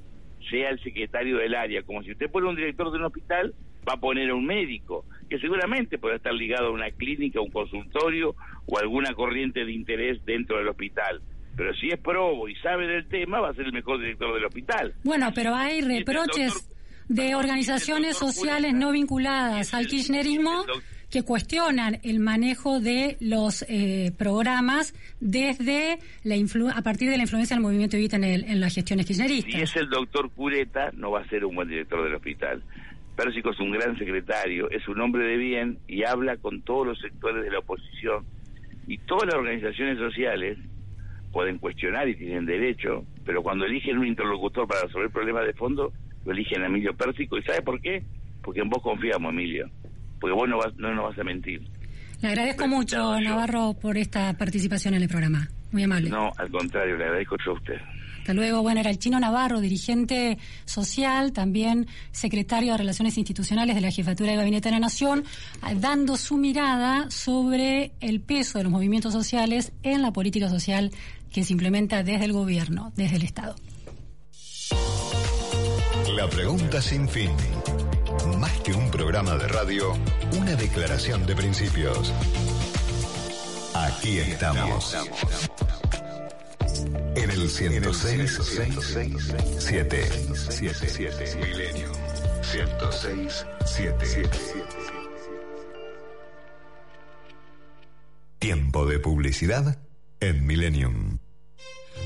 sea 0.50 0.70
el 0.70 0.82
secretario 0.82 1.38
del 1.38 1.54
área. 1.54 1.82
Como 1.82 2.02
si 2.02 2.12
usted 2.12 2.30
fuera 2.30 2.48
un 2.48 2.56
director 2.56 2.90
de 2.90 2.98
un 2.98 3.04
hospital, 3.04 3.54
va 3.88 3.94
a 3.94 4.00
poner 4.00 4.30
a 4.30 4.34
un 4.34 4.44
médico, 4.46 5.04
que 5.28 5.38
seguramente 5.38 5.98
puede 5.98 6.16
estar 6.16 6.32
ligado 6.32 6.68
a 6.68 6.70
una 6.72 6.90
clínica, 6.90 7.40
un 7.40 7.50
consultorio 7.50 8.34
o 8.66 8.78
alguna 8.78 9.12
corriente 9.14 9.64
de 9.64 9.72
interés 9.72 10.24
dentro 10.24 10.58
del 10.58 10.68
hospital. 10.68 11.20
Pero 11.56 11.74
si 11.74 11.88
es 11.88 11.98
probo 11.98 12.48
y 12.48 12.54
sabe 12.56 12.86
del 12.86 13.06
tema, 13.08 13.40
va 13.40 13.50
a 13.50 13.54
ser 13.54 13.66
el 13.66 13.72
mejor 13.72 13.98
director 14.00 14.34
del 14.34 14.44
hospital. 14.44 14.94
Bueno, 15.04 15.30
pero 15.34 15.54
hay 15.54 15.78
el 15.80 15.86
reproches 15.86 16.54
doctor- 16.54 16.72
de 17.08 17.34
organizaciones 17.34 18.12
doctor 18.18 18.32
sociales 18.32 18.72
no 18.74 18.90
vinculadas 18.92 19.74
al 19.74 19.86
kirchnerismo 19.86 20.64
que 21.10 21.22
cuestionan 21.24 21.98
el 22.04 22.20
manejo 22.20 22.80
de 22.80 23.18
los 23.20 23.66
eh, 23.68 24.12
programas 24.16 24.94
desde 25.20 25.98
la 26.24 26.36
influ- 26.36 26.72
a 26.74 26.80
partir 26.80 27.10
de 27.10 27.16
la 27.18 27.24
influencia 27.24 27.54
del 27.54 27.62
movimiento 27.62 27.96
Evita 27.98 28.16
en, 28.16 28.24
el- 28.24 28.44
en 28.44 28.60
las 28.60 28.74
gestiones 28.74 29.06
Si 29.06 29.12
kirchneristas. 29.14 29.60
es 29.62 29.76
el 29.76 29.90
doctor 29.90 30.30
Cureta, 30.30 30.90
no 30.94 31.10
va 31.10 31.20
a 31.20 31.28
ser 31.28 31.44
un 31.44 31.54
buen 31.54 31.68
director 31.68 32.02
del 32.02 32.14
hospital. 32.14 32.62
Pérsico 33.16 33.50
es 33.50 33.60
un 33.60 33.72
gran 33.72 33.96
secretario, 33.98 34.70
es 34.70 34.86
un 34.88 35.00
hombre 35.00 35.24
de 35.24 35.36
bien 35.36 35.78
y 35.86 36.04
habla 36.04 36.36
con 36.36 36.62
todos 36.62 36.86
los 36.86 36.98
sectores 37.00 37.44
de 37.44 37.50
la 37.50 37.58
oposición. 37.58 38.24
Y 38.86 38.98
todas 38.98 39.26
las 39.26 39.34
organizaciones 39.34 39.98
sociales 39.98 40.58
pueden 41.32 41.58
cuestionar 41.58 42.08
y 42.08 42.16
tienen 42.16 42.46
derecho, 42.46 43.04
pero 43.24 43.42
cuando 43.42 43.64
eligen 43.64 43.98
un 43.98 44.06
interlocutor 44.06 44.66
para 44.66 44.82
resolver 44.82 45.10
problemas 45.10 45.46
de 45.46 45.54
fondo, 45.54 45.92
lo 46.24 46.32
eligen 46.32 46.62
a 46.62 46.66
Emilio 46.66 46.94
Pérsico. 46.94 47.38
¿Y 47.38 47.42
sabe 47.42 47.62
por 47.62 47.80
qué? 47.80 48.02
Porque 48.42 48.60
en 48.60 48.68
vos 48.68 48.82
confiamos, 48.82 49.32
Emilio. 49.32 49.68
Porque 50.20 50.34
vos 50.34 50.48
no, 50.48 50.58
vas, 50.58 50.74
no 50.76 50.94
nos 50.94 51.10
vas 51.10 51.18
a 51.18 51.24
mentir. 51.24 51.62
Le 52.20 52.28
agradezco 52.28 52.68
mucho, 52.68 53.20
Navarro, 53.20 53.74
por 53.80 53.96
esta 53.96 54.32
participación 54.34 54.94
en 54.94 55.02
el 55.02 55.08
programa. 55.08 55.48
Muy 55.72 55.82
amable. 55.82 56.10
No, 56.10 56.30
al 56.36 56.50
contrario, 56.50 56.96
le 56.96 57.04
agradezco 57.04 57.36
yo 57.44 57.52
a 57.52 57.54
usted. 57.54 57.80
Hasta 58.22 58.34
luego. 58.34 58.62
Bueno, 58.62 58.78
era 58.78 58.88
el 58.88 59.00
Chino 59.00 59.18
Navarro, 59.18 59.60
dirigente 59.60 60.38
social, 60.64 61.32
también 61.32 61.88
secretario 62.12 62.70
de 62.70 62.78
Relaciones 62.78 63.18
Institucionales 63.18 63.74
de 63.74 63.80
la 63.80 63.90
Jefatura 63.90 64.30
de 64.30 64.36
Gabinete 64.36 64.68
de 64.68 64.76
la 64.76 64.78
Nación, 64.78 65.24
ah, 65.60 65.74
dando 65.74 66.16
su 66.16 66.36
mirada 66.36 67.10
sobre 67.10 67.90
el 67.98 68.20
peso 68.20 68.58
de 68.58 68.64
los 68.64 68.72
movimientos 68.72 69.12
sociales 69.12 69.72
en 69.82 70.02
la 70.02 70.12
política 70.12 70.48
social 70.48 70.92
que 71.32 71.42
se 71.42 71.52
implementa 71.52 72.04
desde 72.04 72.26
el 72.26 72.32
gobierno, 72.32 72.92
desde 72.94 73.16
el 73.16 73.24
Estado. 73.24 73.56
La 76.14 76.28
pregunta 76.28 76.80
sin 76.80 77.08
fin. 77.08 77.30
Más 78.38 78.52
que 78.60 78.72
un 78.72 78.88
programa 78.92 79.34
de 79.34 79.48
radio, 79.48 79.94
una 80.38 80.54
declaración 80.54 81.26
de 81.26 81.34
principios. 81.34 82.12
Aquí 83.74 84.18
estamos. 84.18 84.94
En 87.14 87.30
el 87.30 87.48
106 87.48 88.38
7 88.42 88.80
7 90.48 91.36
Milenio 91.40 91.92
106 92.42 93.46
7 93.64 94.30
Tiempo 98.38 98.86
de 98.86 98.98
publicidad 98.98 99.78
en 100.20 100.46
Millennium. 100.46 101.18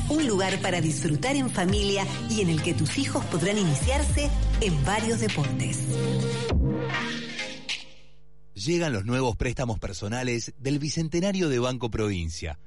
Un 0.09 0.27
lugar 0.27 0.61
para 0.61 0.81
disfrutar 0.81 1.35
en 1.35 1.49
familia 1.49 2.05
y 2.29 2.41
en 2.41 2.49
el 2.49 2.61
que 2.61 2.73
tus 2.73 2.97
hijos 2.97 3.23
podrán 3.25 3.57
iniciarse 3.57 4.29
en 4.61 4.85
varios 4.85 5.19
deportes. 5.19 5.79
Llegan 8.53 8.93
los 8.93 9.05
nuevos 9.05 9.35
préstamos 9.35 9.79
personales 9.79 10.53
del 10.57 10.79
Bicentenario 10.79 11.49
de 11.49 11.59
Banco 11.59 11.89
Provincia. 11.89 12.59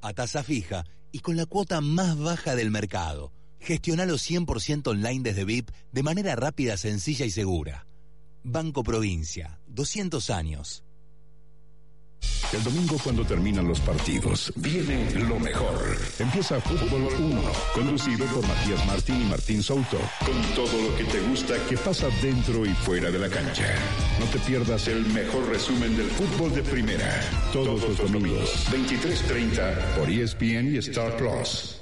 a 0.00 0.12
tasa 0.12 0.42
fija 0.42 0.84
y 1.12 1.20
con 1.20 1.36
la 1.36 1.46
cuota 1.46 1.80
más 1.80 2.18
baja 2.18 2.56
del 2.56 2.70
mercado. 2.70 3.32
Gestionalo 3.60 4.14
100% 4.14 4.88
online 4.88 5.22
desde 5.22 5.44
VIP 5.44 5.70
de 5.92 6.02
manera 6.02 6.34
rápida, 6.34 6.76
sencilla 6.76 7.24
y 7.24 7.30
segura. 7.30 7.86
Banco 8.42 8.82
Provincia, 8.82 9.60
200 9.68 10.30
años. 10.30 10.82
El 12.52 12.62
domingo 12.62 12.98
cuando 13.02 13.24
terminan 13.24 13.66
los 13.66 13.80
partidos, 13.80 14.52
viene 14.56 15.10
lo 15.12 15.38
mejor. 15.40 15.96
Empieza 16.18 16.60
Fútbol 16.60 17.08
1, 17.18 17.42
conducido 17.74 18.26
por 18.26 18.46
Matías 18.46 18.86
Martín 18.86 19.22
y 19.22 19.24
Martín 19.24 19.62
Souto, 19.62 19.96
con 20.20 20.54
todo 20.54 20.82
lo 20.82 20.94
que 20.96 21.04
te 21.04 21.20
gusta 21.20 21.54
que 21.66 21.78
pasa 21.78 22.08
dentro 22.20 22.66
y 22.66 22.74
fuera 22.74 23.10
de 23.10 23.18
la 23.18 23.30
cancha. 23.30 23.74
No 24.20 24.26
te 24.26 24.38
pierdas 24.40 24.86
el 24.88 25.06
mejor 25.06 25.48
resumen 25.48 25.96
del 25.96 26.10
fútbol 26.10 26.54
de 26.54 26.62
primera, 26.62 27.22
todos 27.54 27.82
los 27.88 27.96
domingos, 27.96 28.66
23.30 28.70 29.94
por 29.96 30.10
ESPN 30.10 30.74
y 30.74 30.78
Star 30.78 31.16
Plus. 31.16 31.81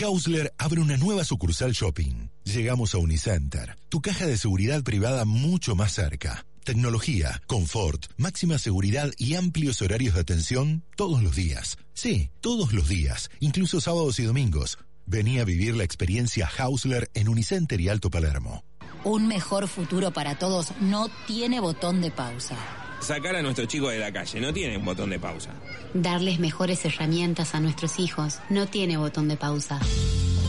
Hausler 0.00 0.52
abre 0.58 0.80
una 0.80 0.96
nueva 0.96 1.24
sucursal 1.24 1.72
shopping. 1.72 2.28
Llegamos 2.44 2.94
a 2.94 2.98
Unicenter, 2.98 3.76
tu 3.88 4.00
caja 4.00 4.26
de 4.26 4.36
seguridad 4.36 4.82
privada 4.82 5.24
mucho 5.24 5.74
más 5.74 5.92
cerca. 5.92 6.46
Tecnología, 6.64 7.40
confort, 7.46 8.06
máxima 8.16 8.58
seguridad 8.58 9.10
y 9.18 9.34
amplios 9.34 9.80
horarios 9.82 10.14
de 10.14 10.20
atención 10.20 10.82
todos 10.96 11.22
los 11.22 11.36
días. 11.36 11.78
Sí, 11.94 12.30
todos 12.40 12.72
los 12.72 12.88
días, 12.88 13.30
incluso 13.40 13.80
sábados 13.80 14.18
y 14.18 14.24
domingos. 14.24 14.78
Vení 15.06 15.38
a 15.38 15.44
vivir 15.44 15.76
la 15.76 15.84
experiencia 15.84 16.48
Hausler 16.58 17.08
en 17.14 17.28
Unicenter 17.28 17.80
y 17.80 17.88
Alto 17.88 18.10
Palermo. 18.10 18.64
Un 19.04 19.28
mejor 19.28 19.68
futuro 19.68 20.10
para 20.12 20.38
todos 20.38 20.72
no 20.80 21.08
tiene 21.26 21.60
botón 21.60 22.00
de 22.00 22.10
pausa. 22.10 22.85
Sacar 23.00 23.36
a 23.36 23.42
nuestros 23.42 23.68
chicos 23.68 23.92
de 23.92 23.98
la 23.98 24.12
calle 24.12 24.40
no 24.40 24.52
tiene 24.52 24.76
un 24.76 24.84
botón 24.84 25.10
de 25.10 25.18
pausa. 25.18 25.50
Darles 25.94 26.38
mejores 26.38 26.84
herramientas 26.84 27.54
a 27.54 27.60
nuestros 27.60 27.98
hijos 27.98 28.40
no 28.48 28.66
tiene 28.66 28.96
botón 28.96 29.28
de 29.28 29.36
pausa. 29.36 29.80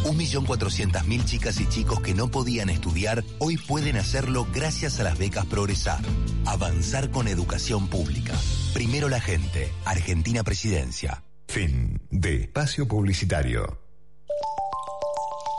Un 0.05 0.15
millón 0.15 0.45
cuatrocientas 0.45 1.05
mil 1.05 1.25
chicas 1.25 1.59
y 1.59 1.67
chicos 1.67 1.99
que 1.99 2.13
no 2.13 2.29
podían 2.29 2.69
estudiar 2.69 3.23
hoy 3.39 3.57
pueden 3.57 3.97
hacerlo 3.97 4.47
gracias 4.53 4.99
a 4.99 5.03
las 5.03 5.17
becas 5.17 5.45
Progresar. 5.45 5.99
Avanzar 6.45 7.11
con 7.11 7.27
educación 7.27 7.87
pública. 7.89 8.33
Primero 8.73 9.09
la 9.09 9.19
gente. 9.19 9.71
Argentina 9.85 10.43
Presidencia. 10.43 11.23
Fin 11.47 12.01
de 12.09 12.43
espacio 12.43 12.87
publicitario. 12.87 13.81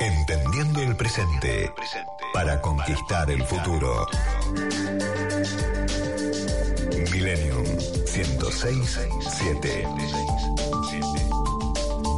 Entendiendo 0.01 0.81
el 0.83 0.97
presente 0.97 1.73
para 2.33 2.61
conquistar 2.61 3.31
el 3.31 3.43
futuro. 3.43 4.07
Millennium 7.11 7.65
1067. 8.07 9.87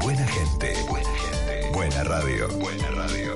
Buena 0.02 0.26
gente. 0.26 0.74
Buena 0.88 1.10
gente. 1.16 1.70
Buena 1.72 2.04
radio. 2.04 2.48
Buena 2.58 2.90
radio. 2.90 3.34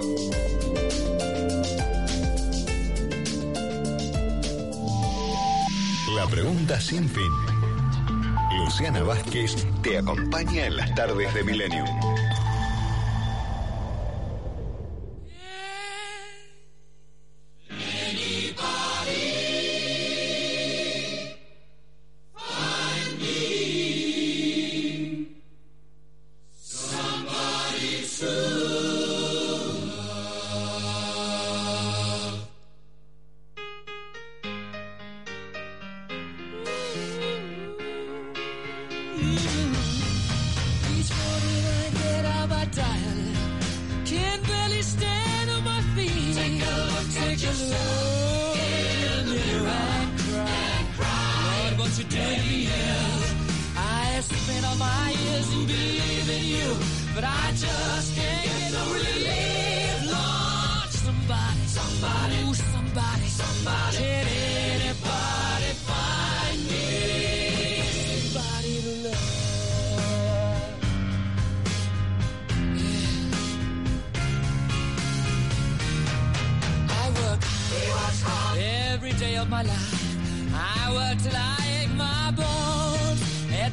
La 6.16 6.26
pregunta 6.26 6.80
sin 6.80 7.08
fin. 7.08 7.30
Luciana 8.58 9.02
Vázquez 9.02 9.66
te 9.82 9.98
acompaña 9.98 10.66
en 10.66 10.76
las 10.76 10.94
tardes 10.94 11.32
de 11.34 11.44
Millennium. 11.44 11.86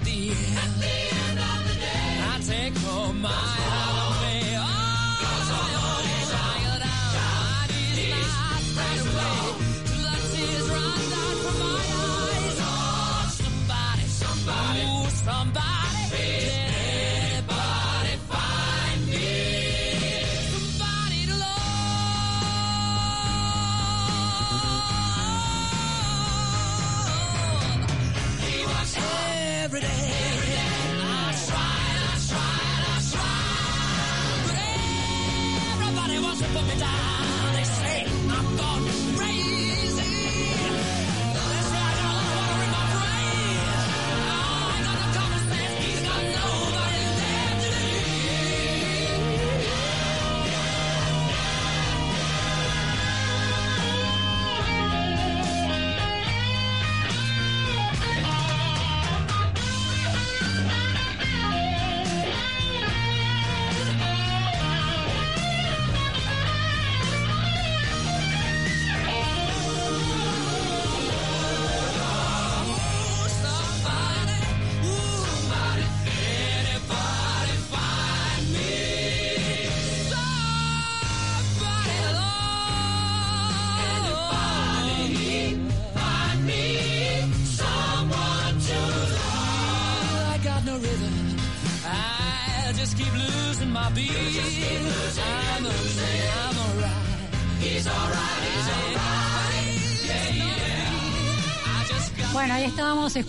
At 0.01 0.07
the 0.07 0.29
end, 0.31 1.37
of 1.37 1.67
the 1.67 1.75
day, 1.79 2.17
I 2.25 2.39
take 2.43 2.75
home 2.79 3.21
my 3.21 3.60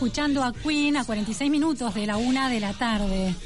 escuchando 0.03 0.42
a 0.42 0.53
Queen 0.53 0.96
a 0.96 1.05
46 1.05 1.48
minutos 1.48 1.94
de 1.94 2.07
la 2.09 2.16
una 2.16 2.50
de 2.50 2.59
la 2.59 2.72
tarde. 2.72 3.36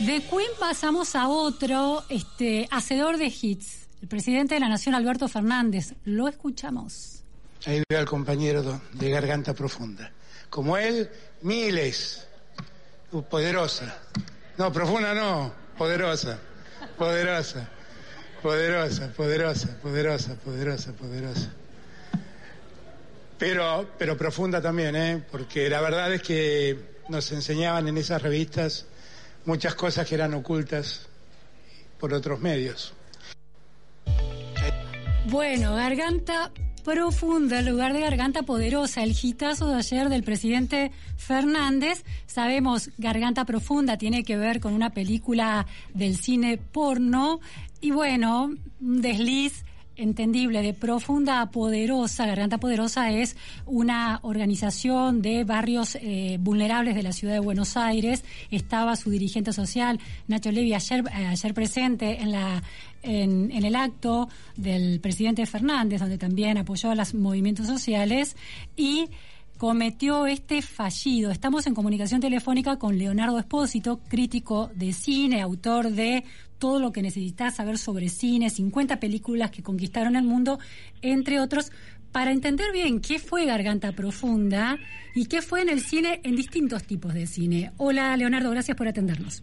De 0.00 0.20
Queen 0.20 0.50
pasamos 0.60 1.16
a 1.16 1.26
otro 1.26 2.04
este, 2.10 2.68
hacedor 2.70 3.16
de 3.16 3.32
hits, 3.40 3.88
el 4.02 4.06
presidente 4.06 4.52
de 4.52 4.60
la 4.60 4.68
Nación, 4.68 4.94
Alberto 4.94 5.26
Fernández. 5.26 5.94
Lo 6.04 6.28
escuchamos. 6.28 7.22
Ahí 7.64 7.82
veo 7.88 7.98
al 7.98 8.04
compañero 8.04 8.78
de 8.92 9.08
garganta 9.08 9.54
profunda. 9.54 10.12
Como 10.50 10.76
él, 10.76 11.08
miles. 11.40 12.26
Uh, 13.12 13.22
poderosa. 13.22 13.98
No, 14.58 14.70
profunda 14.70 15.14
no, 15.14 15.50
poderosa. 15.78 16.38
Poderosa. 16.98 17.70
Poderosa, 18.42 19.10
poderosa, 19.16 19.78
poderosa, 19.80 20.34
poderosa, 20.44 20.92
poderosa. 20.92 21.54
Pero, 23.38 23.86
pero 23.98 24.16
profunda 24.16 24.60
también, 24.62 24.96
¿eh? 24.96 25.22
Porque 25.30 25.68
la 25.68 25.80
verdad 25.80 26.12
es 26.12 26.22
que 26.22 26.78
nos 27.08 27.30
enseñaban 27.32 27.86
en 27.88 27.98
esas 27.98 28.22
revistas 28.22 28.86
muchas 29.44 29.74
cosas 29.74 30.06
que 30.08 30.14
eran 30.14 30.34
ocultas 30.34 31.06
por 31.98 32.12
otros 32.14 32.40
medios. 32.40 32.94
Bueno, 35.28 35.74
garganta 35.74 36.50
profunda, 36.84 37.62
lugar 37.62 37.92
de 37.92 38.00
garganta 38.00 38.44
poderosa, 38.44 39.02
el 39.02 39.16
hitazo 39.20 39.68
de 39.68 39.74
ayer 39.74 40.08
del 40.08 40.22
presidente 40.22 40.92
Fernández. 41.16 42.04
Sabemos, 42.26 42.90
garganta 42.96 43.44
profunda 43.44 43.98
tiene 43.98 44.22
que 44.22 44.36
ver 44.36 44.60
con 44.60 44.72
una 44.72 44.90
película 44.90 45.66
del 45.94 46.16
cine 46.16 46.58
porno. 46.58 47.40
Y 47.80 47.90
bueno, 47.90 48.54
un 48.80 49.02
desliz 49.02 49.65
entendible 49.96 50.62
de 50.62 50.74
profunda 50.74 51.50
poderosa. 51.50 52.26
Garganta 52.26 52.58
Poderosa 52.58 53.10
es 53.10 53.36
una 53.66 54.20
organización 54.22 55.22
de 55.22 55.44
barrios 55.44 55.96
eh, 55.96 56.38
vulnerables 56.40 56.94
de 56.94 57.02
la 57.02 57.12
ciudad 57.12 57.34
de 57.34 57.40
Buenos 57.40 57.76
Aires. 57.76 58.24
Estaba 58.50 58.96
su 58.96 59.10
dirigente 59.10 59.52
social, 59.52 59.98
Nacho 60.28 60.50
Levi, 60.50 60.74
ayer, 60.74 61.04
eh, 61.06 61.26
ayer 61.26 61.54
presente 61.54 62.20
en 62.20 62.32
la 62.32 62.62
en, 63.02 63.52
en 63.52 63.64
el 63.64 63.76
acto 63.76 64.28
del 64.56 65.00
presidente 65.00 65.46
Fernández, 65.46 66.00
donde 66.00 66.18
también 66.18 66.58
apoyó 66.58 66.90
a 66.90 66.94
los 66.94 67.14
movimientos 67.14 67.66
sociales 67.66 68.36
y 68.76 69.08
cometió 69.56 70.26
este 70.26 70.62
fallido. 70.62 71.30
Estamos 71.30 71.66
en 71.66 71.74
comunicación 71.74 72.20
telefónica 72.20 72.78
con 72.78 72.98
Leonardo 72.98 73.38
Espósito, 73.38 74.00
crítico 74.08 74.70
de 74.74 74.92
cine, 74.92 75.40
autor 75.40 75.90
de 75.90 76.24
todo 76.58 76.80
lo 76.80 76.92
que 76.92 77.02
necesitas 77.02 77.56
saber 77.56 77.78
sobre 77.78 78.08
cine, 78.08 78.50
50 78.50 78.98
películas 79.00 79.50
que 79.50 79.62
conquistaron 79.62 80.16
el 80.16 80.24
mundo, 80.24 80.58
entre 81.02 81.40
otros, 81.40 81.70
para 82.12 82.32
entender 82.32 82.72
bien 82.72 83.00
qué 83.00 83.18
fue 83.18 83.44
Garganta 83.44 83.92
Profunda 83.92 84.78
y 85.14 85.26
qué 85.26 85.42
fue 85.42 85.62
en 85.62 85.68
el 85.68 85.80
cine 85.80 86.20
en 86.22 86.36
distintos 86.36 86.84
tipos 86.84 87.12
de 87.12 87.26
cine. 87.26 87.72
Hola 87.76 88.16
Leonardo, 88.16 88.50
gracias 88.50 88.76
por 88.76 88.88
atendernos. 88.88 89.42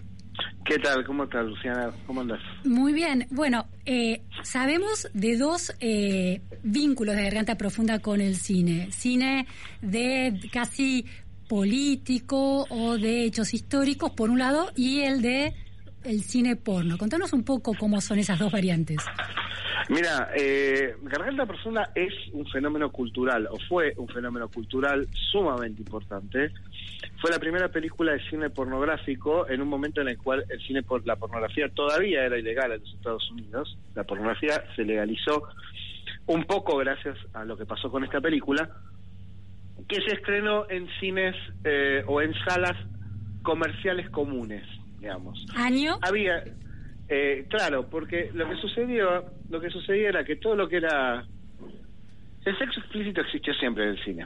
¿Qué 0.66 0.80
tal? 0.80 1.04
¿Cómo 1.06 1.26
estás, 1.26 1.46
Luciana? 1.46 1.92
¿Cómo 2.08 2.22
andas? 2.22 2.40
Muy 2.64 2.94
bien. 2.94 3.28
Bueno, 3.32 3.68
eh, 3.86 4.22
sabemos 4.44 5.10
de 5.14 5.38
dos 5.38 5.76
eh, 5.80 6.42
vínculos 6.64 7.16
de 7.16 7.24
Garganta 7.24 7.58
Profunda 7.58 8.00
con 8.00 8.22
el 8.22 8.36
cine. 8.36 8.92
Cine 8.92 9.46
de 9.82 10.40
casi 10.52 11.06
político 11.50 12.66
o 12.70 12.98
de 12.98 13.26
hechos 13.26 13.54
históricos, 13.54 14.12
por 14.12 14.30
un 14.30 14.40
lado, 14.40 14.72
y 14.76 15.02
el 15.02 15.22
de 15.22 15.54
el 16.04 16.22
cine 16.22 16.56
porno. 16.56 16.98
Contanos 16.98 17.34
un 17.34 17.44
poco 17.44 17.74
cómo 17.78 18.02
son 18.02 18.20
esas 18.20 18.40
dos 18.40 18.52
variantes. 18.52 18.98
Mira, 19.90 20.30
eh, 20.36 20.96
Garganta 21.04 21.46
Profunda 21.46 21.92
es 21.94 22.14
un 22.32 22.46
fenómeno 22.48 22.90
cultural, 22.92 23.48
o 23.52 23.58
fue 23.68 23.94
un 23.98 24.08
fenómeno 24.08 24.48
cultural 24.48 25.08
sumamente 25.32 25.82
importante. 25.82 26.52
Fue 27.24 27.32
la 27.32 27.40
primera 27.40 27.70
película 27.70 28.12
de 28.12 28.30
cine 28.30 28.50
pornográfico 28.50 29.48
en 29.48 29.62
un 29.62 29.70
momento 29.70 30.02
en 30.02 30.10
el 30.10 30.18
cual 30.18 30.44
el 30.50 30.60
cine 30.68 30.84
por 30.84 31.08
la 31.08 31.16
pornografía 31.16 31.70
todavía 31.70 32.26
era 32.26 32.38
ilegal 32.38 32.74
en 32.74 32.82
los 32.82 32.94
Estados 32.96 33.32
Unidos. 33.32 33.78
La 33.96 34.04
pornografía 34.04 34.62
se 34.76 34.84
legalizó 34.84 35.48
un 36.26 36.44
poco 36.44 36.76
gracias 36.76 37.18
a 37.32 37.46
lo 37.46 37.56
que 37.56 37.66
pasó 37.66 37.90
con 37.90 38.04
esta 38.04 38.20
película, 38.20 38.70
que 39.88 40.02
se 40.02 40.16
estrenó 40.16 40.70
en 40.70 40.90
cines 41.00 41.34
eh, 41.64 42.04
o 42.08 42.22
en 42.22 42.34
salas 42.44 42.76
comerciales 43.42 44.10
comunes, 44.10 44.68
digamos. 45.00 45.46
¿Año? 45.56 46.00
Había, 46.02 46.44
eh, 47.08 47.46
claro, 47.50 47.90
porque 47.90 48.32
lo 48.34 48.50
que 48.50 48.58
sucedió, 48.58 49.28
lo 49.50 49.62
que 49.62 49.70
sucedía 49.70 50.10
era 50.10 50.26
que 50.26 50.36
todo 50.36 50.58
lo 50.58 50.68
que 50.68 50.76
era 50.76 51.26
el 52.44 52.58
sexo 52.58 52.82
explícito 52.82 53.22
existió 53.22 53.54
siempre 53.54 53.86
en 53.86 53.90
el 53.92 54.04
cine. 54.04 54.26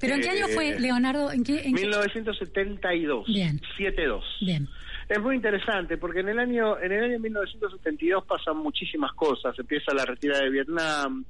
¿Pero 0.00 0.14
en 0.14 0.20
qué 0.22 0.30
año 0.30 0.46
Eh, 0.48 0.54
fue, 0.54 0.80
Leonardo? 0.80 1.30
¿En 1.32 1.42
qué, 1.44 1.56
en 1.62 1.74
qué- 1.74 1.80
1972. 1.82 3.26
Bien. 3.26 3.60
7-2. 3.76 4.22
Bien. 4.40 4.68
Es 5.08 5.20
muy 5.20 5.36
interesante 5.36 5.96
porque 5.96 6.20
en 6.20 6.28
el 6.28 6.38
año 6.38 6.78
en 6.78 6.92
el 6.92 7.04
año 7.04 7.18
1972 7.18 8.24
pasan 8.26 8.58
muchísimas 8.58 9.12
cosas. 9.14 9.58
Empieza 9.58 9.94
la 9.94 10.04
retirada 10.04 10.42
de 10.44 10.50
Vietnam, 10.50 11.24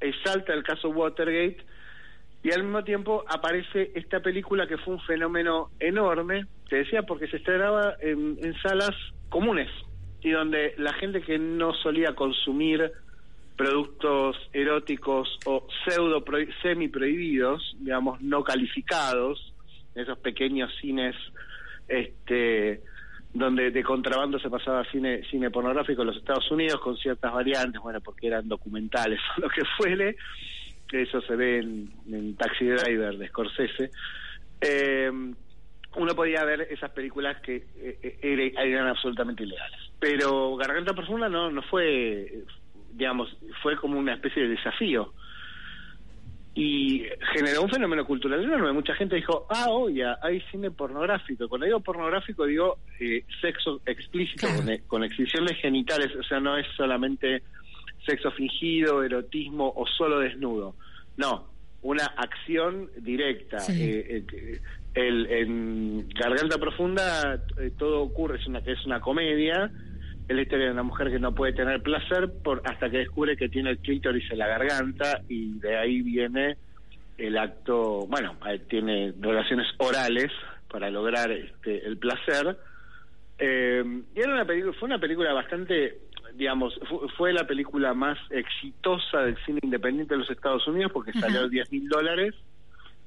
eh, 0.00 0.12
salta 0.24 0.54
el 0.54 0.62
caso 0.62 0.88
Watergate 0.90 1.58
y 2.44 2.52
al 2.52 2.62
mismo 2.62 2.84
tiempo 2.84 3.24
aparece 3.28 3.90
esta 3.96 4.20
película 4.20 4.68
que 4.68 4.78
fue 4.78 4.94
un 4.94 5.00
fenómeno 5.00 5.70
enorme, 5.80 6.46
te 6.68 6.76
decía, 6.76 7.02
porque 7.02 7.26
se 7.26 7.38
estrenaba 7.38 7.96
en, 8.00 8.38
en 8.40 8.54
salas 8.62 8.94
comunes 9.28 9.68
y 10.20 10.30
donde 10.30 10.74
la 10.78 10.92
gente 10.94 11.20
que 11.20 11.36
no 11.36 11.74
solía 11.74 12.14
consumir 12.14 12.92
productos 13.58 14.36
eróticos 14.52 15.38
o 15.44 15.66
pseudo 15.84 16.24
semi 16.62 16.86
prohibidos, 16.88 17.76
digamos, 17.80 18.20
no 18.22 18.42
calificados, 18.44 19.52
esos 19.94 20.16
pequeños 20.20 20.72
cines 20.80 21.14
este 21.88 22.80
donde 23.34 23.70
de 23.70 23.82
contrabando 23.82 24.38
se 24.38 24.48
pasaba 24.48 24.84
cine 24.90 25.22
cine 25.30 25.50
pornográfico 25.50 26.02
en 26.02 26.08
los 26.08 26.16
Estados 26.16 26.50
Unidos 26.50 26.80
con 26.80 26.96
ciertas 26.96 27.32
variantes, 27.32 27.82
bueno, 27.82 28.00
porque 28.00 28.28
eran 28.28 28.48
documentales 28.48 29.18
o 29.36 29.40
lo 29.42 29.48
que 29.48 29.62
fuere, 29.76 30.16
eso 30.92 31.20
se 31.20 31.34
ve 31.36 31.58
en, 31.58 32.36
Taxi 32.36 32.64
Driver 32.64 33.18
de 33.18 33.28
Scorsese. 33.28 33.90
Eh, 34.60 35.10
uno 35.96 36.14
podía 36.14 36.44
ver 36.44 36.62
esas 36.70 36.90
películas 36.92 37.40
que 37.40 37.56
eh, 37.76 37.98
eh, 38.02 38.18
era- 38.22 38.62
eran 38.62 38.86
absolutamente 38.88 39.42
ilegales. 39.42 39.80
Pero 39.98 40.56
Garganta 40.56 40.94
Profunda 40.94 41.28
no, 41.28 41.50
no 41.50 41.62
fue, 41.62 42.44
digamos, 42.92 43.36
fue 43.62 43.76
como 43.76 43.98
una 43.98 44.14
especie 44.14 44.42
de 44.42 44.48
desafío. 44.50 45.12
Y 46.54 47.04
generó 47.34 47.62
un 47.62 47.70
fenómeno 47.70 48.04
cultural 48.04 48.42
enorme. 48.42 48.72
Mucha 48.72 48.94
gente 48.94 49.14
dijo, 49.14 49.46
ah, 49.48 49.66
oye, 49.70 50.02
hay 50.22 50.40
cine 50.50 50.72
pornográfico. 50.72 51.48
Cuando 51.48 51.66
digo 51.66 51.78
pornográfico 51.80 52.46
digo 52.46 52.78
eh, 52.98 53.22
sexo 53.40 53.80
explícito 53.86 54.48
con, 54.56 54.68
e- 54.68 54.80
con 54.88 55.04
exhibiciones 55.04 55.56
genitales. 55.60 56.10
O 56.16 56.22
sea, 56.24 56.40
no 56.40 56.56
es 56.56 56.66
solamente 56.76 57.42
sexo 58.04 58.32
fingido, 58.32 59.04
erotismo 59.04 59.72
o 59.76 59.86
solo 59.86 60.18
desnudo. 60.18 60.74
No, 61.16 61.48
una 61.82 62.06
acción 62.16 62.90
directa. 62.96 63.60
Sí. 63.60 63.80
Eh, 63.80 64.24
eh, 64.32 64.60
el, 64.94 65.26
en 65.30 66.08
Garganta 66.08 66.58
Profunda 66.58 67.40
eh, 67.60 67.70
todo 67.78 68.00
ocurre, 68.02 68.38
es 68.40 68.46
una, 68.48 68.58
es 68.60 68.84
una 68.84 69.00
comedia. 69.00 69.70
Es 70.28 70.36
la 70.36 70.42
historia 70.42 70.66
de 70.66 70.72
una 70.72 70.82
mujer 70.82 71.10
que 71.10 71.18
no 71.18 71.34
puede 71.34 71.54
tener 71.54 71.82
placer 71.82 72.30
por 72.44 72.60
hasta 72.64 72.90
que 72.90 72.98
descubre 72.98 73.36
que 73.36 73.48
tiene 73.48 73.70
el 73.70 73.78
clítoris 73.78 74.30
en 74.30 74.38
la 74.38 74.46
garganta 74.46 75.22
y 75.28 75.58
de 75.58 75.76
ahí 75.76 76.02
viene 76.02 76.56
el 77.16 77.36
acto, 77.38 78.06
bueno, 78.06 78.36
tiene 78.68 79.12
relaciones 79.18 79.66
orales 79.78 80.30
para 80.70 80.90
lograr 80.90 81.30
este, 81.32 81.84
el 81.86 81.96
placer. 81.96 82.56
Eh, 83.38 83.82
y 84.14 84.20
era 84.20 84.32
una 84.34 84.44
película, 84.44 84.72
fue 84.78 84.86
una 84.86 84.98
película 84.98 85.32
bastante, 85.32 85.98
digamos, 86.34 86.78
fu- 86.88 87.08
fue 87.16 87.32
la 87.32 87.46
película 87.46 87.94
más 87.94 88.18
exitosa 88.30 89.22
del 89.22 89.36
cine 89.46 89.60
independiente 89.62 90.14
de 90.14 90.18
los 90.20 90.30
Estados 90.30 90.66
Unidos 90.68 90.92
porque 90.92 91.10
Ajá. 91.10 91.20
salió 91.22 91.48
10 91.48 91.72
mil 91.72 91.88
dólares 91.88 92.34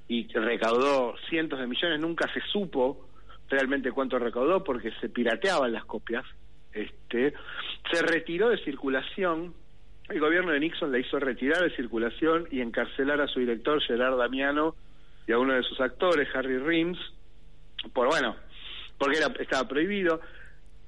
y 0.07 0.27
recaudó 0.33 1.15
cientos 1.29 1.59
de 1.59 1.67
millones. 1.67 1.99
Nunca 1.99 2.27
se 2.33 2.41
supo 2.51 3.07
realmente 3.49 3.91
cuánto 3.91 4.17
recaudó 4.19 4.63
porque 4.63 4.91
se 4.99 5.07
pirateaban 5.09 5.71
las 5.71 5.85
copias. 5.85 6.25
Este, 6.73 7.33
se 7.91 8.01
retiró 8.01 8.49
de 8.49 8.57
circulación. 8.63 9.53
El 10.09 10.19
gobierno 10.19 10.51
de 10.51 10.59
Nixon 10.59 10.91
la 10.91 10.99
hizo 10.99 11.19
retirar 11.19 11.61
de 11.61 11.75
circulación 11.75 12.47
y 12.51 12.61
encarcelar 12.61 13.21
a 13.21 13.27
su 13.27 13.39
director 13.39 13.81
Gerard 13.81 14.17
Damiano 14.17 14.75
y 15.27 15.31
a 15.31 15.39
uno 15.39 15.53
de 15.53 15.63
sus 15.63 15.79
actores, 15.79 16.27
Harry 16.33 16.57
Rims, 16.57 16.99
por 17.93 18.07
bueno, 18.07 18.35
porque 18.97 19.17
era, 19.17 19.27
estaba 19.39 19.67
prohibido, 19.67 20.19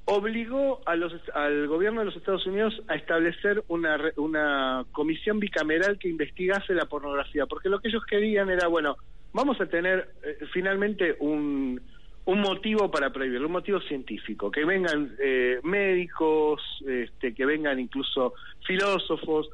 obligó 0.05 0.81
a 0.85 0.95
los, 0.95 1.13
al 1.33 1.67
gobierno 1.67 2.01
de 2.01 2.05
los 2.07 2.15
Estados 2.15 2.45
Unidos 2.45 2.81
a 2.87 2.95
establecer 2.95 3.63
una, 3.67 3.97
una 4.17 4.85
comisión 4.91 5.39
bicameral 5.39 5.97
que 5.97 6.09
investigase 6.09 6.73
la 6.73 6.85
pornografía, 6.85 7.45
porque 7.45 7.69
lo 7.69 7.79
que 7.79 7.87
ellos 7.87 8.03
querían 8.05 8.49
era, 8.49 8.67
bueno, 8.67 8.97
vamos 9.31 9.59
a 9.61 9.65
tener 9.65 10.09
eh, 10.23 10.39
finalmente 10.51 11.15
un, 11.19 11.81
un 12.25 12.39
motivo 12.39 12.89
para 12.89 13.11
prohibirlo, 13.11 13.47
un 13.47 13.53
motivo 13.53 13.79
científico, 13.81 14.49
que 14.49 14.63
vengan 14.65 15.15
eh, 15.21 15.59
médicos, 15.63 16.61
este, 16.87 17.33
que 17.33 17.45
vengan 17.45 17.79
incluso 17.79 18.33
filósofos. 18.65 19.49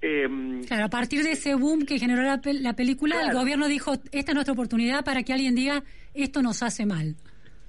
em, 0.00 0.64
Claro, 0.64 0.84
a 0.86 0.88
partir 0.88 1.22
de 1.22 1.32
ese 1.32 1.54
boom 1.54 1.84
que 1.84 1.98
generó 1.98 2.22
la, 2.22 2.40
pel- 2.40 2.60
la 2.60 2.74
película, 2.74 3.20
el 3.26 3.34
gobierno 3.34 3.66
dijo, 3.68 3.92
esta 4.12 4.30
es 4.30 4.34
nuestra 4.34 4.52
oportunidad 4.54 5.04
para 5.04 5.22
que 5.22 5.32
alguien 5.32 5.54
diga, 5.54 5.82
esto 6.14 6.40
nos 6.42 6.62
hace 6.62 6.86
mal. 6.86 7.14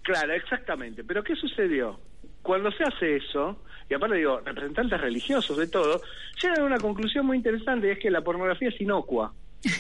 Claro, 0.03 0.33
exactamente. 0.33 1.03
Pero 1.03 1.23
¿qué 1.23 1.35
sucedió? 1.35 1.99
Cuando 2.41 2.71
se 2.71 2.83
hace 2.83 3.17
eso, 3.17 3.61
y 3.89 3.93
aparte 3.93 4.15
digo, 4.15 4.39
representantes 4.39 5.01
religiosos 5.01 5.57
de 5.57 5.67
todo, 5.67 6.01
llegan 6.41 6.61
a 6.61 6.63
una 6.65 6.77
conclusión 6.77 7.25
muy 7.25 7.37
interesante 7.37 7.87
y 7.87 7.91
es 7.91 7.99
que 7.99 8.09
la 8.09 8.21
pornografía 8.21 8.69
es 8.69 8.79
inocua. 8.79 9.33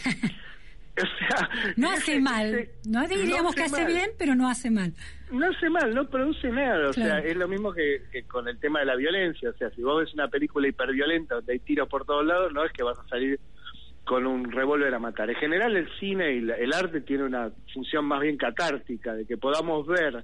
o 1.03 1.37
sea, 1.37 1.49
No 1.77 1.89
hace 1.91 2.19
mal. 2.21 2.69
No 2.87 3.07
diríamos 3.07 3.55
que 3.55 3.63
hace 3.63 3.75
hace 3.75 3.83
mal. 3.83 3.93
bien, 3.93 4.09
pero 4.17 4.35
no 4.35 4.49
hace 4.49 4.69
mal. 4.71 4.93
no 5.31 5.45
hace 5.47 5.69
mal, 5.69 5.93
no 5.93 6.09
produce 6.09 6.49
nada. 6.49 6.89
O 6.89 6.93
sea, 6.93 7.19
es 7.19 7.35
lo 7.35 7.47
mismo 7.47 7.71
que, 7.73 8.03
que 8.11 8.23
con 8.23 8.47
el 8.47 8.59
tema 8.59 8.79
de 8.79 8.85
la 8.85 8.95
violencia. 8.95 9.49
O 9.49 9.53
sea, 9.53 9.69
si 9.71 9.81
vos 9.81 10.03
ves 10.03 10.13
una 10.13 10.27
película 10.27 10.67
hiperviolenta 10.67 11.35
donde 11.35 11.53
hay 11.53 11.59
tiros 11.59 11.87
por 11.89 12.05
todos 12.05 12.25
lados, 12.25 12.51
no 12.53 12.63
es 12.65 12.71
que 12.71 12.83
vas 12.83 12.97
a 12.99 13.07
salir 13.07 13.39
con 14.05 14.25
un 14.25 14.51
revólver 14.51 14.93
a 14.93 14.99
matar. 14.99 15.29
En 15.29 15.35
general, 15.35 15.75
el 15.77 15.87
cine 15.99 16.31
y 16.33 16.41
la- 16.41 16.55
el 16.55 16.73
arte 16.73 17.01
tiene 17.01 17.23
una 17.25 17.51
función 17.73 18.05
más 18.05 18.21
bien 18.21 18.37
catártica, 18.37 19.13
de 19.13 19.25
que 19.27 19.37
podamos 19.37 19.85
ver 19.85 20.23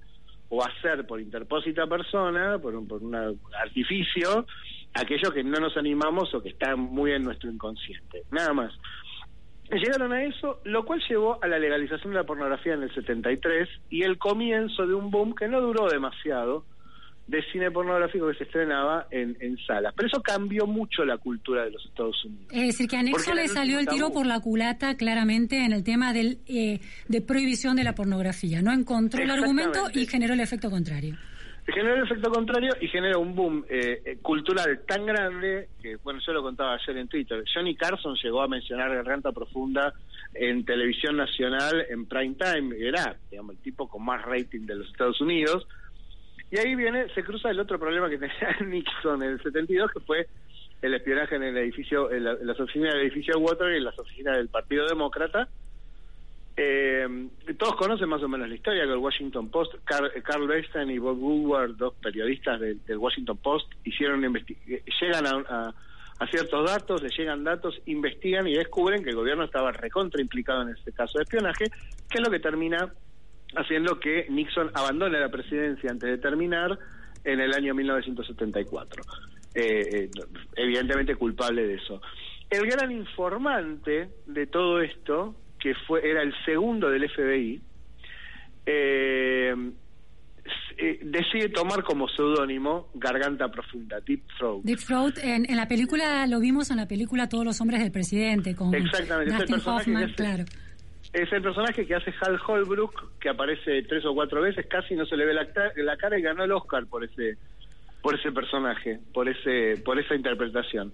o 0.50 0.64
hacer 0.64 1.06
por 1.06 1.20
interpósita 1.22 1.86
persona, 1.88 2.58
por 2.60 2.76
un, 2.76 2.88
por 2.88 3.04
un 3.04 3.16
artificio, 3.62 4.46
aquello 4.94 5.32
que 5.32 5.44
no 5.44 5.60
nos 5.60 5.76
animamos 5.78 6.34
o 6.34 6.42
que 6.42 6.50
está 6.50 6.76
muy 6.76 7.12
en 7.12 7.24
nuestro 7.24 7.52
inconsciente. 7.52 8.24
Nada 8.32 8.54
más. 8.54 8.74
Llegaron 9.78 10.14
a 10.14 10.24
eso, 10.24 10.60
lo 10.64 10.86
cual 10.86 11.02
llevó 11.08 11.44
a 11.44 11.48
la 11.48 11.60
legalización 11.60 12.14
de 12.14 12.20
la 12.20 12.26
pornografía 12.26 12.74
en 12.74 12.84
el 12.84 12.94
73 12.94 13.68
y 13.90 14.04
el 14.04 14.18
comienzo 14.18 14.86
de 14.88 14.94
un 14.94 15.12
boom 15.12 15.36
que 15.36 15.48
no 15.48 15.62
duró 15.62 15.90
demasiado 15.90 16.66
de 17.28 17.42
cine 17.52 17.72
pornográfico 17.72 18.28
que 18.28 18.36
se 18.36 18.44
estrenaba 18.44 19.08
en, 19.10 19.36
en 19.40 19.58
salas. 19.66 19.94
Pero 19.96 20.08
eso 20.08 20.22
cambió 20.22 20.68
mucho 20.68 21.04
la 21.06 21.18
cultura 21.18 21.64
de 21.64 21.72
los 21.72 21.84
Estados 21.86 22.24
Unidos. 22.24 22.48
Es 22.52 22.68
decir, 22.68 22.88
que 22.88 22.98
a 22.98 23.02
era 23.02 23.34
le 23.34 23.48
salió 23.48 23.80
el 23.80 23.88
tiro 23.88 24.12
por 24.12 24.28
la 24.28 24.40
culata 24.40 24.96
claramente 24.96 25.66
en 25.66 25.74
el 25.74 25.84
tema 25.84 26.14
del, 26.14 26.40
eh, 26.48 26.80
de 27.08 27.22
prohibición 27.22 27.76
de 27.76 27.84
la 27.84 27.96
pornografía. 27.96 28.62
No 28.62 28.72
encontró 28.72 29.24
el 29.24 29.32
argumento 29.32 29.86
y 29.94 30.06
generó 30.06 30.36
el 30.36 30.40
efecto 30.40 30.70
contrario. 30.70 31.18
Generó 31.68 31.96
el 31.96 32.04
efecto 32.04 32.30
contrario 32.32 32.74
y 32.80 32.88
genera 32.88 33.18
un 33.18 33.34
boom 33.36 33.66
eh, 33.68 34.02
eh, 34.06 34.18
cultural 34.22 34.82
tan 34.88 35.04
grande 35.06 35.70
que, 35.82 35.96
bueno, 35.98 36.20
yo 36.26 36.32
lo 36.32 36.44
contaba 36.44 36.76
ayer 36.76 36.98
en 36.98 37.08
Twitter. 37.08 37.44
Johnny 37.52 37.76
Carson 37.76 38.16
llegó 38.22 38.42
a 38.44 38.48
mencionar 38.48 38.94
Garganta 38.94 39.32
Profunda 39.32 39.92
en 40.36 40.64
televisión 40.64 41.18
nacional 41.18 41.86
en 41.90 42.06
prime 42.06 42.36
time. 42.36 42.76
Era, 42.80 43.16
digamos, 43.32 43.56
el 43.56 43.62
tipo 43.64 43.88
con 43.90 44.06
más 44.06 44.22
rating 44.24 44.68
de 44.68 44.76
los 44.76 44.88
Estados 44.88 45.20
Unidos. 45.22 45.68
Y 46.52 46.60
ahí 46.60 46.76
viene, 46.76 47.10
se 47.16 47.24
cruza 47.24 47.50
el 47.50 47.60
otro 47.60 47.80
problema 47.80 48.10
que 48.10 48.18
tenía 48.20 48.56
Nixon 48.64 49.24
en 49.24 49.32
el 49.32 49.42
72, 49.42 49.92
que 49.92 50.00
fue 50.02 50.28
el 50.84 50.94
espionaje 50.94 51.36
en 51.36 51.44
el 51.44 51.58
edificio, 51.58 52.12
en, 52.12 52.26
la- 52.26 52.34
en 52.34 52.46
las 52.46 52.60
oficinas 52.60 52.94
del 52.94 53.02
edificio 53.08 53.40
Watergate, 53.40 53.78
en 53.78 53.84
las 53.86 53.98
oficinas 53.98 54.38
del 54.38 54.50
Partido 54.50 54.86
Demócrata. 54.88 55.48
Eh, 56.58 57.28
todos 57.58 57.76
conocen 57.76 58.08
más 58.08 58.24
o 58.24 58.30
menos 58.30 58.48
la 58.48 58.56
historia 58.56 58.84
que 58.86 58.92
el 58.92 58.98
Washington 58.98 59.50
Post, 59.50 59.74
Carl, 59.84 60.10
Carl 60.24 60.48
Bernstein 60.48 60.90
y 60.90 60.98
Bob 61.00 61.18
Woodward, 61.22 61.76
dos 61.76 61.94
periodistas 62.02 62.60
del, 62.60 62.80
Washington 62.98 63.38
Post, 63.38 63.72
hicieron 63.84 64.24
eh, 64.26 64.84
llegan 65.02 65.26
a, 65.28 65.32
a- 65.50 65.74
a 66.18 66.28
ciertos 66.28 66.66
datos, 66.66 67.04
les 67.04 67.12
llegan 67.18 67.44
datos, 67.44 67.78
investigan 67.88 68.48
y 68.48 68.54
descubren 68.54 69.04
que 69.04 69.10
el 69.10 69.18
gobierno 69.18 69.44
estaba 69.44 69.74
recontra 69.74 70.22
implicado 70.22 70.62
en 70.62 70.70
este 70.70 70.94
caso 70.94 71.18
de 71.18 71.24
espionaje, 71.26 71.66
que 72.10 72.18
es 72.18 72.22
lo 72.22 72.32
que 72.32 72.40
termina 72.40 72.90
haciendo 73.58 74.00
que 74.00 74.26
Nixon 74.30 74.72
abandone 74.76 75.20
la 75.20 75.28
presidencia 75.28 75.92
antes 75.92 76.10
de 76.10 76.18
terminar 76.18 76.80
en 77.26 77.42
el 77.42 77.54
año 77.54 77.76
1974. 77.76 79.04
Eh, 79.56 79.62
eh, 79.92 80.10
evidentemente 80.56 81.16
culpable 81.16 81.68
de 81.68 81.74
eso. 81.76 82.02
El 82.50 82.66
gran 82.68 82.92
informante 82.94 84.08
de 84.26 84.48
todo 84.48 84.80
esto, 84.80 85.36
que 85.66 85.74
fue 85.88 86.08
era 86.08 86.22
el 86.22 86.32
segundo 86.46 86.92
del 86.92 87.10
FBI, 87.10 87.60
eh, 88.68 89.56
eh, 90.78 91.00
decide 91.02 91.50
tomar 91.50 91.84
como 91.84 92.08
seudónimo 92.08 92.90
Garganta 92.94 93.50
Profunda, 93.50 94.00
Deep 94.06 94.22
Throat. 94.38 94.62
Deep 94.64 94.78
Throat, 94.86 95.18
en, 95.24 95.50
en 95.50 95.56
la 95.58 95.68
película, 95.68 96.28
lo 96.28 96.40
vimos 96.40 96.70
en 96.70 96.78
la 96.78 96.88
película 96.88 97.28
Todos 97.28 97.46
los 97.46 97.60
hombres 97.62 97.80
del 97.82 97.92
presidente, 97.92 98.56
con 98.56 98.76
Exactamente, 98.76 99.34
es 99.44 99.50
el 99.50 99.56
Hoffman, 99.68 100.04
hace- 100.04 100.14
claro. 100.14 100.46
Es 101.14 101.34
el 101.34 101.42
personaje 101.42 101.88
que 101.88 101.96
hace 101.96 102.14
Hal 102.22 102.38
Holbrook, 102.46 103.18
que 103.20 103.30
aparece 103.30 103.82
tres 103.90 104.06
o 104.06 104.14
cuatro 104.14 104.42
veces, 104.42 104.68
casi 104.70 104.94
no 104.94 105.08
se 105.08 105.18
le 105.18 105.26
ve 105.26 105.34
la, 105.34 105.48
la 105.78 105.98
cara 105.98 106.20
y 106.20 106.22
ganó 106.22 106.44
el 106.44 106.52
Oscar 106.52 106.86
por 106.86 107.04
ese 107.04 107.38
por 108.04 108.14
ese 108.14 108.32
personaje, 108.32 109.00
por 109.16 109.28
ese 109.28 109.82
por 109.84 109.98
esa 110.00 110.14
interpretación. 110.14 110.94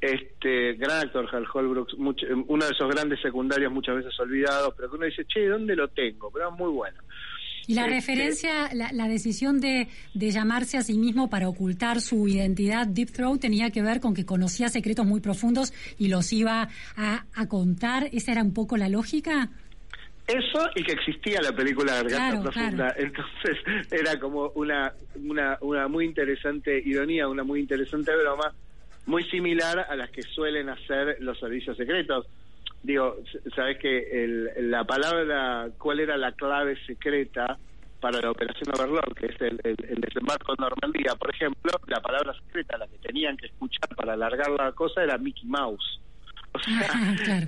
Este 0.00 0.74
gran 0.74 1.06
actor 1.06 1.28
Hal 1.32 1.46
Holbrook, 1.52 1.96
mucho- 1.98 2.26
uno 2.46 2.64
de 2.64 2.70
esos 2.70 2.88
grandes 2.88 3.20
secundarios 3.20 3.72
muchas 3.72 3.96
veces 3.96 4.18
olvidados, 4.20 4.72
pero 4.76 4.90
que 4.90 4.96
uno 4.96 5.06
dice, 5.06 5.24
che, 5.24 5.46
¿dónde 5.48 5.74
lo 5.74 5.88
tengo? 5.88 6.30
Pero 6.30 6.50
es 6.50 6.58
muy 6.58 6.70
bueno. 6.70 6.98
Y 7.66 7.74
la 7.74 7.82
Este- 7.82 7.94
referencia, 7.96 8.70
la, 8.74 8.90
la 8.92 9.08
decisión 9.08 9.60
de, 9.60 9.88
de 10.14 10.30
llamarse 10.30 10.78
a 10.78 10.82
sí 10.82 10.96
mismo 10.96 11.28
para 11.28 11.48
ocultar 11.48 12.00
su 12.00 12.26
identidad 12.28 12.86
Deep 12.86 13.10
Throat 13.10 13.40
tenía 13.40 13.70
que 13.70 13.82
ver 13.82 14.00
con 14.00 14.14
que 14.14 14.24
conocía 14.24 14.68
secretos 14.68 15.04
muy 15.04 15.20
profundos 15.20 15.74
y 15.98 16.08
los 16.08 16.32
iba 16.32 16.68
a, 16.96 17.24
a 17.34 17.46
contar. 17.48 18.08
¿Esa 18.12 18.32
era 18.32 18.42
un 18.42 18.54
poco 18.54 18.76
la 18.78 18.88
lógica? 18.88 19.50
Eso 20.26 20.60
y 20.76 20.82
que 20.84 20.92
existía 20.92 21.40
la 21.42 21.52
película 21.52 21.94
Garganta 22.02 22.16
Claro, 22.16 22.42
Profunda. 22.42 22.94
Entonces 22.98 23.56
era 23.90 24.18
como 24.20 24.50
una, 24.54 24.92
una, 25.16 25.58
una 25.60 25.88
muy 25.88 26.04
interesante 26.06 26.80
ironía, 26.84 27.28
una 27.28 27.44
muy 27.44 27.60
interesante 27.60 28.12
broma, 28.16 28.52
muy 29.08 29.24
similar 29.24 29.86
a 29.88 29.96
las 29.96 30.10
que 30.10 30.20
suelen 30.22 30.68
hacer 30.68 31.16
los 31.20 31.38
servicios 31.38 31.76
secretos. 31.78 32.26
Digo, 32.82 33.16
sabes 33.56 33.78
que 33.78 34.22
el, 34.22 34.70
la 34.70 34.84
palabra, 34.84 35.68
¿cuál 35.78 36.00
era 36.00 36.18
la 36.18 36.32
clave 36.32 36.76
secreta 36.86 37.58
para 38.00 38.20
la 38.20 38.30
operación 38.30 38.68
Overlord, 38.74 39.14
que 39.14 39.26
es 39.26 39.40
el, 39.40 39.58
el, 39.64 39.76
el 39.88 40.00
desembarco 40.02 40.52
en 40.52 40.60
Normandía? 40.60 41.14
Por 41.18 41.34
ejemplo, 41.34 41.72
la 41.86 42.00
palabra 42.00 42.34
secreta, 42.34 42.76
la 42.76 42.86
que 42.86 42.98
tenían 42.98 43.38
que 43.38 43.46
escuchar 43.46 43.88
para 43.96 44.12
alargar 44.12 44.50
la 44.50 44.72
cosa, 44.72 45.02
era 45.02 45.16
Mickey 45.18 45.48
Mouse. 45.48 46.00
O 46.54 46.60
sea, 46.60 46.88
claro. 47.24 47.46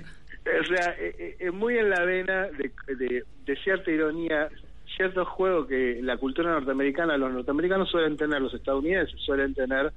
o 0.61 0.63
sea, 0.65 0.95
eh, 0.99 1.51
muy 1.51 1.77
en 1.77 1.89
la 1.89 2.05
vena 2.05 2.47
de, 2.47 2.71
de, 2.95 3.23
de 3.45 3.55
cierta 3.57 3.89
ironía, 3.91 4.47
cierto 4.95 5.25
juego 5.25 5.67
que 5.67 5.99
la 6.01 6.17
cultura 6.17 6.51
norteamericana, 6.51 7.17
los 7.17 7.33
norteamericanos 7.33 7.89
suelen 7.89 8.15
tener, 8.15 8.41
los 8.41 8.53
estadounidenses 8.53 9.19
suelen 9.21 9.53
tener 9.55 9.91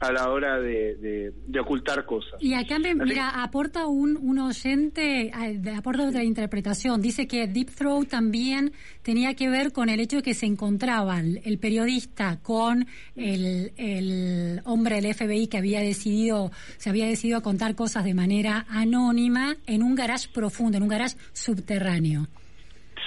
a 0.00 0.12
la 0.12 0.30
hora 0.30 0.58
de, 0.58 0.94
de, 0.96 1.32
de 1.46 1.60
ocultar 1.60 2.06
cosas. 2.06 2.42
Y 2.42 2.54
acá, 2.54 2.78
me, 2.78 2.94
mira, 2.94 3.42
aporta 3.42 3.86
un, 3.86 4.16
un 4.16 4.38
oyente, 4.38 5.30
aporta 5.76 6.08
otra 6.08 6.24
interpretación. 6.24 7.02
Dice 7.02 7.28
que 7.28 7.46
Deep 7.46 7.70
Throat 7.76 8.08
también 8.08 8.72
tenía 9.02 9.34
que 9.34 9.50
ver 9.50 9.72
con 9.72 9.90
el 9.90 10.00
hecho 10.00 10.16
de 10.16 10.22
que 10.22 10.32
se 10.32 10.46
encontraban 10.46 11.38
el 11.44 11.58
periodista 11.58 12.38
con 12.42 12.86
el, 13.14 13.72
el 13.76 14.62
hombre 14.64 15.02
del 15.02 15.14
FBI 15.14 15.48
que 15.48 15.58
había 15.58 15.80
decidido, 15.80 16.50
se 16.78 16.88
había 16.88 17.06
decidido 17.06 17.38
a 17.38 17.42
contar 17.42 17.74
cosas 17.74 18.04
de 18.04 18.14
manera 18.14 18.64
anónima 18.70 19.54
en 19.66 19.82
un 19.82 19.94
garage 19.94 20.28
profundo, 20.32 20.78
en 20.78 20.82
un 20.82 20.88
garage 20.88 21.16
subterráneo. 21.34 22.26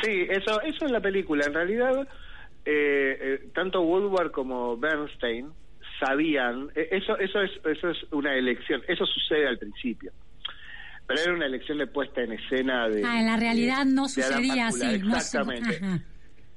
Sí, 0.04 0.28
eso, 0.30 0.62
eso 0.62 0.86
es 0.86 0.91
la 0.91 1.02
película. 1.02 1.46
En 1.48 1.54
realidad, 1.56 2.08
eh, 2.66 3.18
eh, 3.20 3.50
tanto 3.56 3.82
Woodward 3.82 4.32
como 4.32 4.78
Bernstein 4.78 5.48
sabían, 6.00 6.70
eh, 6.76 6.88
eso, 6.91 7.18
eso, 7.18 7.41
es, 7.41 7.52
eso 7.66 7.89
es 7.89 7.98
una 8.12 8.36
elección, 8.36 8.82
eso 8.88 9.06
sucede 9.06 9.48
al 9.48 9.58
principio. 9.58 10.12
Pero 11.06 11.20
era 11.22 11.34
una 11.34 11.46
elección 11.48 11.78
de 11.80 11.88
puesta 11.88 12.22
en 12.22 12.32
escena 12.34 12.88
de... 12.88 13.04
Ah, 13.06 13.20
en 13.20 13.26
la 13.28 13.36
realidad 13.38 13.86
no 13.86 14.08
sucedía 14.08 14.68
así. 14.68 15.00
no 15.00 15.10
su- 15.12 15.16
Exactamente. 15.18 15.80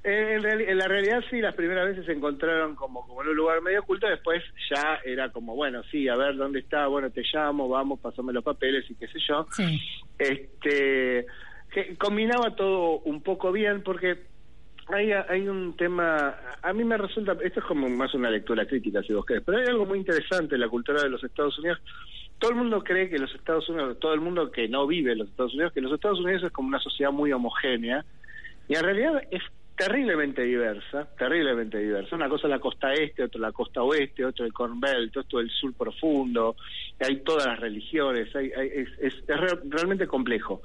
Eh, 0.04 0.36
En, 0.68 0.78
la 0.78 0.86
realidad 0.86 1.20
sí, 1.28 1.40
las 1.40 1.54
primeras 1.56 1.88
veces 1.88 2.06
se 2.06 2.12
encontraron 2.12 2.76
como, 2.76 3.04
como 3.08 3.22
en 3.22 3.28
un 3.30 3.34
lugar 3.36 3.60
medio 3.60 3.80
oculto, 3.80 4.06
después 4.06 4.40
ya 4.72 5.00
era 5.04 5.30
como, 5.32 5.56
bueno, 5.56 5.82
sí, 5.90 6.06
a 6.08 6.14
ver 6.14 6.36
dónde 6.36 6.60
está, 6.60 6.86
bueno, 6.86 7.10
te 7.10 7.22
llamo, 7.32 7.68
vamos, 7.68 7.98
pasame 7.98 8.32
los 8.32 8.44
papeles 8.44 8.88
y 8.88 8.94
qué 8.94 9.08
sé 9.08 9.18
yo. 9.28 9.48
Sí. 9.50 9.80
Este, 10.16 11.26
que 11.72 11.96
combinaba 11.96 12.54
todo 12.54 13.00
un 13.00 13.20
poco 13.22 13.50
bien 13.50 13.82
porque 13.82 14.26
hay, 14.88 15.12
hay 15.12 15.48
un 15.48 15.76
tema, 15.76 16.36
a 16.62 16.72
mí 16.72 16.84
me 16.84 16.96
resulta, 16.96 17.36
esto 17.42 17.60
es 17.60 17.66
como 17.66 17.88
más 17.88 18.14
una 18.14 18.30
lectura 18.30 18.66
crítica 18.66 19.02
si 19.02 19.12
vos 19.12 19.26
querés, 19.26 19.42
pero 19.44 19.58
hay 19.58 19.66
algo 19.66 19.86
muy 19.86 19.98
interesante 19.98 20.54
en 20.54 20.60
la 20.60 20.68
cultura 20.68 21.02
de 21.02 21.10
los 21.10 21.22
Estados 21.24 21.58
Unidos. 21.58 21.80
Todo 22.38 22.50
el 22.50 22.56
mundo 22.56 22.84
cree 22.84 23.08
que 23.08 23.18
los 23.18 23.34
Estados 23.34 23.68
Unidos, 23.68 23.98
todo 23.98 24.14
el 24.14 24.20
mundo 24.20 24.50
que 24.50 24.68
no 24.68 24.86
vive 24.86 25.12
en 25.12 25.18
los 25.18 25.28
Estados 25.28 25.54
Unidos, 25.54 25.72
que 25.72 25.80
los 25.80 25.92
Estados 25.92 26.20
Unidos 26.20 26.42
es 26.44 26.52
como 26.52 26.68
una 26.68 26.78
sociedad 26.80 27.10
muy 27.10 27.32
homogénea 27.32 28.04
y 28.68 28.74
en 28.76 28.82
realidad 28.82 29.22
es 29.30 29.42
terriblemente 29.76 30.42
diversa, 30.42 31.06
terriblemente 31.18 31.78
diversa. 31.78 32.16
Una 32.16 32.28
cosa 32.28 32.46
es 32.46 32.50
la 32.50 32.58
costa 32.60 32.92
este, 32.94 33.24
otra 33.24 33.40
la 33.40 33.52
costa 33.52 33.82
oeste, 33.82 34.24
otro 34.24 34.44
el 34.46 34.52
Corn 34.52 34.80
Belt, 34.80 35.16
otro 35.16 35.40
el 35.40 35.50
sur 35.50 35.74
profundo, 35.74 36.56
hay 36.98 37.16
todas 37.16 37.46
las 37.46 37.60
religiones, 37.60 38.34
hay, 38.34 38.50
hay- 38.56 38.68
es, 38.74 38.88
es, 39.00 39.14
es 39.28 39.36
re- 39.40 39.60
realmente 39.68 40.06
complejo. 40.06 40.62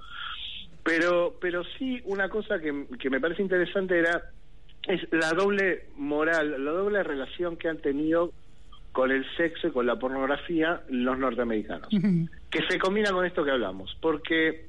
Pero, 0.84 1.36
pero 1.40 1.64
sí 1.78 2.02
una 2.06 2.30
cosa 2.30 2.60
que, 2.60 2.88
que 3.00 3.10
me 3.10 3.20
parece 3.20 3.42
interesante 3.42 4.00
era 4.00 4.22
es 4.88 5.02
la 5.12 5.32
doble 5.32 5.86
moral, 5.96 6.64
la 6.64 6.72
doble 6.72 7.04
relación 7.04 7.58
que 7.58 7.70
han 7.70 7.78
tenido 7.78 8.32
con 8.92 9.12
el 9.12 9.26
sexo 9.38 9.68
y 9.68 9.72
con 9.72 9.86
la 9.86 9.98
pornografía 9.98 10.82
los 10.90 11.18
norteamericanos, 11.18 11.88
que 11.90 12.60
se 12.70 12.78
combina 12.78 13.12
con 13.12 13.26
esto 13.26 13.44
que 13.44 13.52
hablamos, 13.52 13.96
porque 14.02 14.66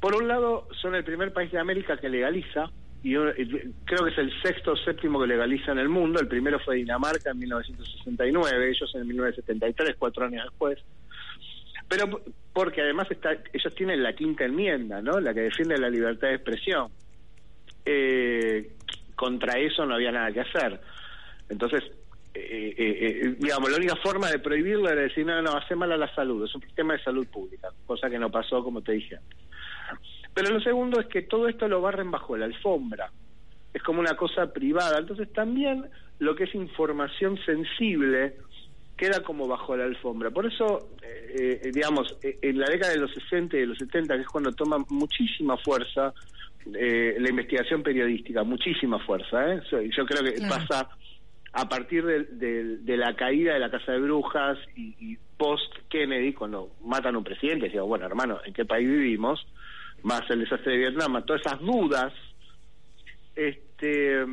por 0.00 0.14
un 0.14 0.28
lado 0.28 0.68
son 0.80 0.94
el 0.94 1.04
primer 1.04 1.32
país 1.32 1.50
de 1.50 1.58
América 1.58 1.96
que 1.96 2.08
legaliza, 2.08 2.70
y 3.02 3.16
y 3.16 3.74
creo 3.84 4.04
que 4.04 4.10
es 4.10 4.18
el 4.18 4.42
sexto 4.42 4.72
o 4.72 4.76
séptimo 4.76 5.20
que 5.20 5.26
legaliza 5.26 5.72
en 5.72 5.78
el 5.78 5.88
mundo, 5.88 6.20
el 6.20 6.28
primero 6.28 6.60
fue 6.60 6.76
Dinamarca 6.76 7.30
en 7.30 7.38
1969, 7.38 8.68
ellos 8.68 8.94
en 8.94 9.08
1973, 9.08 9.96
cuatro 9.98 10.26
años 10.26 10.44
después, 10.44 10.78
pero 11.92 12.22
porque 12.54 12.80
además 12.80 13.10
está, 13.10 13.32
ellos 13.52 13.74
tienen 13.74 14.02
la 14.02 14.14
quinta 14.14 14.44
enmienda, 14.44 15.02
¿no? 15.02 15.20
La 15.20 15.34
que 15.34 15.40
defiende 15.40 15.76
la 15.76 15.90
libertad 15.90 16.28
de 16.28 16.36
expresión. 16.36 16.90
Eh, 17.84 18.72
contra 19.14 19.58
eso 19.58 19.84
no 19.84 19.96
había 19.96 20.10
nada 20.10 20.32
que 20.32 20.40
hacer. 20.40 20.80
Entonces, 21.50 21.82
eh, 22.32 22.74
eh, 22.78 23.20
eh, 23.24 23.36
digamos, 23.38 23.70
la 23.70 23.76
única 23.76 23.96
forma 23.96 24.30
de 24.30 24.38
prohibirlo 24.38 24.88
era 24.88 25.02
decir, 25.02 25.26
no, 25.26 25.42
no, 25.42 25.52
hace 25.52 25.76
mal 25.76 25.92
a 25.92 25.98
la 25.98 26.12
salud, 26.14 26.42
es 26.46 26.54
un 26.54 26.62
sistema 26.62 26.94
de 26.94 27.02
salud 27.02 27.26
pública, 27.26 27.68
cosa 27.84 28.08
que 28.08 28.18
no 28.18 28.30
pasó, 28.30 28.64
como 28.64 28.80
te 28.80 28.92
dije 28.92 29.16
antes. 29.16 29.38
Pero 30.32 30.48
lo 30.48 30.60
segundo 30.62 30.98
es 30.98 31.08
que 31.08 31.20
todo 31.20 31.46
esto 31.46 31.68
lo 31.68 31.82
barren 31.82 32.10
bajo 32.10 32.38
la 32.38 32.46
alfombra, 32.46 33.10
es 33.74 33.82
como 33.82 34.00
una 34.00 34.16
cosa 34.16 34.50
privada, 34.50 34.98
entonces 34.98 35.30
también 35.30 35.84
lo 36.20 36.34
que 36.34 36.44
es 36.44 36.54
información 36.54 37.38
sensible 37.44 38.36
queda 39.02 39.20
como 39.24 39.48
bajo 39.48 39.76
la 39.76 39.84
alfombra. 39.84 40.30
Por 40.30 40.46
eso, 40.46 40.90
eh, 41.02 41.60
eh, 41.64 41.70
digamos, 41.74 42.16
eh, 42.22 42.38
en 42.40 42.58
la 42.60 42.66
década 42.66 42.92
de 42.92 43.00
los 43.00 43.10
60 43.12 43.56
y 43.56 43.60
de 43.60 43.66
los 43.66 43.78
70, 43.78 44.14
que 44.14 44.20
es 44.22 44.28
cuando 44.28 44.52
toma 44.52 44.78
muchísima 44.90 45.56
fuerza 45.56 46.14
eh, 46.78 47.16
la 47.18 47.28
investigación 47.30 47.82
periodística, 47.82 48.44
muchísima 48.44 49.00
fuerza. 49.00 49.54
¿eh? 49.54 49.60
Yo 49.96 50.06
creo 50.06 50.22
que 50.22 50.34
Claro. 50.34 50.54
pasa 50.54 50.88
a 51.52 51.68
partir 51.68 52.04
de, 52.06 52.24
de- 52.24 52.76
de 52.78 52.96
la 52.96 53.16
caída 53.16 53.54
de 53.54 53.58
la 53.58 53.70
Casa 53.72 53.90
de 53.92 53.98
Brujas 53.98 54.56
y, 54.76 54.94
y 55.00 55.18
post-Kennedy, 55.36 56.32
cuando 56.34 56.70
matan 56.84 57.16
a 57.16 57.18
un 57.18 57.24
presidente, 57.24 57.68
digo, 57.68 57.86
bueno, 57.86 58.06
hermano, 58.06 58.38
¿en 58.46 58.52
qué 58.54 58.64
país 58.64 58.88
vivimos? 58.88 59.44
Más 60.04 60.22
el 60.30 60.40
desastre 60.40 60.72
de 60.74 60.78
Vietnam, 60.78 61.24
todas 61.26 61.42
esas 61.44 61.58
dudas, 61.60 62.12
este 63.34 64.24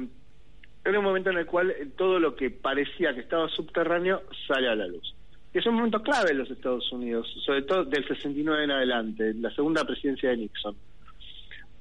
era 0.83 0.99
un 0.99 1.05
momento 1.05 1.29
en 1.29 1.37
el 1.37 1.45
cual 1.45 1.73
todo 1.97 2.19
lo 2.19 2.35
que 2.35 2.49
parecía 2.49 3.13
que 3.13 3.21
estaba 3.21 3.49
subterráneo 3.49 4.23
sale 4.47 4.69
a 4.69 4.75
la 4.75 4.87
luz. 4.87 5.15
Y 5.53 5.57
es 5.57 5.65
un 5.65 5.75
momento 5.75 6.01
clave 6.01 6.31
en 6.31 6.37
los 6.37 6.51
Estados 6.51 6.91
Unidos, 6.91 7.27
sobre 7.45 7.63
todo 7.63 7.83
del 7.83 8.07
69 8.07 8.63
en 8.63 8.71
adelante, 8.71 9.33
la 9.33 9.49
segunda 9.51 9.83
presidencia 9.83 10.29
de 10.29 10.37
Nixon. 10.37 10.75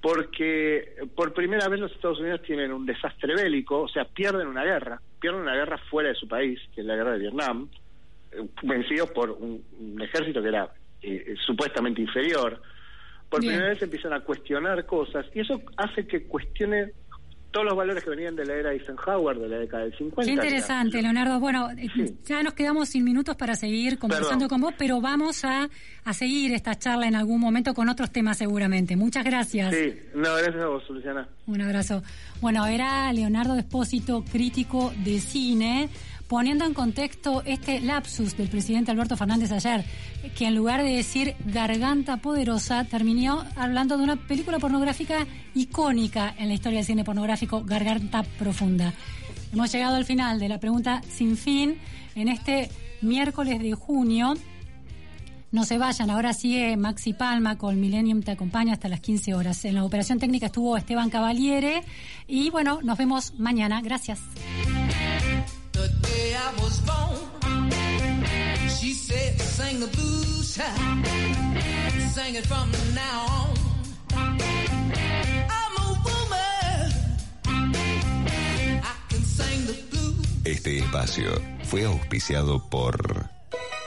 Porque 0.00 0.94
por 1.14 1.32
primera 1.34 1.68
vez 1.68 1.80
los 1.80 1.92
Estados 1.92 2.20
Unidos 2.20 2.42
tienen 2.42 2.72
un 2.72 2.86
desastre 2.86 3.34
bélico, 3.34 3.82
o 3.82 3.88
sea, 3.88 4.04
pierden 4.04 4.46
una 4.46 4.64
guerra, 4.64 5.00
pierden 5.20 5.42
una 5.42 5.54
guerra 5.54 5.78
fuera 5.90 6.08
de 6.08 6.14
su 6.14 6.26
país, 6.26 6.58
que 6.74 6.80
es 6.80 6.86
la 6.86 6.96
guerra 6.96 7.12
de 7.12 7.18
Vietnam, 7.18 7.68
eh, 8.32 8.46
vencidos 8.62 9.10
por 9.10 9.30
un, 9.30 9.62
un 9.78 10.00
ejército 10.00 10.40
que 10.40 10.48
era 10.48 10.72
eh, 11.02 11.24
eh, 11.28 11.34
supuestamente 11.44 12.00
inferior. 12.00 12.60
Por 13.28 13.40
Bien. 13.40 13.52
primera 13.52 13.72
vez 13.72 13.82
empiezan 13.82 14.12
a 14.14 14.20
cuestionar 14.20 14.86
cosas 14.86 15.26
y 15.34 15.40
eso 15.40 15.60
hace 15.76 16.06
que 16.06 16.26
cuestione 16.26 16.92
todos 17.50 17.64
los 17.66 17.76
valores 17.76 18.04
que 18.04 18.10
venían 18.10 18.36
de 18.36 18.44
la 18.44 18.54
era 18.54 18.72
Eisenhower, 18.72 19.38
de 19.38 19.48
la 19.48 19.58
década 19.58 19.84
del 19.84 19.96
50. 19.96 20.22
Qué 20.22 20.30
interesante, 20.32 21.00
Leonardo. 21.00 21.40
Bueno, 21.40 21.70
eh, 21.70 22.14
ya 22.24 22.42
nos 22.42 22.54
quedamos 22.54 22.90
sin 22.90 23.04
minutos 23.04 23.36
para 23.36 23.54
seguir 23.54 23.98
conversando 23.98 24.46
Perdón. 24.46 24.48
con 24.48 24.60
vos, 24.60 24.74
pero 24.76 25.00
vamos 25.00 25.44
a, 25.44 25.68
a 26.04 26.12
seguir 26.12 26.52
esta 26.52 26.74
charla 26.74 27.08
en 27.08 27.14
algún 27.16 27.40
momento 27.40 27.72
con 27.72 27.88
otros 27.88 28.10
temas 28.10 28.36
seguramente. 28.38 28.96
Muchas 28.96 29.24
gracias. 29.24 29.74
Sí, 29.74 29.94
no, 30.14 30.34
gracias 30.34 30.62
a 30.62 30.66
vos, 30.66 30.82
Luciana. 30.90 31.28
Un 31.46 31.60
abrazo. 31.62 32.02
Bueno, 32.40 32.66
era 32.66 33.10
Leonardo 33.12 33.54
Despósito, 33.54 34.24
crítico 34.30 34.92
de 35.04 35.18
cine, 35.20 35.88
poniendo 36.28 36.64
en 36.66 36.74
contexto 36.74 37.42
este 37.46 37.80
lapsus 37.80 38.36
del 38.36 38.48
presidente 38.48 38.90
Alberto 38.90 39.16
Fernández 39.16 39.50
ayer, 39.50 39.84
que 40.36 40.46
en 40.46 40.54
lugar 40.54 40.82
de 40.82 40.90
decir 40.90 41.34
garganta 41.46 42.18
poderosa, 42.18 42.84
terminó 42.84 43.44
hablando 43.56 43.96
de 43.96 44.04
una 44.04 44.16
película 44.16 44.58
pornográfica 44.58 45.26
icónica 45.54 46.34
en 46.38 46.48
la 46.48 46.54
historia 46.54 46.78
del 46.78 46.86
cine 46.86 47.04
pornográfico, 47.04 47.64
Garganta 47.64 48.22
Profunda. 48.38 48.92
Hemos 49.52 49.72
llegado 49.72 49.96
al 49.96 50.04
final 50.04 50.38
de 50.38 50.48
la 50.48 50.60
pregunta 50.60 51.00
sin 51.08 51.36
fin 51.36 51.78
en 52.14 52.28
este 52.28 52.70
miércoles 53.00 53.60
de 53.60 53.72
junio. 53.72 54.34
No 55.50 55.64
se 55.64 55.78
vayan, 55.78 56.10
ahora 56.10 56.34
sigue 56.34 56.76
Maxi 56.76 57.14
Palma 57.14 57.56
con 57.56 57.80
Millennium 57.80 58.20
Te 58.20 58.32
acompaña 58.32 58.74
hasta 58.74 58.88
las 58.88 59.00
15 59.00 59.34
horas. 59.34 59.64
En 59.64 59.76
la 59.76 59.84
operación 59.84 60.18
técnica 60.18 60.46
estuvo 60.46 60.76
Esteban 60.76 61.08
Cavaliere 61.08 61.82
y 62.26 62.50
bueno, 62.50 62.80
nos 62.82 62.98
vemos 62.98 63.32
mañana. 63.38 63.80
Gracias. 63.80 64.20
The 65.78 65.88
day 66.02 66.34
I 66.34 66.50
was 66.60 66.80
born, 66.80 67.70
she 68.68 68.92
said, 68.92 69.40
sing 69.40 69.78
the 69.78 69.86
blues, 69.86 70.56
child. 70.56 71.06
Sing 72.10 72.34
it 72.34 72.46
from 72.46 72.68
now 72.94 73.26
on. 73.38 73.54
I'm 75.58 75.74
a 75.78 75.88
woman. 76.06 76.90
I 78.82 78.94
can 79.08 79.22
sing 79.22 79.66
the 79.70 79.76
blues. 79.90 80.26
Este 80.44 80.78
espacio 80.78 81.40
fue 81.62 81.84
auspiciado 81.84 82.68
por 82.68 83.28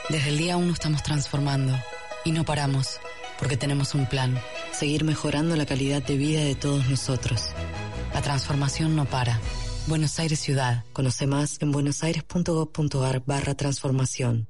Desde 0.08 0.30
el 0.30 0.38
día 0.38 0.56
uno 0.56 0.72
estamos 0.72 1.02
transformando 1.02 1.78
y 2.24 2.32
no 2.32 2.44
paramos 2.44 3.00
porque 3.38 3.58
tenemos 3.58 3.94
un 3.94 4.06
plan, 4.06 4.40
seguir 4.72 5.04
mejorando 5.04 5.56
la 5.56 5.66
calidad 5.66 6.02
de 6.02 6.16
vida 6.16 6.40
de 6.40 6.54
todos 6.54 6.88
nosotros. 6.88 7.50
La 8.14 8.22
transformación 8.22 8.96
no 8.96 9.04
para. 9.04 9.38
Buenos 9.86 10.18
Aires 10.20 10.38
Ciudad. 10.38 10.84
Conoce 10.92 11.26
más 11.26 11.60
en 11.60 11.72
buenosaires.gov.ar 11.72 13.22
barra 13.26 13.54
transformación. 13.54 14.48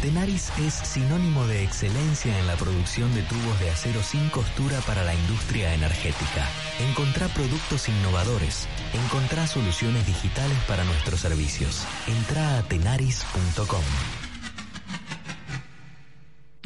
Tenaris 0.00 0.50
es 0.58 0.74
sinónimo 0.74 1.46
de 1.46 1.62
excelencia 1.62 2.38
en 2.38 2.46
la 2.46 2.56
producción 2.56 3.14
de 3.14 3.22
tubos 3.22 3.60
de 3.60 3.70
acero 3.70 4.02
sin 4.02 4.28
costura 4.30 4.80
para 4.80 5.04
la 5.04 5.14
industria 5.14 5.74
energética. 5.74 6.48
Encontrá 6.90 7.28
productos 7.28 7.88
innovadores. 7.88 8.66
Encontrá 8.92 9.46
soluciones 9.46 10.06
digitales 10.06 10.58
para 10.66 10.84
nuestros 10.84 11.20
servicios. 11.20 11.84
Entrá 12.06 12.58
a 12.58 12.62
tenaris.com. 12.62 13.82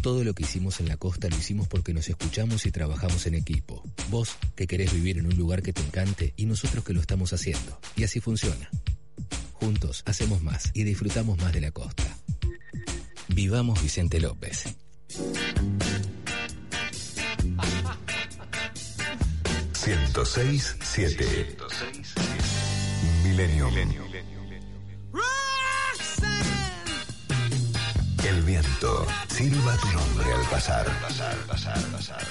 Todo 0.07 0.22
lo 0.22 0.34
que 0.34 0.44
hicimos 0.44 0.78
en 0.78 0.86
la 0.86 0.96
costa 0.96 1.28
lo 1.28 1.36
hicimos 1.36 1.66
porque 1.66 1.92
nos 1.92 2.09
escuchamos 2.09 2.64
y 2.64 2.70
trabajamos 2.70 3.26
en 3.26 3.34
equipo. 3.34 3.82
Vos, 4.09 4.36
que 4.54 4.68
querés 4.68 4.92
vivir 4.92 5.18
en 5.18 5.26
un 5.26 5.36
lugar 5.36 5.64
que 5.64 5.72
te 5.72 5.82
encante, 5.82 6.32
y 6.36 6.46
nosotros 6.46 6.84
que 6.84 6.92
lo 6.92 7.00
estamos 7.00 7.32
haciendo. 7.32 7.80
Y 7.96 8.04
así 8.04 8.20
funciona. 8.20 8.70
Juntos 9.54 10.04
hacemos 10.07 10.42
más 10.42 10.70
y 10.74 10.84
disfrutamos 10.84 11.38
más 11.38 11.52
de 11.52 11.61
la 11.61 11.72
costa. 11.72 12.04
Vivamos 13.26 13.82
Vicente 13.82 14.20
López. 14.20 14.76
seis 20.24 20.76
siete 20.84 21.57
Milenio. 23.24 23.68
El 23.70 24.05
viento 28.47 29.07
tu 29.28 29.44
nombre 29.44 30.32
al 30.32 30.49
pasar. 30.49 30.86
pasar, 31.03 31.36
pasar, 31.49 31.78
pasar. 31.90 32.26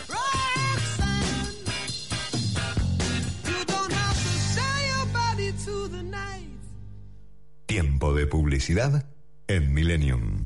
Tiempo 7.65 8.13
de 8.13 8.27
publicidad 8.27 9.05
en 9.47 9.73
Millennium. 9.73 10.45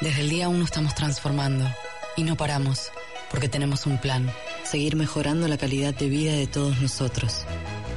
Desde 0.00 0.20
el 0.20 0.30
día 0.30 0.48
uno 0.48 0.64
estamos 0.64 0.94
transformando 0.94 1.68
y 2.16 2.22
no 2.22 2.36
paramos 2.36 2.92
porque 3.30 3.48
tenemos 3.48 3.86
un 3.86 3.98
plan, 3.98 4.30
seguir 4.62 4.94
mejorando 4.94 5.48
la 5.48 5.58
calidad 5.58 5.94
de 5.94 6.08
vida 6.08 6.32
de 6.32 6.46
todos 6.46 6.80
nosotros. 6.80 7.44